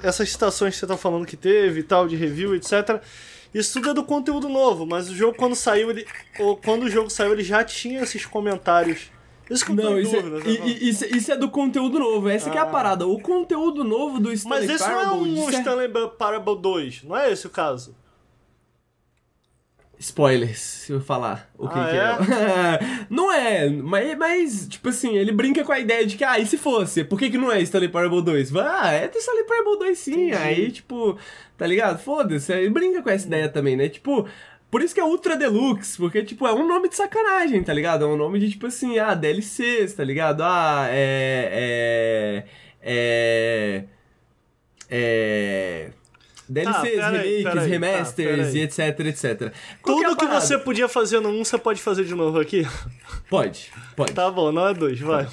[0.03, 3.01] Essas citações que você tá falando que teve e tal, de review, etc.
[3.53, 6.05] Isso tudo é do conteúdo novo, mas o jogo quando saiu, ele.
[6.39, 9.09] Ou quando o jogo saiu, ele já tinha esses comentários.
[9.49, 10.49] Isso que eu Não, isso é, dúvida.
[10.49, 12.67] e- isso, isso é do conteúdo novo, essa que é a Ah.
[12.67, 13.05] parada.
[13.05, 17.03] O conteúdo novo do Stanley Mas esse não é Parable, um cer- Stanley Parable 2,
[17.03, 17.93] não é esse o caso?
[20.01, 23.05] Spoilers, se eu falar o que, Ah, que é.
[23.09, 26.45] não é, mas, mas, tipo assim, ele brinca com a ideia de que, ah, e
[26.47, 27.03] se fosse?
[27.03, 28.55] Por que, que não é Stanley Parable 2?
[28.55, 30.13] Ah, é Stanley Parable 2 sim.
[30.29, 30.33] Entendi.
[30.33, 31.17] Aí, tipo,
[31.55, 31.99] tá ligado?
[31.99, 33.89] Foda-se, ele brinca com essa ideia também, né?
[33.89, 34.27] Tipo,
[34.71, 38.03] por isso que é Ultra Deluxe, porque, tipo, é um nome de sacanagem, tá ligado?
[38.03, 40.41] É um nome de, tipo assim, ah, DLCs, tá ligado?
[40.43, 42.43] Ah, é.
[42.83, 43.83] É.
[43.83, 43.83] É.
[44.89, 45.91] É.
[46.51, 48.15] DLCs, Tá, remakes, peraí, tá, remasters
[48.47, 48.57] peraí.
[48.57, 49.53] e etc, etc.
[49.81, 50.41] Qual é Tudo que parada?
[50.45, 52.67] você podia fazer no 1, você pode fazer de novo aqui?
[53.29, 54.11] Pode, pode.
[54.13, 55.27] Tá bom, não é 2, vai.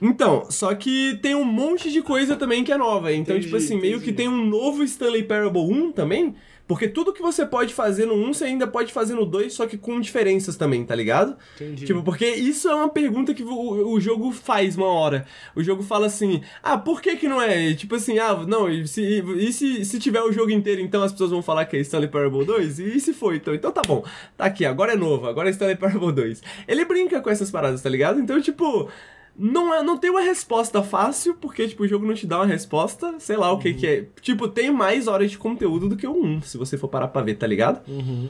[0.00, 3.12] Então, só que tem um monte de coisa também que é nova.
[3.12, 4.04] Então, Entendi, tipo assim, meio entendi.
[4.10, 6.34] que tem um novo Stanley Parable 1 também.
[6.66, 9.66] Porque tudo que você pode fazer no 1, você ainda pode fazer no 2, só
[9.66, 11.36] que com diferenças também, tá ligado?
[11.56, 11.84] Entendi.
[11.84, 15.26] Tipo, porque isso é uma pergunta que o, o jogo faz uma hora.
[15.54, 17.68] O jogo fala assim, ah, por que que não é?
[17.68, 21.02] E, Tipo assim, ah, não, e se, e se, se tiver o jogo inteiro, então
[21.02, 22.78] as pessoas vão falar que é Stanley Parable 2?
[22.78, 23.54] E, se foi, então?
[23.54, 24.04] Então tá bom,
[24.36, 26.42] tá aqui, agora é novo, agora é Stanley Parable 2.
[26.68, 28.20] Ele brinca com essas paradas, tá ligado?
[28.20, 28.88] Então, tipo...
[29.36, 32.46] Não, é, não tem uma resposta fácil, porque, tipo, o jogo não te dá uma
[32.46, 34.06] resposta, sei lá o que que é.
[34.20, 37.22] Tipo, tem mais horas de conteúdo do que o 1, se você for parar pra
[37.22, 37.80] ver, tá ligado?
[37.90, 38.28] Uhum.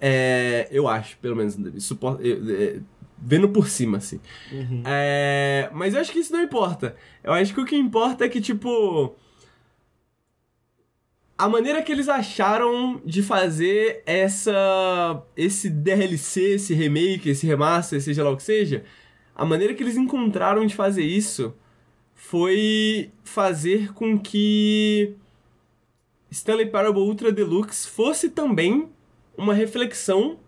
[0.00, 2.80] É, eu acho, pelo menos, supo- eu- é,
[3.18, 4.20] vendo por cima, assim.
[4.50, 4.82] Uhum.
[4.86, 6.96] É, mas eu acho que isso não importa.
[7.22, 9.14] Eu acho que o que importa é que, tipo.
[11.36, 15.22] A maneira que eles acharam de fazer essa.
[15.36, 18.82] esse DLC, esse remake, esse remaster, seja lá o que seja.
[19.38, 21.54] A maneira que eles encontraram de fazer isso
[22.12, 25.14] foi fazer com que
[26.28, 28.88] Stanley Parable Ultra Deluxe fosse também
[29.36, 30.38] uma reflexão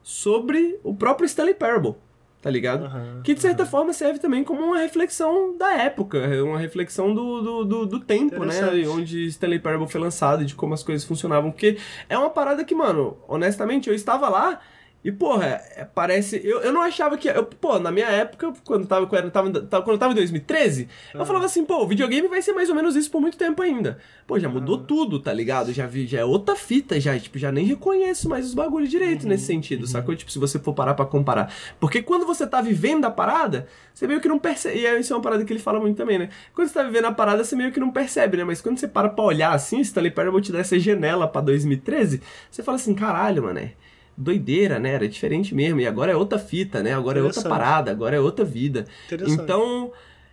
[0.00, 1.96] sobre o próprio Stanley Parable,
[2.40, 2.84] tá ligado?
[2.84, 7.42] Aham, que de certa forma serve também como uma reflexão da época, uma reflexão do,
[7.42, 8.54] do, do, do tempo, né?
[8.88, 11.50] Onde Stanley Parable foi lançado e de como as coisas funcionavam.
[11.50, 11.76] Porque
[12.08, 14.60] é uma parada que, mano, honestamente, eu estava lá
[15.08, 16.38] E, porra, é, parece.
[16.44, 17.30] Eu, eu não achava que.
[17.30, 20.86] Eu, pô, na minha época, quando tava, quando eu tava, quando eu tava em 2013,
[21.14, 23.62] eu falava assim, pô, o videogame vai ser mais ou menos isso por muito tempo
[23.62, 23.96] ainda.
[24.26, 25.72] Pô, já mudou tudo, tá ligado?
[25.72, 29.26] Já vi, já é outra fita, já, tipo, já nem reconheço mais os bagulhos direito
[29.26, 30.14] nesse sentido, sacou?
[30.14, 31.50] Tipo, se você for parar pra comparar.
[31.80, 34.78] Porque quando você tá vivendo a parada, você meio que não percebe.
[34.80, 36.28] E é- isso é uma parada que ele fala muito também, né?
[36.54, 38.44] Quando você tá vivendo a parada, você meio que não percebe, né?
[38.44, 42.20] Mas quando você para pra olhar assim, Stanley Parable te dá essa janela pra 2013,
[42.50, 43.72] você fala assim, caralho, mano, é
[44.18, 44.92] doideira, né?
[44.94, 45.80] Era diferente mesmo.
[45.80, 46.92] E agora é outra fita, né?
[46.92, 48.84] Agora é outra parada, agora é outra vida.
[49.06, 49.40] Interessante.
[49.40, 49.92] Então,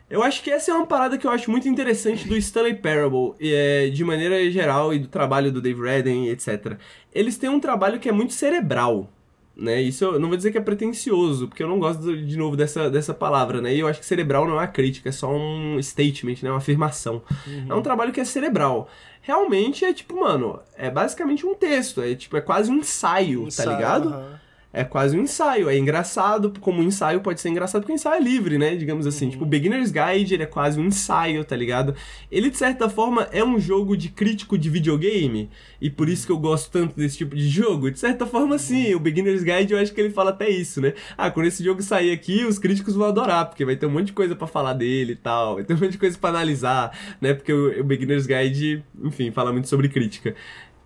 [0.10, 3.34] eu acho que essa é uma parada que eu acho muito interessante do Stanley Parable,
[3.40, 6.78] e, é, de maneira geral, e do trabalho do Dave Redden, etc.
[7.14, 9.10] Eles têm um trabalho que é muito cerebral.
[9.57, 9.82] Né?
[9.82, 12.90] Isso eu não vou dizer que é pretencioso, porque eu não gosto de novo dessa,
[12.90, 13.74] dessa palavra, né?
[13.74, 16.49] E eu acho que cerebral não é uma crítica, é só um statement, né?
[16.52, 17.22] Uma afirmação.
[17.70, 18.90] É um trabalho que é cerebral.
[19.26, 23.66] Realmente é tipo, mano, é basicamente um texto, é tipo, é quase um ensaio, tá
[23.66, 24.10] ligado?
[24.10, 24.40] Aham.
[24.76, 25.70] É quase um ensaio.
[25.70, 28.76] É engraçado, como um ensaio pode ser engraçado, porque o ensaio é livre, né?
[28.76, 29.30] Digamos assim.
[29.30, 31.96] Tipo, o Beginner's Guide, ele é quase um ensaio, tá ligado?
[32.30, 35.50] Ele, de certa forma, é um jogo de crítico de videogame.
[35.80, 37.90] E por isso que eu gosto tanto desse tipo de jogo.
[37.90, 38.94] De certa forma, sim.
[38.94, 40.94] O Beginner's Guide, eu acho que ele fala até isso, né?
[41.18, 44.08] Ah, quando esse jogo sair aqui, os críticos vão adorar, porque vai ter um monte
[44.08, 45.56] de coisa pra falar dele e tal.
[45.56, 46.92] Vai ter um monte de coisa pra analisar,
[47.22, 47.34] né?
[47.34, 50.36] Porque o, o Beginner's Guide, enfim, fala muito sobre crítica.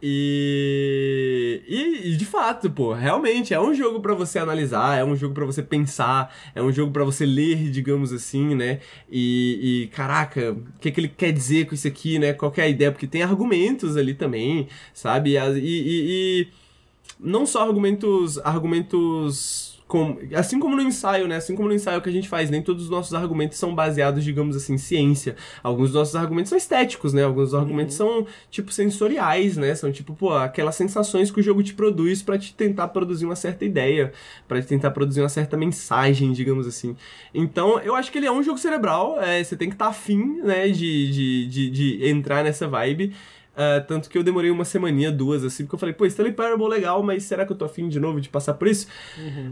[0.01, 5.15] E, e, e, de fato, pô, realmente é um jogo pra você analisar, é um
[5.15, 8.80] jogo pra você pensar, é um jogo pra você ler, digamos assim, né?
[9.11, 12.31] E, e, caraca, o que, que ele quer dizer com isso aqui, né?
[12.34, 12.91] Qual é a ideia?
[12.91, 15.31] Porque tem argumentos ali também, sabe?
[15.38, 16.47] E- e
[17.19, 21.38] não só argumentos, argumentos com, assim como no ensaio, né?
[21.38, 24.24] Assim como no ensaio que a gente faz, nem todos os nossos argumentos são baseados,
[24.24, 25.36] digamos assim, em ciência.
[25.64, 27.24] Alguns dos nossos argumentos são estéticos, né?
[27.24, 29.74] Alguns dos argumentos são, tipo, sensoriais, né?
[29.74, 33.36] São, tipo, pô, aquelas sensações que o jogo te produz pra te tentar produzir uma
[33.36, 34.14] certa ideia,
[34.48, 36.95] pra te tentar produzir uma certa mensagem, digamos assim.
[37.34, 40.40] Então, eu acho que ele é um jogo cerebral, é, você tem que estar afim,
[40.44, 43.11] né, de, de, de, de entrar nessa vibe.
[43.55, 46.67] Ah, tanto que eu demorei uma semaninha, duas, assim, porque eu falei, pô, Stanley Parable
[46.67, 48.88] legal, mas será que eu tô afim de novo de passar por isso?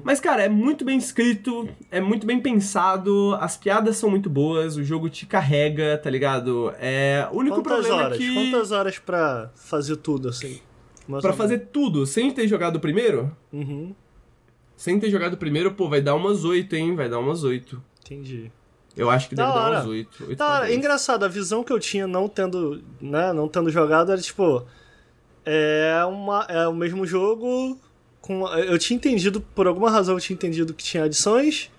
[0.04, 4.78] Mas, cara, é muito bem escrito, é muito bem pensado, as piadas são muito boas,
[4.78, 6.74] o jogo te carrega, tá ligado?
[6.80, 8.16] É, o único Quantas problema horas?
[8.16, 8.34] é que...
[8.34, 10.62] Quantas horas pra fazer tudo, assim?
[11.08, 13.36] Mais Pra fazer tudo, sem ter jogado o primeiro.
[13.52, 13.94] Uhum,
[14.78, 16.96] sem ter jogado o primeiro, pô, vai dar umas oito, hein?
[16.96, 17.84] Vai dar umas oito.
[18.06, 18.52] entendi.
[18.98, 20.24] Eu acho que Da deve dar umas oito.
[20.28, 23.70] oito Da pra hora, engraçado, a visão que eu tinha não tendo, né, não tendo
[23.70, 24.66] jogado era tipo
[25.46, 27.80] é uma é o mesmo jogo
[28.20, 31.72] com eu tinha entendido por alguma razão eu tinha entendido que tinha adições.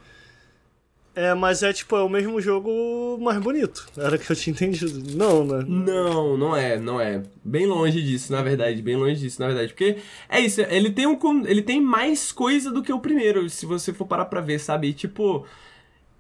[1.15, 3.89] É, mas é tipo é o mesmo jogo mais bonito.
[3.97, 5.17] Era o que eu tinha entendido.
[5.17, 5.65] Não, né?
[5.67, 7.25] Não, não é, não é.
[7.45, 9.73] Bem longe disso, na verdade, bem longe disso, na verdade.
[9.73, 9.97] Porque
[10.29, 13.93] é isso, ele tem um ele tem mais coisa do que o primeiro, se você
[13.93, 14.87] for parar pra ver, sabe?
[14.87, 15.45] E, tipo,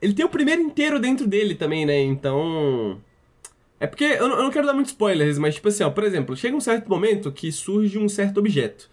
[0.01, 2.01] ele tem o primeiro inteiro dentro dele também, né?
[2.01, 3.01] Então,
[3.81, 6.57] é porque eu não, quero dar muitos spoilers, mas tipo assim, ó, por exemplo, chega
[6.57, 8.91] um certo momento que surge um certo objeto.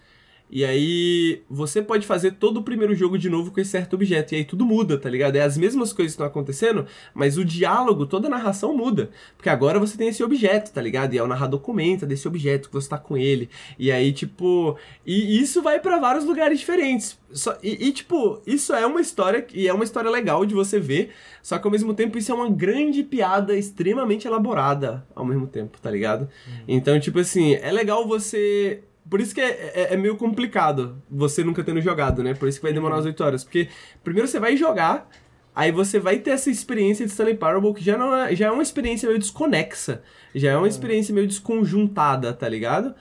[0.50, 4.34] E aí você pode fazer todo o primeiro jogo de novo com esse certo objeto.
[4.34, 5.36] E aí tudo muda, tá ligado?
[5.36, 9.10] É as mesmas coisas que estão acontecendo, mas o diálogo, toda a narração muda.
[9.36, 11.14] Porque agora você tem esse objeto, tá ligado?
[11.14, 13.50] E aí o narrador comenta desse objeto que você tá com ele.
[13.78, 14.78] E aí, tipo.
[15.06, 17.18] E isso vai pra vários lugares diferentes.
[17.32, 19.46] Só, e, e, tipo, isso é uma história.
[19.54, 21.12] E é uma história legal de você ver.
[21.42, 25.78] Só que ao mesmo tempo isso é uma grande piada extremamente elaborada ao mesmo tempo,
[25.82, 26.30] tá ligado?
[26.68, 28.82] Então, tipo assim, é legal você.
[29.10, 32.34] Por isso que é, é- é meio complicado você nunca tendo jogado, né?
[32.34, 33.44] Por isso que vai demorar umas 8 horas.
[33.44, 33.70] Porque
[34.04, 35.08] primeiro você vai jogar,
[35.56, 38.52] aí você vai ter essa experiência de Stanley Parable que já, não é, já é
[38.52, 40.02] uma experiência meio desconexa.
[40.34, 42.96] Já é uma experiência meio desconjuntada, tá ligado?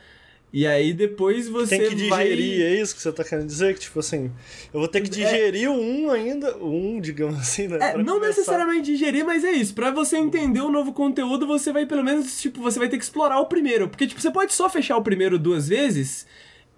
[0.54, 2.28] E aí depois você Tem que vai...
[2.28, 3.74] digerir, é isso que você tá querendo dizer?
[3.74, 4.30] Que tipo assim,
[4.72, 7.78] eu vou ter que digerir o um ainda, o um, digamos assim, né?
[7.80, 8.28] É, não começar.
[8.28, 9.74] necessariamente digerir, mas é isso.
[9.74, 13.02] Pra você entender o novo conteúdo, você vai pelo menos, tipo, você vai ter que
[13.02, 13.88] explorar o primeiro.
[13.88, 16.24] Porque, tipo, você pode só fechar o primeiro duas vezes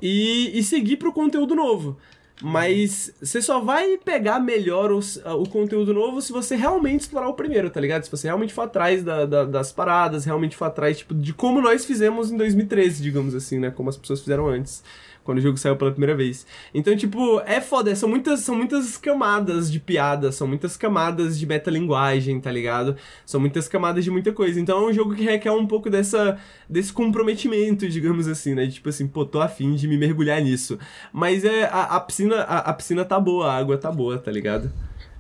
[0.01, 1.99] e, e seguir pro conteúdo novo.
[2.43, 7.35] Mas você só vai pegar melhor os- o conteúdo novo se você realmente explorar o
[7.35, 8.05] primeiro, tá ligado?
[8.05, 11.63] Se você realmente for atrás da- da- das paradas, realmente for atrás, tipo, de como
[11.63, 13.71] nós fizemos em 2013, digamos assim, né?
[13.71, 14.83] Como as pessoas fizeram antes
[15.27, 16.47] quando o jogo saiu pela primeira vez.
[16.73, 21.45] Então, tipo, é foda, são muitas, são muitas camadas de piada, são muitas camadas de
[21.45, 22.97] metalinguagem, tá ligado?
[23.27, 24.59] São muitas camadas de muita coisa.
[24.61, 26.39] Então é um jogo que requer um pouco dessa,
[26.71, 28.65] desse comprometimento, digamos assim, né?
[28.67, 30.79] De, tipo assim, pô, tô afim de me mergulhar nisso.
[31.13, 34.31] Mas é, a, a piscina, a, a piscina tá boa, a água tá boa, tá
[34.31, 34.73] ligado?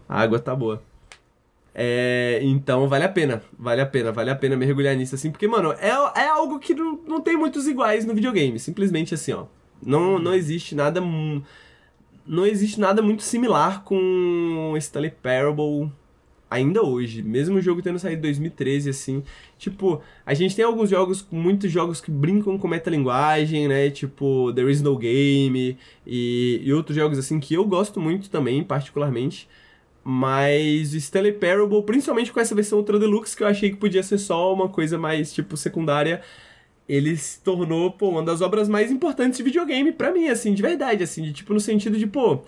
[0.09, 0.83] A água tá boa.
[1.79, 5.47] É, então vale a pena, vale a pena, vale a pena mergulhar nisso, assim, porque,
[5.47, 9.45] mano, é, é algo que não, não tem muitos iguais no videogame, simplesmente assim, ó.
[9.83, 11.01] Não, não existe nada.
[12.27, 15.91] não existe nada muito similar com Stanley Parable
[16.51, 19.23] ainda hoje, mesmo o jogo tendo saído em 2013, assim,
[19.59, 24.71] tipo, a gente tem alguns jogos, muitos jogos que brincam com metalinguagem, né, tipo There
[24.71, 25.77] Is No Game
[26.07, 29.49] e, e outros jogos, assim, que eu gosto muito também, particularmente,
[30.05, 34.03] mas o Stanley Parable, principalmente com essa versão Ultra Deluxe, que eu achei que podia
[34.03, 36.23] ser só uma coisa mais, tipo, secundária,
[36.89, 40.63] ele se tornou, pô, uma das obras mais importantes de videogame para mim, assim, de
[40.63, 42.41] verdade, assim, de, tipo, no sentido de, pô,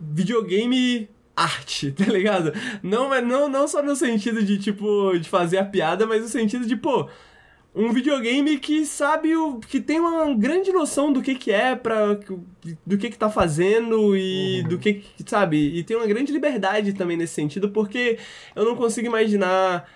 [0.00, 2.52] videogame arte, tá ligado?
[2.82, 6.66] Não, não, não só no sentido de, tipo, de fazer a piada, mas no sentido
[6.66, 7.08] de, pô,
[7.76, 12.18] um videogame que sabe o que tem uma grande noção do que que é para
[12.86, 14.68] do que que tá fazendo e uhum.
[14.70, 18.18] do que, que sabe e tem uma grande liberdade também nesse sentido porque
[18.54, 19.86] eu não consigo imaginar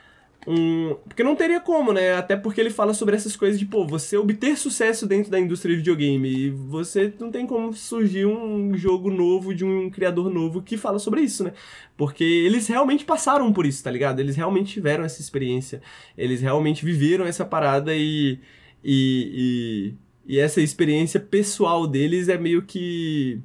[0.46, 0.96] um.
[1.06, 2.14] Porque não teria como, né?
[2.14, 5.74] Até porque ele fala sobre essas coisas de, pô, você obter sucesso dentro da indústria
[5.74, 6.28] de videogame.
[6.28, 10.98] E você não tem como surgir um jogo novo de um criador novo que fala
[10.98, 11.52] sobre isso, né?
[11.96, 14.20] Porque eles realmente passaram por isso, tá ligado?
[14.20, 15.82] Eles realmente tiveram essa experiência.
[16.16, 18.38] Eles realmente viveram essa parada e.
[18.82, 19.94] E,
[20.26, 23.40] e, e essa experiência pessoal deles é meio que.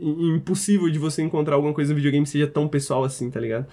[0.00, 3.66] Impossível de você encontrar alguma coisa no videogame que seja tão pessoal assim, tá ligado?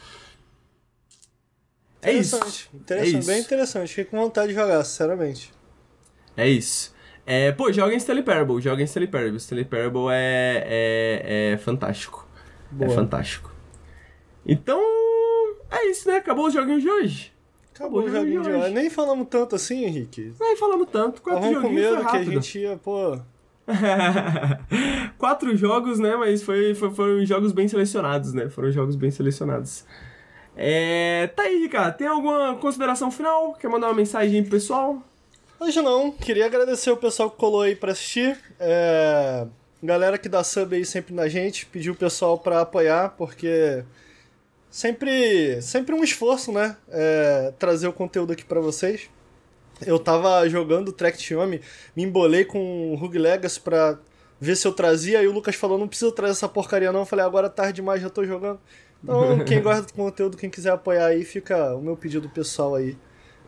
[2.06, 2.36] É isso.
[2.74, 3.28] Interessante, é isso.
[3.28, 3.90] bem interessante.
[3.90, 5.52] Fiquei com vontade de jogar, sinceramente.
[6.38, 6.94] É isso.
[7.26, 9.38] É, pô, joga em Stanley Parable, joga em Stanley Parable.
[9.38, 12.28] Stanley Parable é, é, é fantástico.
[12.72, 12.92] É Boa.
[12.92, 13.52] É fantástico.
[14.46, 14.80] Então,
[15.72, 16.18] é isso, né?
[16.18, 17.34] Acabou os joguinhos de hoje.
[17.74, 18.74] Acabou, Acabou o joguinho de hoje.
[18.74, 20.34] Nem falamos tanto assim, Henrique.
[20.40, 21.22] Nem falamos tanto.
[21.22, 23.20] Quatro Tava com medo que a gente ia, pô...
[25.18, 26.16] Quatro jogos, né?
[26.16, 28.48] Mas foi, foi, foram jogos bem selecionados, né?
[28.50, 29.84] Foram jogos bem selecionados.
[30.56, 31.28] É...
[31.36, 31.98] Tá aí, Ricardo.
[31.98, 33.54] Tem alguma consideração final?
[33.54, 35.02] Quer mandar uma mensagem pro pessoal?
[35.60, 36.12] Hoje não.
[36.12, 38.38] Queria agradecer o pessoal que colou aí pra assistir.
[38.60, 39.46] É...
[39.84, 41.66] Galera que dá sub aí sempre na gente.
[41.66, 43.84] Pediu o pessoal pra apoiar, porque...
[44.70, 46.78] Sempre, sempre um esforço, né?
[46.90, 47.54] É...
[47.60, 49.10] Trazer o conteúdo aqui para vocês.
[49.86, 51.60] Eu tava jogando Track Xiaomi,
[51.96, 53.98] me embolei com o Rug Legacy pra
[54.40, 57.02] ver se eu trazia, aí o Lucas falou, não precisa trazer essa porcaria não.
[57.02, 58.60] Eu falei, agora é tarde demais, já tô jogando.
[59.06, 62.98] Então, quem gosta do conteúdo, quem quiser apoiar aí, fica o meu pedido pessoal aí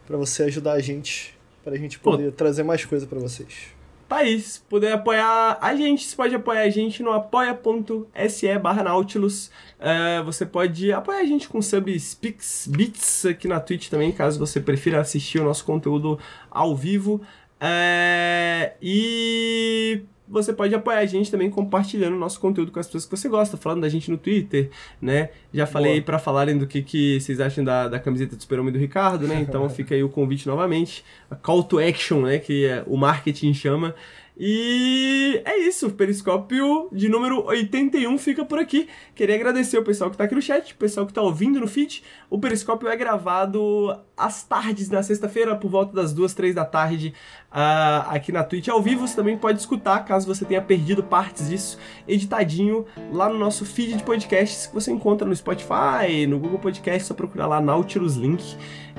[0.05, 2.31] para você ajudar a gente, pra gente poder Pô.
[2.31, 3.75] trazer mais coisa para vocês.
[4.07, 9.47] País, se puder apoiar a gente, você pode apoiar a gente no apoia.se barra Nautilus.
[9.79, 14.39] Uh, você pode apoiar a gente com subs Pix, Bits aqui na Twitch também, caso
[14.39, 16.17] você prefira assistir o nosso conteúdo
[16.49, 17.15] ao vivo.
[17.59, 23.05] Uh, e você pode apoiar a gente também compartilhando o nosso conteúdo com as pessoas
[23.05, 24.69] que você gosta, falando da gente no Twitter,
[25.01, 25.29] né?
[25.53, 28.79] Já falei para falarem do que, que vocês acham da, da camiseta do Super-Homem do
[28.79, 29.39] Ricardo, né?
[29.41, 32.39] Então fica aí o convite novamente, a call to action, né?
[32.39, 33.95] Que é, o marketing chama.
[34.39, 38.87] E é isso, o Periscópio de número 81 fica por aqui.
[39.15, 41.67] Queria agradecer o pessoal que está aqui no chat, o pessoal que está ouvindo no
[41.67, 42.03] feed.
[42.29, 47.15] O Periscópio é gravado às tardes, na sexta-feira, por volta das duas, três da tarde,
[47.51, 49.07] uh, aqui na Twitch ao vivo.
[49.07, 53.97] Você também pode escutar, caso você tenha perdido partes disso, editadinho lá no nosso feed
[53.97, 58.55] de podcasts que você encontra no Spotify, no Google Podcast, só procurar lá Nautilus Link.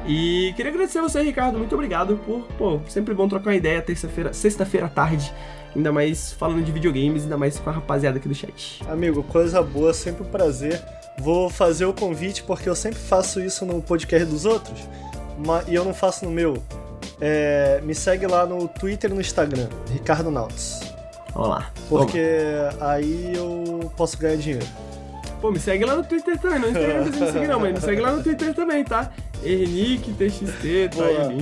[0.07, 1.59] E queria agradecer a você, Ricardo.
[1.59, 5.33] Muito obrigado por, pô, sempre bom trocar uma ideia terça-feira, sexta-feira à tarde.
[5.77, 8.83] Ainda mais falando de videogames, ainda mais com a rapaziada aqui do chat.
[8.89, 10.83] Amigo, coisa boa, sempre um prazer.
[11.19, 14.89] Vou fazer o convite porque eu sempre faço isso no podcast dos outros
[15.67, 16.63] e eu não faço no meu.
[17.21, 20.81] É, me segue lá no Twitter e no Instagram, Ricardo Nautis.
[21.35, 21.71] Olá.
[21.89, 22.21] Porque
[22.81, 24.67] aí eu posso ganhar dinheiro.
[25.41, 27.81] Pô, me segue lá no Twitter também, não Instagram não me segue não, mas me
[27.81, 29.11] segue lá no Twitter também, tá?
[29.43, 31.39] Ernick, TXT, tá aí,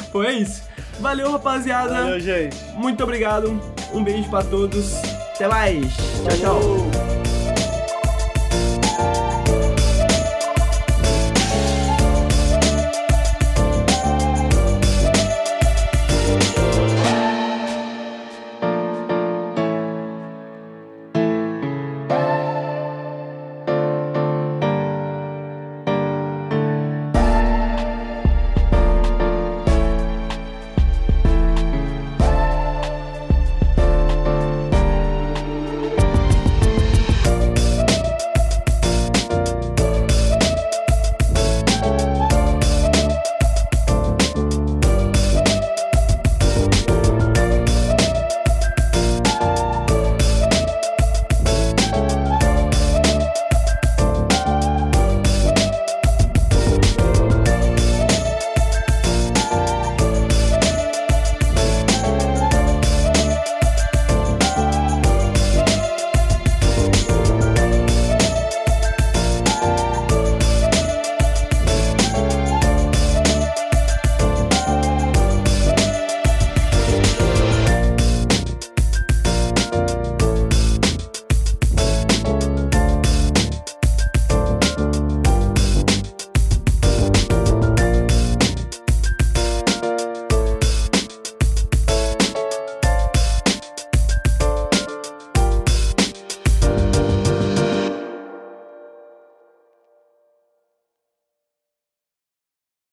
[0.10, 0.62] Pô, é isso.
[1.00, 1.94] Valeu, rapaziada.
[1.94, 2.56] Valeu, gente.
[2.74, 3.60] Muito obrigado.
[3.92, 4.94] Um beijo pra todos.
[5.34, 5.86] Até mais.
[6.24, 7.21] Tchau, tchau.